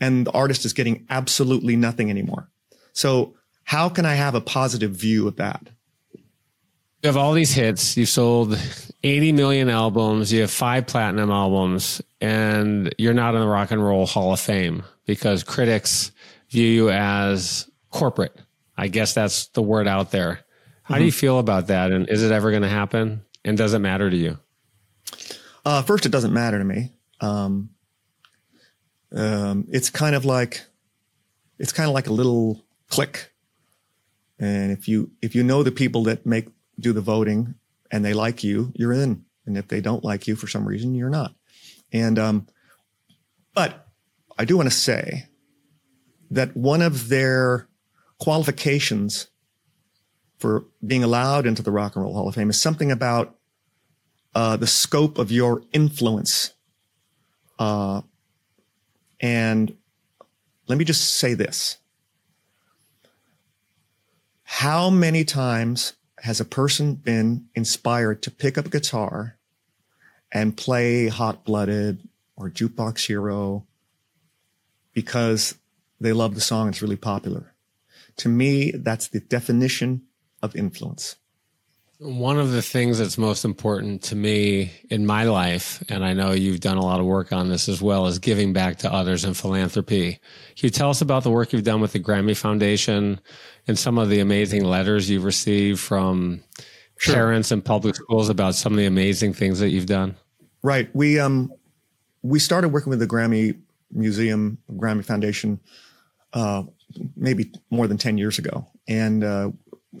and 0.00 0.26
the 0.26 0.32
artist 0.32 0.64
is 0.64 0.72
getting 0.72 1.06
absolutely 1.10 1.76
nothing 1.76 2.08
anymore. 2.08 2.48
So 2.94 3.34
how 3.64 3.90
can 3.90 4.06
I 4.06 4.14
have 4.14 4.34
a 4.34 4.40
positive 4.40 4.92
view 4.92 5.28
of 5.28 5.36
that? 5.36 5.68
You 6.14 7.08
have 7.08 7.18
all 7.18 7.34
these 7.34 7.52
hits. 7.52 7.98
You've 7.98 8.08
sold 8.08 8.58
80 9.02 9.32
million 9.32 9.68
albums. 9.68 10.32
You 10.32 10.40
have 10.40 10.50
five 10.50 10.86
platinum 10.86 11.30
albums, 11.30 12.00
and 12.22 12.94
you're 12.96 13.14
not 13.14 13.34
in 13.34 13.42
the 13.42 13.46
Rock 13.46 13.70
and 13.70 13.84
Roll 13.84 14.06
Hall 14.06 14.32
of 14.32 14.40
Fame 14.40 14.82
because 15.04 15.44
critics 15.44 16.12
view 16.48 16.66
you 16.66 16.90
as 16.90 17.70
corporate. 17.90 18.34
I 18.76 18.88
guess 18.88 19.14
that's 19.14 19.46
the 19.48 19.62
word 19.62 19.88
out 19.88 20.10
there. 20.10 20.40
How 20.82 20.94
mm-hmm. 20.94 21.02
do 21.02 21.06
you 21.06 21.12
feel 21.12 21.38
about 21.38 21.68
that? 21.68 21.92
And 21.92 22.08
is 22.08 22.22
it 22.22 22.32
ever 22.32 22.50
going 22.50 22.62
to 22.62 22.68
happen? 22.68 23.22
And 23.44 23.56
does 23.56 23.74
it 23.74 23.78
matter 23.78 24.10
to 24.10 24.16
you? 24.16 24.38
Uh, 25.64 25.82
first, 25.82 26.06
it 26.06 26.10
doesn't 26.10 26.32
matter 26.32 26.58
to 26.58 26.64
me. 26.64 26.92
Um, 27.20 27.70
um, 29.14 29.66
it's 29.70 29.90
kind 29.90 30.14
of 30.14 30.24
like 30.24 30.62
it's 31.58 31.72
kind 31.72 31.88
of 31.88 31.94
like 31.94 32.06
a 32.06 32.12
little 32.12 32.64
click, 32.88 33.32
and 34.38 34.70
if 34.72 34.88
you 34.88 35.10
if 35.22 35.34
you 35.34 35.42
know 35.42 35.62
the 35.62 35.72
people 35.72 36.04
that 36.04 36.26
make 36.26 36.48
do 36.78 36.92
the 36.92 37.00
voting 37.00 37.54
and 37.90 38.04
they 38.04 38.12
like 38.12 38.44
you, 38.44 38.72
you're 38.74 38.92
in, 38.92 39.24
and 39.46 39.56
if 39.56 39.68
they 39.68 39.80
don't 39.80 40.04
like 40.04 40.26
you 40.26 40.36
for 40.36 40.46
some 40.46 40.66
reason, 40.66 40.94
you're 40.94 41.08
not. 41.08 41.34
And 41.92 42.18
um, 42.18 42.46
but 43.54 43.88
I 44.38 44.44
do 44.44 44.56
want 44.56 44.70
to 44.70 44.76
say 44.76 45.26
that 46.30 46.56
one 46.56 46.82
of 46.82 47.08
their 47.08 47.68
qualifications 48.18 49.28
for 50.38 50.64
being 50.86 51.02
allowed 51.02 51.46
into 51.46 51.62
the 51.62 51.70
Rock 51.70 51.96
and 51.96 52.04
Roll 52.04 52.14
Hall 52.14 52.28
of 52.28 52.34
Fame 52.34 52.50
is 52.50 52.60
something 52.60 52.90
about 52.90 53.36
uh, 54.34 54.56
the 54.56 54.66
scope 54.66 55.18
of 55.18 55.32
your 55.32 55.62
influence. 55.72 56.52
Uh, 57.58 58.02
and 59.20 59.74
let 60.68 60.76
me 60.78 60.84
just 60.84 61.14
say 61.14 61.34
this. 61.34 61.78
How 64.44 64.90
many 64.90 65.24
times 65.24 65.94
has 66.20 66.40
a 66.40 66.44
person 66.44 66.94
been 66.94 67.46
inspired 67.54 68.22
to 68.22 68.30
pick 68.30 68.58
up 68.58 68.66
a 68.66 68.70
guitar 68.70 69.38
and 70.32 70.56
play 70.56 71.08
Hot 71.08 71.44
Blooded 71.44 72.06
or 72.36 72.50
Jukebox 72.50 73.06
Hero 73.06 73.66
because 74.92 75.56
they 76.00 76.12
love 76.12 76.34
the 76.34 76.40
song, 76.40 76.68
it's 76.68 76.82
really 76.82 76.96
popular? 76.96 77.54
To 78.18 78.28
me, 78.28 78.72
that's 78.72 79.08
the 79.08 79.20
definition 79.20 80.02
of 80.42 80.56
influence. 80.56 81.16
One 81.98 82.38
of 82.38 82.52
the 82.52 82.60
things 82.60 82.98
that's 82.98 83.16
most 83.16 83.44
important 83.44 84.02
to 84.04 84.16
me 84.16 84.70
in 84.90 85.06
my 85.06 85.24
life, 85.24 85.82
and 85.88 86.04
I 86.04 86.12
know 86.12 86.32
you've 86.32 86.60
done 86.60 86.76
a 86.76 86.84
lot 86.84 87.00
of 87.00 87.06
work 87.06 87.32
on 87.32 87.48
this 87.48 87.70
as 87.70 87.80
well, 87.80 88.06
is 88.06 88.18
giving 88.18 88.52
back 88.52 88.78
to 88.78 88.92
others 88.92 89.24
and 89.24 89.34
philanthropy. 89.34 90.12
Can 90.12 90.66
you 90.66 90.70
tell 90.70 90.90
us 90.90 91.00
about 91.00 91.22
the 91.22 91.30
work 91.30 91.54
you've 91.54 91.64
done 91.64 91.80
with 91.80 91.92
the 91.92 92.00
Grammy 92.00 92.36
Foundation 92.36 93.18
and 93.66 93.78
some 93.78 93.96
of 93.96 94.10
the 94.10 94.20
amazing 94.20 94.64
letters 94.64 95.08
you've 95.08 95.24
received 95.24 95.80
from 95.80 96.42
sure. 96.98 97.14
parents 97.14 97.50
and 97.50 97.64
public 97.64 97.96
schools 97.96 98.28
about 98.28 98.54
some 98.54 98.74
of 98.74 98.78
the 98.78 98.86
amazing 98.86 99.32
things 99.32 99.58
that 99.60 99.70
you've 99.70 99.86
done? 99.86 100.16
Right. 100.62 100.94
We 100.94 101.18
um 101.18 101.50
we 102.22 102.40
started 102.40 102.68
working 102.68 102.90
with 102.90 102.98
the 102.98 103.06
Grammy 103.06 103.58
Museum, 103.90 104.58
Grammy 104.70 105.04
Foundation, 105.04 105.60
uh, 106.32 106.64
maybe 107.16 107.52
more 107.70 107.86
than 107.86 107.98
10 107.98 108.18
years 108.18 108.38
ago. 108.38 108.66
And, 108.88 109.24
uh, 109.24 109.50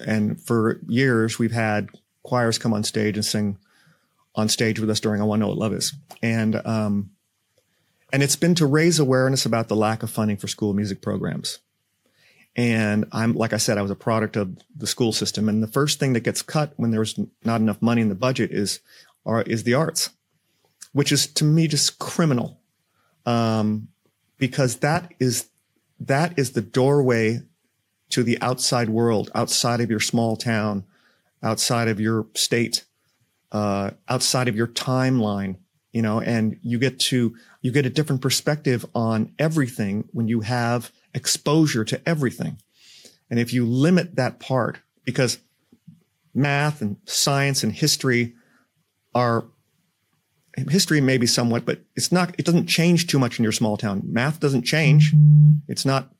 and 0.06 0.40
for 0.40 0.80
years 0.86 1.38
we've 1.38 1.52
had 1.52 1.88
choirs 2.22 2.58
come 2.58 2.74
on 2.74 2.84
stage 2.84 3.16
and 3.16 3.24
sing 3.24 3.58
on 4.34 4.48
stage 4.48 4.78
with 4.78 4.90
us 4.90 5.00
during 5.00 5.20
I 5.20 5.24
Want 5.24 5.40
to 5.40 5.44
Know 5.44 5.48
What 5.48 5.58
Love 5.58 5.72
Is. 5.72 5.94
And, 6.22 6.54
um, 6.66 7.10
and 8.12 8.22
it's 8.22 8.36
been 8.36 8.54
to 8.56 8.66
raise 8.66 8.98
awareness 8.98 9.46
about 9.46 9.68
the 9.68 9.76
lack 9.76 10.02
of 10.02 10.10
funding 10.10 10.36
for 10.36 10.46
school 10.46 10.74
music 10.74 11.02
programs. 11.02 11.58
And 12.54 13.04
I'm, 13.12 13.34
like 13.34 13.52
I 13.52 13.58
said, 13.58 13.76
I 13.76 13.82
was 13.82 13.90
a 13.90 13.96
product 13.96 14.36
of 14.36 14.56
the 14.74 14.86
school 14.86 15.12
system. 15.12 15.48
And 15.48 15.62
the 15.62 15.68
first 15.68 15.98
thing 15.98 16.14
that 16.14 16.20
gets 16.20 16.40
cut 16.40 16.72
when 16.76 16.90
there's 16.90 17.18
not 17.44 17.60
enough 17.60 17.82
money 17.82 18.00
in 18.00 18.08
the 18.08 18.14
budget 18.14 18.50
is, 18.50 18.80
are, 19.26 19.42
is 19.42 19.64
the 19.64 19.74
arts, 19.74 20.10
which 20.92 21.12
is 21.12 21.26
to 21.34 21.44
me 21.44 21.68
just 21.68 21.98
criminal. 21.98 22.60
Um, 23.26 23.88
because 24.38 24.76
that 24.76 25.12
is, 25.18 25.48
that 26.00 26.38
is 26.38 26.52
the 26.52 26.62
doorway 26.62 27.40
to 28.10 28.22
the 28.22 28.40
outside 28.40 28.88
world, 28.88 29.30
outside 29.34 29.80
of 29.80 29.90
your 29.90 30.00
small 30.00 30.36
town, 30.36 30.84
outside 31.42 31.88
of 31.88 32.00
your 32.00 32.26
state, 32.34 32.84
uh, 33.52 33.90
outside 34.08 34.48
of 34.48 34.56
your 34.56 34.66
timeline, 34.66 35.56
you 35.92 36.02
know, 36.02 36.20
and 36.20 36.58
you 36.62 36.78
get 36.78 36.98
to, 37.00 37.34
you 37.62 37.72
get 37.72 37.86
a 37.86 37.90
different 37.90 38.22
perspective 38.22 38.84
on 38.94 39.32
everything 39.38 40.08
when 40.12 40.28
you 40.28 40.40
have 40.40 40.92
exposure 41.14 41.84
to 41.84 42.00
everything. 42.08 42.58
And 43.30 43.40
if 43.40 43.52
you 43.52 43.66
limit 43.66 44.16
that 44.16 44.38
part, 44.38 44.78
because 45.04 45.38
math 46.34 46.82
and 46.82 46.96
science 47.06 47.62
and 47.62 47.72
history 47.72 48.34
are 49.14 49.46
history 50.56 51.00
maybe 51.00 51.26
somewhat, 51.26 51.64
but 51.64 51.80
it's 51.94 52.10
not, 52.10 52.34
it 52.38 52.44
doesn't 52.44 52.66
change 52.66 53.06
too 53.06 53.18
much 53.18 53.38
in 53.38 53.42
your 53.42 53.52
small 53.52 53.76
town. 53.76 54.02
Math 54.04 54.40
doesn't 54.40 54.62
change. 54.62 55.12
It's 55.68 55.84
not 55.84 56.12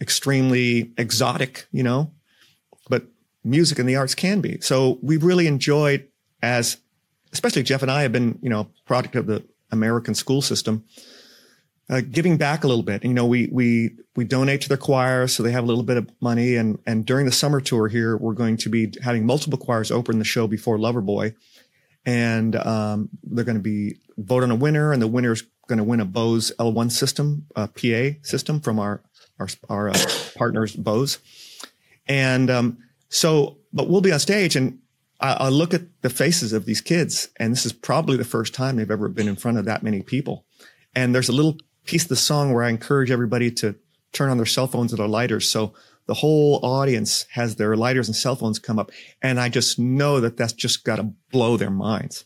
extremely 0.00 0.92
exotic, 0.96 1.66
you 1.72 1.82
know, 1.82 2.12
but 2.88 3.04
music 3.44 3.78
and 3.78 3.88
the 3.88 3.96
arts 3.96 4.14
can 4.14 4.40
be. 4.40 4.60
So 4.60 4.98
we've 5.02 5.24
really 5.24 5.46
enjoyed 5.46 6.08
as, 6.42 6.78
especially 7.32 7.62
Jeff 7.62 7.82
and 7.82 7.90
I 7.90 8.02
have 8.02 8.12
been, 8.12 8.38
you 8.42 8.50
know, 8.50 8.68
product 8.86 9.16
of 9.16 9.26
the 9.26 9.44
American 9.70 10.14
school 10.14 10.42
system 10.42 10.84
uh, 11.90 12.00
giving 12.08 12.36
back 12.36 12.62
a 12.62 12.68
little 12.68 12.84
bit. 12.84 13.04
You 13.04 13.12
know, 13.12 13.26
we 13.26 13.48
we 13.50 13.90
we 14.14 14.24
donate 14.24 14.60
to 14.62 14.68
their 14.68 14.78
choir, 14.78 15.26
so 15.26 15.42
they 15.42 15.50
have 15.50 15.64
a 15.64 15.66
little 15.66 15.82
bit 15.82 15.96
of 15.96 16.08
money. 16.20 16.54
And 16.54 16.78
and 16.86 17.04
during 17.04 17.26
the 17.26 17.32
summer 17.32 17.60
tour 17.60 17.88
here, 17.88 18.16
we're 18.16 18.34
going 18.34 18.56
to 18.58 18.68
be 18.68 18.92
having 19.02 19.26
multiple 19.26 19.58
choirs 19.58 19.90
open 19.90 20.18
the 20.18 20.24
show 20.24 20.46
before 20.46 20.78
Loverboy, 20.78 21.34
and 22.06 22.56
um, 22.56 23.08
they're 23.22 23.44
going 23.44 23.56
to 23.56 23.62
be 23.62 23.96
vote 24.16 24.42
on 24.42 24.50
a 24.50 24.56
winner, 24.56 24.92
and 24.92 25.00
the 25.00 25.08
winner 25.08 25.32
is 25.32 25.42
going 25.66 25.78
to 25.78 25.84
win 25.84 26.00
a 26.00 26.04
Bose 26.04 26.52
L1 26.58 26.90
system, 26.90 27.46
a 27.56 27.68
PA 27.68 28.18
system 28.22 28.60
from 28.60 28.78
our 28.78 29.02
our 29.38 29.48
our 29.68 29.90
uh, 29.90 29.98
partners 30.36 30.74
Bose, 30.74 31.18
and 32.06 32.50
um, 32.50 32.78
so 33.08 33.58
but 33.72 33.88
we'll 33.88 34.00
be 34.00 34.12
on 34.12 34.20
stage 34.20 34.56
and. 34.56 34.78
I, 35.22 35.32
I 35.34 35.48
look 35.50 35.74
at 35.74 35.82
the 36.00 36.08
faces 36.08 36.54
of 36.54 36.64
these 36.64 36.80
kids, 36.80 37.28
and 37.36 37.52
this 37.52 37.66
is 37.66 37.74
probably 37.74 38.16
the 38.16 38.24
first 38.24 38.54
time 38.54 38.76
they've 38.76 38.90
ever 38.90 39.06
been 39.06 39.28
in 39.28 39.36
front 39.36 39.58
of 39.58 39.66
that 39.66 39.82
many 39.82 40.00
people. 40.00 40.46
And 40.94 41.14
there's 41.14 41.28
a 41.28 41.32
little 41.32 41.58
piece 41.84 42.04
of 42.04 42.08
the 42.08 42.16
song 42.16 42.54
where 42.54 42.62
I 42.62 42.70
encourage 42.70 43.10
everybody 43.10 43.50
to 43.50 43.74
turn 44.12 44.30
on 44.30 44.36
their 44.36 44.46
cell 44.46 44.66
phones 44.66 44.92
or 44.92 44.96
their 44.96 45.08
lighters. 45.08 45.48
So 45.48 45.74
the 46.10 46.14
whole 46.14 46.58
audience 46.64 47.24
has 47.30 47.54
their 47.54 47.76
lighters 47.76 48.08
and 48.08 48.16
cell 48.16 48.34
phones 48.34 48.58
come 48.58 48.80
up. 48.80 48.90
And 49.22 49.38
I 49.38 49.48
just 49.48 49.78
know 49.78 50.18
that 50.18 50.36
that's 50.36 50.52
just 50.52 50.82
got 50.82 50.96
to 50.96 51.04
blow 51.30 51.56
their 51.56 51.70
minds. 51.70 52.24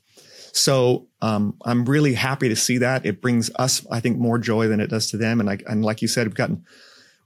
So 0.52 1.08
um, 1.20 1.58
I'm 1.66 1.84
really 1.84 2.14
happy 2.14 2.48
to 2.48 2.56
see 2.56 2.78
that. 2.78 3.04
It 3.04 3.20
brings 3.20 3.50
us, 3.56 3.86
I 3.90 4.00
think, 4.00 4.16
more 4.16 4.38
joy 4.38 4.68
than 4.68 4.80
it 4.80 4.88
does 4.88 5.10
to 5.10 5.18
them. 5.18 5.38
And 5.38 5.50
I, 5.50 5.58
and 5.66 5.84
like 5.84 6.00
you 6.00 6.08
said, 6.08 6.26
we've 6.26 6.34
gotten 6.34 6.64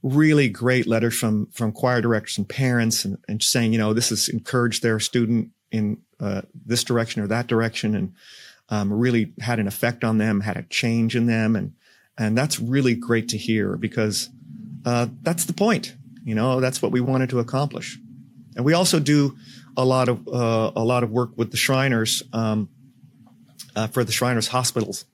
really 0.03 0.49
great 0.49 0.89
letters 0.89 1.17
from 1.17 1.47
from 1.53 1.71
choir 1.71 2.01
directors 2.01 2.39
and 2.39 2.49
parents, 2.49 3.05
and, 3.05 3.19
and 3.29 3.41
saying, 3.41 3.73
you 3.73 3.79
know, 3.79 3.93
this 3.93 4.09
has 4.09 4.29
encouraged 4.29 4.83
their 4.83 4.99
student 4.99 5.51
in 5.71 5.99
uh, 6.19 6.43
this 6.67 6.83
direction 6.83 7.23
or 7.23 7.29
that 7.29 7.47
direction, 7.47 7.95
and 7.95 8.15
um, 8.69 8.93
really 8.93 9.33
had 9.39 9.61
an 9.61 9.69
effect 9.69 10.03
on 10.03 10.19
them, 10.19 10.41
had 10.41 10.57
a 10.57 10.65
change 10.65 11.15
in 11.15 11.27
them, 11.27 11.55
and 11.55 11.75
and 12.17 12.37
that's 12.37 12.59
really 12.59 12.97
great 12.97 13.29
to 13.29 13.39
hear 13.39 13.77
because 13.77 14.29
uh, 14.85 15.07
that's 15.23 15.45
the 15.45 15.53
point. 15.53 15.95
You 16.29 16.35
know, 16.35 16.61
that's 16.61 16.83
what 16.83 16.93
we 16.93 17.01
wanted 17.01 17.31
to 17.31 17.39
accomplish. 17.39 17.99
And 18.55 18.63
we 18.63 18.75
also 18.75 19.01
do 19.01 19.35
a 19.79 19.85
lot 19.85 20.11
of 20.11 20.29
uh, 20.29 20.73
a 20.77 20.85
lot 20.85 21.03
of 21.03 21.11
work 21.11 21.31
with 21.39 21.53
the 21.53 21.57
Shriners 21.57 22.23
um, 22.35 22.69
uh, 23.75 23.87
for 23.87 24.05
the 24.05 24.13
Shriners 24.13 24.49
hospitals, 24.49 25.07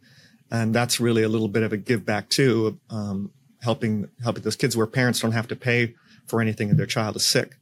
and 0.51 0.75
that's 0.75 0.99
really 0.99 1.23
a 1.23 1.29
little 1.29 1.47
bit 1.47 1.62
of 1.62 1.73
a 1.73 1.77
give 1.77 2.05
back 2.05 2.31
too, 2.31 2.81
um, 2.91 3.31
helping 3.62 4.09
helping 4.25 4.43
those 4.43 4.57
kids 4.57 4.77
where 4.77 4.89
parents 4.89 5.21
don't 5.21 5.31
have 5.31 5.47
to 5.47 5.55
pay 5.55 5.95
for 6.27 6.41
anything 6.41 6.71
if 6.71 6.77
their 6.77 6.85
child 6.85 7.15
is 7.15 7.25
sick. 7.25 7.55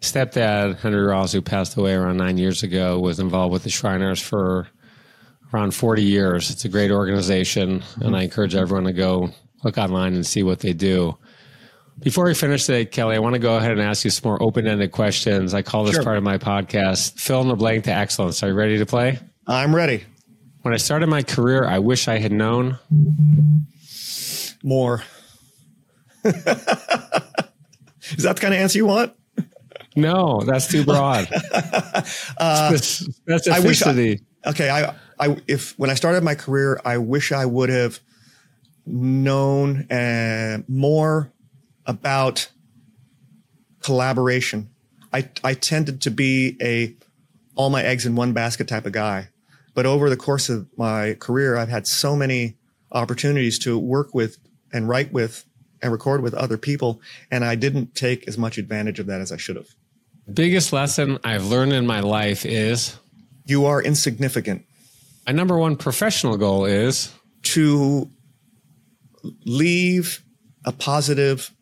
Stepdad 0.00 0.78
Henry 0.78 1.04
Ross, 1.04 1.32
who 1.32 1.42
passed 1.42 1.76
away 1.76 1.92
around 1.92 2.16
nine 2.16 2.38
years 2.38 2.62
ago, 2.62 2.98
was 2.98 3.20
involved 3.20 3.52
with 3.52 3.64
the 3.64 3.70
Shriners 3.70 4.22
for 4.22 4.68
around 5.52 5.74
40 5.74 6.02
years. 6.02 6.50
It's 6.50 6.64
a 6.64 6.70
great 6.70 6.90
organization, 6.90 7.82
and 8.00 8.16
I 8.16 8.22
encourage 8.22 8.54
everyone 8.54 8.84
to 8.84 8.94
go 8.94 9.32
look 9.64 9.76
online 9.76 10.14
and 10.14 10.24
see 10.24 10.42
what 10.42 10.60
they 10.60 10.72
do. 10.72 11.18
Before 12.00 12.26
we 12.26 12.34
finish 12.34 12.66
today, 12.66 12.84
Kelly, 12.84 13.16
I 13.16 13.20
want 13.20 13.34
to 13.34 13.38
go 13.38 13.56
ahead 13.56 13.72
and 13.72 13.80
ask 13.80 14.04
you 14.04 14.10
some 14.10 14.28
more 14.28 14.42
open 14.42 14.66
ended 14.66 14.92
questions. 14.92 15.54
I 15.54 15.62
call 15.62 15.84
this 15.84 15.94
sure. 15.94 16.04
part 16.04 16.18
of 16.18 16.22
my 16.22 16.36
podcast 16.36 17.18
Fill 17.18 17.40
in 17.40 17.48
the 17.48 17.56
Blank 17.56 17.84
to 17.84 17.92
Excellence. 17.92 18.42
Are 18.42 18.48
you 18.48 18.54
ready 18.54 18.76
to 18.78 18.84
play? 18.86 19.18
I'm 19.46 19.74
ready. 19.74 20.04
When 20.60 20.74
I 20.74 20.76
started 20.76 21.06
my 21.06 21.22
career, 21.22 21.64
I 21.64 21.78
wish 21.78 22.06
I 22.06 22.18
had 22.18 22.32
known 22.32 22.78
more. 24.62 25.02
Is 26.24 26.34
that 28.24 28.34
the 28.34 28.40
kind 28.40 28.52
of 28.52 28.60
answer 28.60 28.78
you 28.78 28.86
want? 28.86 29.14
No, 29.96 30.42
that's 30.44 30.68
too 30.68 30.84
broad. 30.84 31.28
uh, 32.36 32.70
that's 32.70 33.48
I 33.48 33.60
wish 33.60 33.82
I, 33.82 34.18
okay. 34.44 34.68
I 34.68 34.94
I 35.18 35.40
if 35.48 35.78
when 35.78 35.88
I 35.88 35.94
started 35.94 36.22
my 36.22 36.34
career, 36.34 36.78
I 36.84 36.98
wish 36.98 37.32
I 37.32 37.46
would 37.46 37.70
have 37.70 38.00
known 38.84 39.90
uh, 39.90 40.58
more 40.68 41.32
about 41.86 42.50
collaboration. 43.80 44.70
I 45.12 45.28
I 45.42 45.54
tended 45.54 46.02
to 46.02 46.10
be 46.10 46.56
a 46.60 46.94
all 47.54 47.70
my 47.70 47.82
eggs 47.82 48.04
in 48.04 48.16
one 48.16 48.32
basket 48.32 48.68
type 48.68 48.86
of 48.86 48.92
guy, 48.92 49.28
but 49.74 49.86
over 49.86 50.10
the 50.10 50.16
course 50.16 50.48
of 50.48 50.66
my 50.76 51.14
career, 51.14 51.56
I've 51.56 51.68
had 51.68 51.86
so 51.86 52.14
many 52.14 52.56
opportunities 52.92 53.58
to 53.60 53.78
work 53.78 54.14
with 54.14 54.38
and 54.72 54.88
write 54.88 55.12
with 55.12 55.44
and 55.82 55.92
record 55.92 56.22
with 56.22 56.34
other 56.34 56.58
people, 56.58 57.00
and 57.30 57.44
I 57.44 57.54
didn't 57.54 57.94
take 57.94 58.26
as 58.28 58.36
much 58.36 58.58
advantage 58.58 58.98
of 58.98 59.06
that 59.06 59.20
as 59.20 59.32
I 59.32 59.36
should 59.36 59.56
have. 59.56 59.68
Biggest 60.32 60.72
lesson 60.72 61.18
I've 61.22 61.46
learned 61.46 61.72
in 61.72 61.86
my 61.86 62.00
life 62.00 62.44
is 62.44 62.96
you 63.44 63.66
are 63.66 63.80
insignificant. 63.80 64.64
My 65.26 65.32
number 65.32 65.56
one 65.56 65.76
professional 65.76 66.36
goal 66.36 66.64
is 66.64 67.12
to 67.42 68.10
leave 69.44 70.22
a 70.64 70.72
positive 70.72 71.52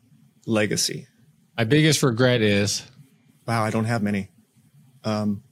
legacy. 0.45 1.07
My 1.57 1.63
biggest 1.63 2.03
regret 2.03 2.41
is 2.41 2.83
wow, 3.47 3.63
I 3.63 3.69
don't 3.69 3.85
have 3.85 4.01
many. 4.01 4.29
Um, 5.03 5.43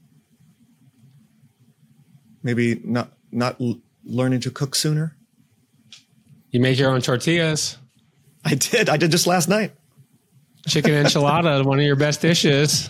maybe 2.42 2.82
not 2.84 3.12
not 3.32 3.60
l- 3.62 3.80
learning 4.04 4.42
to 4.42 4.52
cook 4.52 4.76
sooner. 4.76 5.16
You 6.50 6.60
make 6.60 6.78
your 6.78 6.92
own 6.92 7.02
tortillas. 7.02 7.78
I 8.46 8.56
did. 8.56 8.90
I 8.90 8.98
did 8.98 9.12
just 9.12 9.28
last 9.28 9.48
night. 9.48 9.74
Chicken 10.68 10.92
enchilada, 10.92 11.66
one 11.66 11.80
of 11.80 11.86
your 11.86 11.96
best 11.96 12.22
dishes. 12.22 12.90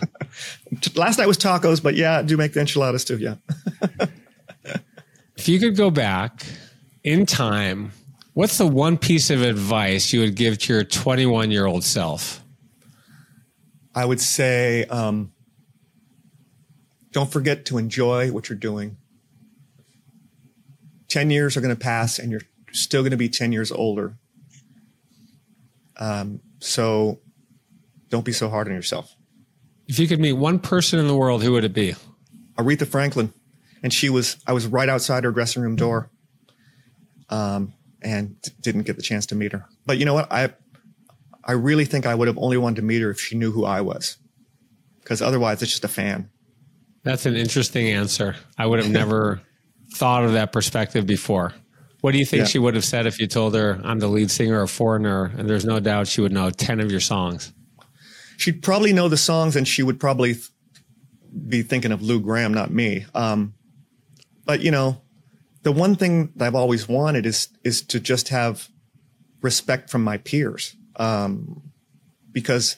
last 0.94 1.18
night 1.18 1.26
was 1.26 1.38
tacos, 1.38 1.82
but 1.82 1.94
yeah, 1.94 2.18
I 2.18 2.22
do 2.22 2.36
make 2.36 2.52
the 2.52 2.60
enchiladas 2.60 3.04
too. 3.04 3.18
Yeah. 3.18 3.36
If 5.36 5.48
you 5.48 5.58
could 5.58 5.76
go 5.76 5.90
back 5.90 6.46
in 7.02 7.26
time, 7.26 7.90
what's 8.34 8.58
the 8.58 8.66
one 8.66 8.98
piece 8.98 9.30
of 9.30 9.42
advice 9.42 10.12
you 10.12 10.20
would 10.20 10.34
give 10.34 10.58
to 10.58 10.72
your 10.72 10.84
21 10.84 11.50
year 11.50 11.66
old 11.66 11.84
self? 11.84 12.42
I 13.94 14.04
would 14.04 14.20
say, 14.20 14.84
um, 14.86 15.32
don't 17.12 17.30
forget 17.30 17.64
to 17.66 17.78
enjoy 17.78 18.32
what 18.32 18.48
you're 18.48 18.58
doing. 18.58 18.96
10 21.08 21.30
years 21.30 21.56
are 21.56 21.60
going 21.60 21.74
to 21.74 21.80
pass 21.80 22.18
and 22.18 22.30
you're 22.30 22.42
still 22.72 23.02
going 23.02 23.12
to 23.12 23.16
be 23.16 23.28
10 23.28 23.52
years 23.52 23.70
older. 23.70 24.16
Um, 25.96 26.40
so 26.58 27.20
don't 28.08 28.24
be 28.24 28.32
so 28.32 28.48
hard 28.48 28.66
on 28.66 28.74
yourself. 28.74 29.14
If 29.86 29.98
you 30.00 30.08
could 30.08 30.18
meet 30.18 30.32
one 30.32 30.58
person 30.58 30.98
in 30.98 31.06
the 31.06 31.16
world, 31.16 31.44
who 31.44 31.52
would 31.52 31.62
it 31.62 31.72
be? 31.72 31.94
Aretha 32.58 32.86
Franklin 32.86 33.32
and 33.84 33.92
she 33.92 34.08
was 34.08 34.38
I 34.46 34.52
was 34.52 34.66
right 34.66 34.88
outside 34.88 35.22
her 35.24 35.30
dressing 35.30 35.62
room 35.62 35.76
door, 35.76 36.10
um, 37.28 37.74
and 38.04 38.40
d- 38.42 38.52
didn't 38.60 38.82
get 38.82 38.96
the 38.96 39.02
chance 39.02 39.26
to 39.26 39.34
meet 39.34 39.52
her. 39.52 39.66
But 39.86 39.98
you 39.98 40.04
know 40.04 40.14
what? 40.14 40.30
I 40.30 40.52
I 41.42 41.52
really 41.52 41.84
think 41.84 42.06
I 42.06 42.14
would 42.14 42.28
have 42.28 42.38
only 42.38 42.56
wanted 42.56 42.76
to 42.76 42.82
meet 42.82 43.02
her 43.02 43.10
if 43.10 43.20
she 43.20 43.36
knew 43.36 43.50
who 43.50 43.64
I 43.64 43.80
was, 43.80 44.18
because 45.02 45.20
otherwise 45.20 45.62
it's 45.62 45.72
just 45.72 45.84
a 45.84 45.88
fan. 45.88 46.30
That's 47.02 47.26
an 47.26 47.36
interesting 47.36 47.88
answer. 47.88 48.36
I 48.56 48.66
would 48.66 48.78
have 48.78 48.90
never 49.02 49.42
thought 49.94 50.24
of 50.24 50.32
that 50.34 50.52
perspective 50.52 51.06
before. 51.06 51.52
What 52.00 52.12
do 52.12 52.18
you 52.18 52.26
think 52.26 52.40
yeah. 52.40 52.46
she 52.46 52.58
would 52.58 52.74
have 52.74 52.84
said 52.84 53.06
if 53.06 53.18
you 53.18 53.26
told 53.26 53.54
her 53.54 53.80
I'm 53.82 53.98
the 53.98 54.08
lead 54.08 54.30
singer 54.30 54.60
of 54.60 54.70
Foreigner, 54.70 55.32
and 55.36 55.48
there's 55.48 55.64
no 55.64 55.80
doubt 55.80 56.06
she 56.06 56.20
would 56.20 56.32
know 56.32 56.50
ten 56.50 56.80
of 56.80 56.90
your 56.90 57.00
songs? 57.00 57.52
She'd 58.36 58.62
probably 58.62 58.92
know 58.92 59.08
the 59.08 59.16
songs, 59.16 59.56
and 59.56 59.66
she 59.66 59.82
would 59.82 59.98
probably 59.98 60.36
be 61.48 61.62
thinking 61.62 61.92
of 61.92 62.02
Lou 62.02 62.20
Gramm, 62.20 62.52
not 62.52 62.70
me. 62.70 63.06
Um, 63.14 63.54
but 64.44 64.60
you 64.60 64.70
know, 64.70 65.00
the 65.64 65.72
one 65.72 65.96
thing 65.96 66.30
that 66.36 66.46
I've 66.46 66.54
always 66.54 66.88
wanted 66.88 67.26
is 67.26 67.48
is 67.64 67.82
to 67.82 67.98
just 67.98 68.28
have 68.28 68.68
respect 69.40 69.90
from 69.90 70.04
my 70.04 70.18
peers, 70.18 70.76
um, 70.96 71.62
because 72.30 72.76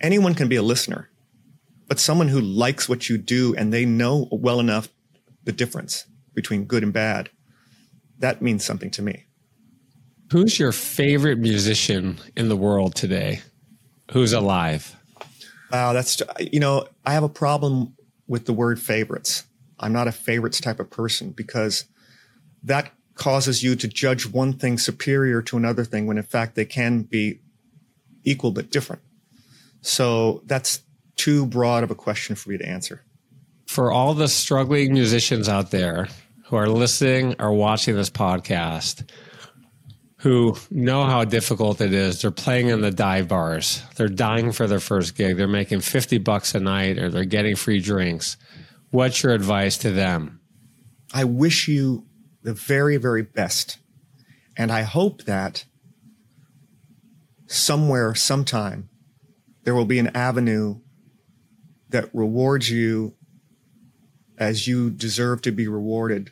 anyone 0.00 0.34
can 0.34 0.48
be 0.48 0.56
a 0.56 0.62
listener, 0.62 1.10
but 1.88 1.98
someone 1.98 2.28
who 2.28 2.40
likes 2.40 2.88
what 2.88 3.08
you 3.08 3.18
do 3.18 3.54
and 3.56 3.72
they 3.72 3.84
know 3.84 4.28
well 4.30 4.60
enough 4.60 4.88
the 5.44 5.52
difference 5.52 6.06
between 6.34 6.64
good 6.64 6.82
and 6.82 6.92
bad, 6.92 7.30
that 8.18 8.40
means 8.40 8.64
something 8.64 8.90
to 8.90 9.02
me. 9.02 9.24
Who's 10.30 10.58
your 10.58 10.72
favorite 10.72 11.38
musician 11.38 12.18
in 12.36 12.48
the 12.48 12.56
world 12.56 12.94
today? 12.94 13.40
Who's 14.12 14.32
alive? 14.32 14.96
Wow, 15.70 15.94
that's 15.94 16.22
you 16.38 16.60
know, 16.60 16.86
I 17.06 17.14
have 17.14 17.22
a 17.22 17.28
problem 17.28 17.96
with 18.26 18.44
the 18.44 18.52
word 18.52 18.78
favorites. 18.78 19.44
I'm 19.82 19.92
not 19.92 20.08
a 20.08 20.12
favorites 20.12 20.60
type 20.60 20.80
of 20.80 20.90
person 20.90 21.30
because 21.30 21.84
that 22.62 22.92
causes 23.14 23.62
you 23.62 23.76
to 23.76 23.88
judge 23.88 24.26
one 24.26 24.52
thing 24.54 24.78
superior 24.78 25.42
to 25.42 25.56
another 25.56 25.84
thing 25.84 26.06
when 26.06 26.16
in 26.16 26.24
fact 26.24 26.54
they 26.54 26.64
can 26.64 27.02
be 27.02 27.40
equal 28.24 28.52
but 28.52 28.70
different. 28.70 29.02
So 29.80 30.42
that's 30.46 30.82
too 31.16 31.44
broad 31.46 31.84
of 31.84 31.90
a 31.90 31.94
question 31.94 32.36
for 32.36 32.50
me 32.50 32.58
to 32.58 32.66
answer. 32.66 33.02
For 33.66 33.90
all 33.90 34.14
the 34.14 34.28
struggling 34.28 34.92
musicians 34.92 35.48
out 35.48 35.70
there 35.70 36.08
who 36.44 36.56
are 36.56 36.68
listening 36.68 37.36
or 37.38 37.52
watching 37.52 37.96
this 37.96 38.10
podcast, 38.10 39.08
who 40.22 40.56
know 40.70 41.04
how 41.04 41.24
difficult 41.24 41.80
it 41.80 41.92
is. 41.92 42.22
They're 42.22 42.30
playing 42.30 42.68
in 42.68 42.80
the 42.80 42.92
dive 42.92 43.26
bars. 43.26 43.82
They're 43.96 44.06
dying 44.06 44.52
for 44.52 44.68
their 44.68 44.78
first 44.78 45.16
gig. 45.16 45.36
They're 45.36 45.48
making 45.48 45.80
50 45.80 46.18
bucks 46.18 46.54
a 46.54 46.60
night 46.60 46.96
or 46.98 47.10
they're 47.10 47.24
getting 47.24 47.56
free 47.56 47.80
drinks. 47.80 48.36
What's 48.92 49.22
your 49.22 49.32
advice 49.32 49.78
to 49.78 49.90
them? 49.90 50.40
I 51.14 51.24
wish 51.24 51.66
you 51.66 52.04
the 52.42 52.52
very, 52.52 52.98
very 52.98 53.22
best. 53.22 53.78
And 54.54 54.70
I 54.70 54.82
hope 54.82 55.22
that 55.24 55.64
somewhere, 57.46 58.14
sometime, 58.14 58.90
there 59.64 59.74
will 59.74 59.86
be 59.86 59.98
an 59.98 60.14
avenue 60.14 60.80
that 61.88 62.10
rewards 62.12 62.70
you 62.70 63.14
as 64.36 64.68
you 64.68 64.90
deserve 64.90 65.40
to 65.42 65.52
be 65.52 65.66
rewarded 65.66 66.30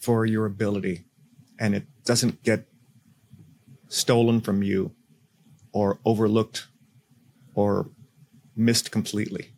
for 0.00 0.24
your 0.24 0.46
ability. 0.46 1.04
And 1.58 1.74
it 1.74 1.84
doesn't 2.06 2.42
get 2.42 2.66
stolen 3.88 4.40
from 4.40 4.62
you 4.62 4.92
or 5.70 5.98
overlooked 6.06 6.66
or 7.54 7.90
missed 8.56 8.90
completely. 8.90 9.53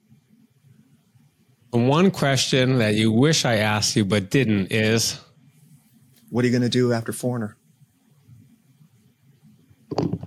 One 1.70 2.10
question 2.10 2.78
that 2.78 2.94
you 2.94 3.12
wish 3.12 3.44
I 3.44 3.56
asked 3.56 3.96
you 3.96 4.04
but 4.04 4.30
didn't 4.30 4.72
is 4.72 5.20
What 6.30 6.44
are 6.44 6.48
you 6.48 6.52
going 6.52 6.62
to 6.62 6.68
do 6.68 6.92
after 6.92 7.12
Foreigner? 7.12 7.56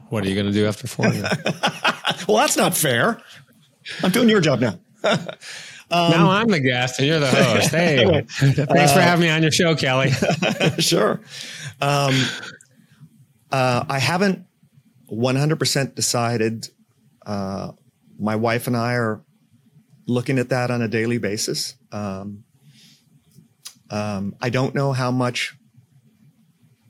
What 0.10 0.24
are 0.24 0.30
you 0.30 0.36
going 0.36 0.48
to 0.48 0.54
do 0.54 0.66
after 0.66 0.88
Foreigner? 0.88 1.22
well, 2.28 2.38
that's 2.38 2.58
not 2.58 2.76
fair. 2.76 3.22
I'm 4.04 4.12
doing 4.12 4.30
your 4.30 4.42
job 4.42 4.60
now. 4.60 4.80
um, 5.04 5.18
now 5.92 6.30
I'm 6.30 6.48
the 6.48 6.60
guest 6.60 7.00
and 7.00 7.08
you're 7.08 7.20
the 7.20 7.28
host. 7.28 7.72
Hey, 7.72 8.26
thanks 8.28 8.60
uh, 8.60 8.94
for 8.94 9.02
having 9.02 9.22
me 9.22 9.30
on 9.30 9.42
your 9.42 9.52
show, 9.52 9.76
Kelly. 9.76 10.12
sure. 10.80 11.22
Um, 11.82 12.14
uh, 13.52 13.86
I 13.88 14.00
haven't 14.00 14.46
100% 15.12 15.96
decided. 15.96 16.70
Uh, 17.26 17.72
my 18.20 18.36
wife 18.36 18.68
and 18.68 18.76
I 18.76 18.94
are 18.94 19.22
looking 20.10 20.40
at 20.40 20.50
that 20.50 20.72
on 20.72 20.82
a 20.82 20.88
daily 20.88 21.18
basis. 21.18 21.76
Um, 21.92 22.44
um, 23.90 24.36
I 24.42 24.50
don't 24.50 24.76
know 24.76 24.92
how 24.92 25.12
much 25.12 25.56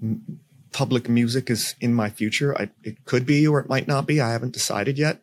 m- 0.01 0.39
public 0.71 1.09
music 1.09 1.49
is 1.49 1.75
in 1.79 1.93
my 1.93 2.09
future. 2.09 2.59
I, 2.59 2.69
it 2.83 3.05
could 3.05 3.25
be 3.25 3.47
or 3.47 3.59
it 3.59 3.69
might 3.69 3.87
not 3.87 4.07
be. 4.07 4.21
I 4.21 4.31
haven't 4.31 4.53
decided 4.53 4.97
yet. 4.97 5.21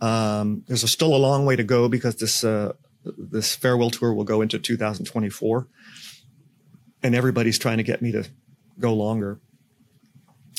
Um, 0.00 0.64
there's 0.66 0.82
a, 0.82 0.88
still 0.88 1.14
a 1.14 1.16
long 1.16 1.46
way 1.46 1.56
to 1.56 1.62
go 1.62 1.88
because 1.88 2.16
this 2.16 2.44
uh, 2.44 2.72
this 3.04 3.54
farewell 3.54 3.90
tour 3.90 4.12
will 4.12 4.24
go 4.24 4.42
into 4.42 4.58
2024, 4.58 5.66
and 7.02 7.14
everybody's 7.14 7.58
trying 7.58 7.78
to 7.78 7.82
get 7.82 8.02
me 8.02 8.12
to 8.12 8.24
go 8.78 8.94
longer. 8.94 9.40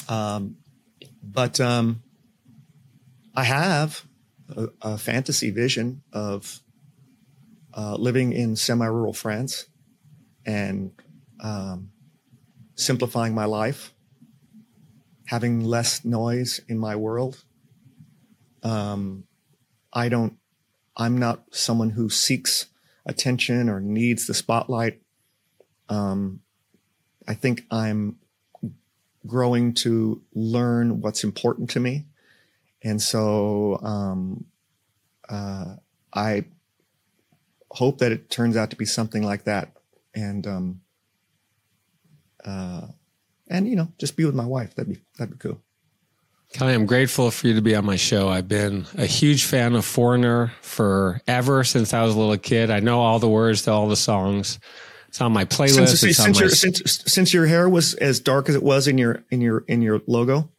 Um, 0.08 0.58
but 1.22 1.60
um, 1.60 2.04
I 3.36 3.44
have 3.44 4.06
a, 4.56 4.70
a, 4.82 4.98
fantasy 4.98 5.50
vision 5.50 6.04
of 6.12 6.63
uh, 7.76 7.96
living 7.96 8.34
in 8.34 8.56
semi-rural 8.56 9.14
France 9.14 9.68
and 10.46 10.92
um, 11.40 11.92
simplifying 12.76 13.34
my 13.34 13.46
life, 13.46 13.94
having 15.26 15.64
less 15.64 16.04
noise 16.06 16.62
in 16.68 16.78
my 16.78 16.96
world. 16.96 17.44
Um, 18.64 19.26
I 19.92 20.10
don't. 20.10 20.38
I'm 20.96 21.18
not 21.18 21.44
someone 21.52 21.92
who 21.92 22.10
seeks 22.10 22.68
attention 23.06 23.68
or 23.68 23.80
needs 23.80 24.28
the 24.28 24.34
spotlight. 24.34 25.02
Um, 25.90 26.42
I 27.28 27.34
think 27.34 27.66
I'm 27.72 28.18
growing 29.26 29.74
to 29.74 30.22
learn 30.34 31.02
what's 31.02 31.24
important 31.24 31.70
to 31.72 31.80
me. 31.80 32.06
And 32.84 33.02
so 33.02 33.80
um, 33.82 34.46
uh, 35.30 35.76
I 36.14 36.46
hope 37.74 37.98
that 38.00 38.12
it 38.12 38.30
turns 38.30 38.56
out 38.56 38.70
to 38.70 38.76
be 38.76 38.86
something 38.86 39.24
like 39.24 39.44
that. 39.44 39.74
And 40.16 40.46
um, 40.48 40.82
uh, 42.46 42.88
and 43.50 43.68
you 43.68 43.76
know, 43.76 43.92
just 43.98 44.16
be 44.16 44.26
with 44.26 44.36
my 44.36 44.46
wife. 44.46 44.76
That'd 44.76 44.94
be 44.94 45.02
that'd 45.18 45.34
be 45.34 45.40
cool. 45.40 45.62
Kelly, 46.54 46.76
I'm 46.76 46.86
grateful 46.86 47.32
for 47.32 47.48
you 47.48 47.56
to 47.56 47.62
be 47.62 47.76
on 47.76 47.84
my 47.84 47.96
show. 47.96 48.30
I've 48.30 48.48
been 48.48 48.86
a 48.96 49.08
huge 49.08 49.46
fan 49.46 49.74
of 49.74 49.84
Foreigner 49.86 50.54
forever 50.62 51.64
since 51.64 51.96
I 51.96 52.04
was 52.04 52.16
a 52.16 52.20
little 52.20 52.38
kid. 52.38 52.70
I 52.70 52.80
know 52.80 53.02
all 53.02 53.18
the 53.18 53.30
words 53.30 53.64
to 53.64 53.72
all 53.72 53.88
the 53.88 53.96
songs. 53.96 54.60
It's 55.08 55.20
on 55.20 55.32
my 55.32 55.46
playlist. 55.46 55.98
Since, 55.98 56.18
since, 56.18 56.40
my... 56.40 56.42
your, 56.42 56.50
since, 56.50 57.04
since 57.08 57.34
your 57.34 57.48
hair 57.48 57.68
was 57.68 57.96
as 57.96 58.20
dark 58.20 58.50
as 58.50 58.56
it 58.56 58.62
was 58.62 58.88
in 58.88 59.00
your 59.00 59.24
in 59.32 59.42
your 59.42 59.64
in 59.68 59.82
your 59.82 60.02
logo 60.06 60.50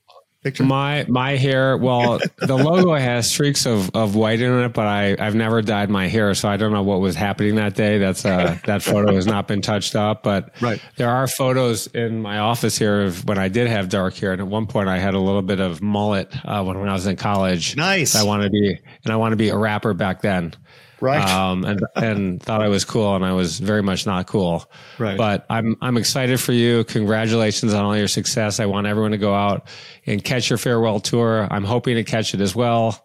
picture. 0.45 0.63
My 0.63 1.05
my 1.09 1.37
hair. 1.37 1.77
Well, 1.77 2.21
the 2.37 2.57
logo 2.57 2.95
has 2.95 3.29
streaks 3.29 3.67
of, 3.67 3.91
of 3.95 4.15
white 4.15 4.41
in 4.41 4.53
it, 4.53 4.73
but 4.73 4.87
I 4.87 5.17
I've 5.19 5.35
never 5.35 5.63
dyed 5.63 5.91
my 5.91 6.07
hair, 6.07 6.35
so 6.35 6.49
I 6.49 6.57
don't 6.57 6.73
know 6.73 6.83
what 6.83 7.01
was 7.01 7.17
happening 7.17 7.57
that 7.57 7.75
day. 7.75 7.99
That's 7.99 8.25
uh 8.25 8.59
that 8.67 8.83
photo 8.83 9.15
has 9.15 9.27
not 9.27 9.49
been 9.49 9.63
touched 9.63 9.97
up, 9.97 10.23
but 10.23 10.55
right. 10.61 10.81
there 10.97 11.11
are 11.11 11.27
photos 11.27 11.89
in 11.89 12.23
my 12.23 12.39
office 12.39 12.79
here 12.79 13.03
of 13.03 13.25
when 13.27 13.39
I 13.39 13.49
did 13.49 13.67
have 13.67 13.89
dark 13.89 14.15
hair, 14.15 14.33
and 14.33 14.41
at 14.41 14.47
one 14.47 14.67
point 14.67 14.89
I 14.89 14.99
had 14.99 15.15
a 15.15 15.21
little 15.21 15.43
bit 15.43 15.61
of 15.61 15.83
mullet 15.83 16.33
uh, 16.45 16.63
when 16.63 16.79
when 16.79 16.89
I 16.89 16.93
was 16.93 17.07
in 17.07 17.17
college. 17.17 17.77
Nice. 17.77 18.15
I 18.15 18.23
wanted 18.23 18.45
to 18.45 18.51
be 18.51 18.79
and 19.05 19.13
I 19.13 19.17
wanted 19.17 19.33
to 19.33 19.37
be 19.39 19.49
a 19.49 19.57
rapper 19.57 19.95
back 19.95 20.21
then 20.21 20.55
right? 21.05 21.31
Um, 21.31 21.65
and 21.65 21.87
and 21.95 22.43
thought 22.43 22.63
I 22.63 22.69
was 22.69 22.85
cool, 22.85 23.15
and 23.15 23.25
I 23.25 23.33
was 23.33 23.61
very 23.61 23.83
much 23.83 24.07
not 24.07 24.27
cool. 24.27 24.71
Right. 24.99 25.17
But 25.17 25.45
I'm 25.51 25.77
I'm 25.81 25.97
excited 25.97 26.41
for 26.41 26.53
you. 26.53 26.85
Congratulations 26.85 27.75
on 27.75 27.85
all 27.85 27.97
your 27.97 28.09
success. 28.09 28.59
I 28.59 28.67
want 28.67 28.87
everyone 28.87 29.11
to 29.11 29.19
go 29.19 29.35
out 29.35 29.69
and 30.07 30.25
catch 30.25 30.49
your 30.51 30.57
farewell 30.57 31.01
tour. 31.01 31.47
I'm 31.51 31.65
hoping 31.65 31.97
to 31.97 32.05
catch 32.05 32.35
it 32.35 32.41
as 32.41 32.57
well. 32.57 33.05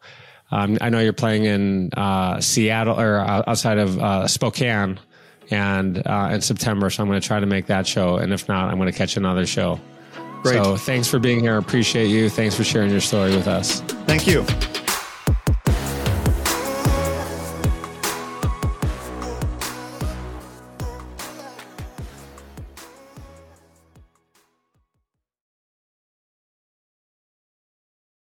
Um, 0.52 0.78
I 0.82 0.89
know 0.89 1.00
you're 1.00 1.14
playing 1.14 1.45
in 1.45 1.91
uh, 1.93 2.39
Seattle 2.39 3.00
or 3.00 3.20
outside 3.20 3.78
of 3.78 4.00
uh, 4.00 4.28
Spokane, 4.28 5.00
and 5.52 6.02
uh, 6.08 6.30
in 6.32 6.41
September. 6.41 6.89
So 6.89 7.04
I'm 7.04 7.10
going 7.10 7.22
to 7.22 7.28
try 7.28 7.39
to 7.39 7.45
make 7.45 7.68
that 7.68 7.86
show, 7.86 8.16
and 8.16 8.34
if 8.34 8.47
not, 8.47 8.70
I'm 8.70 8.78
going 8.78 8.91
to 8.91 8.97
catch 8.97 9.18
another 9.18 9.45
show. 9.45 9.80
Great. 10.41 10.64
So 10.64 10.78
thanks 10.78 11.08
for 11.08 11.20
being 11.20 11.41
here. 11.41 11.58
Appreciate 11.58 12.08
you. 12.08 12.30
Thanks 12.30 12.56
for 12.56 12.64
sharing 12.64 12.91
your 12.91 13.02
story 13.02 13.36
with 13.36 13.47
us. 13.47 13.82
Thank 14.08 14.26
you. 14.26 14.45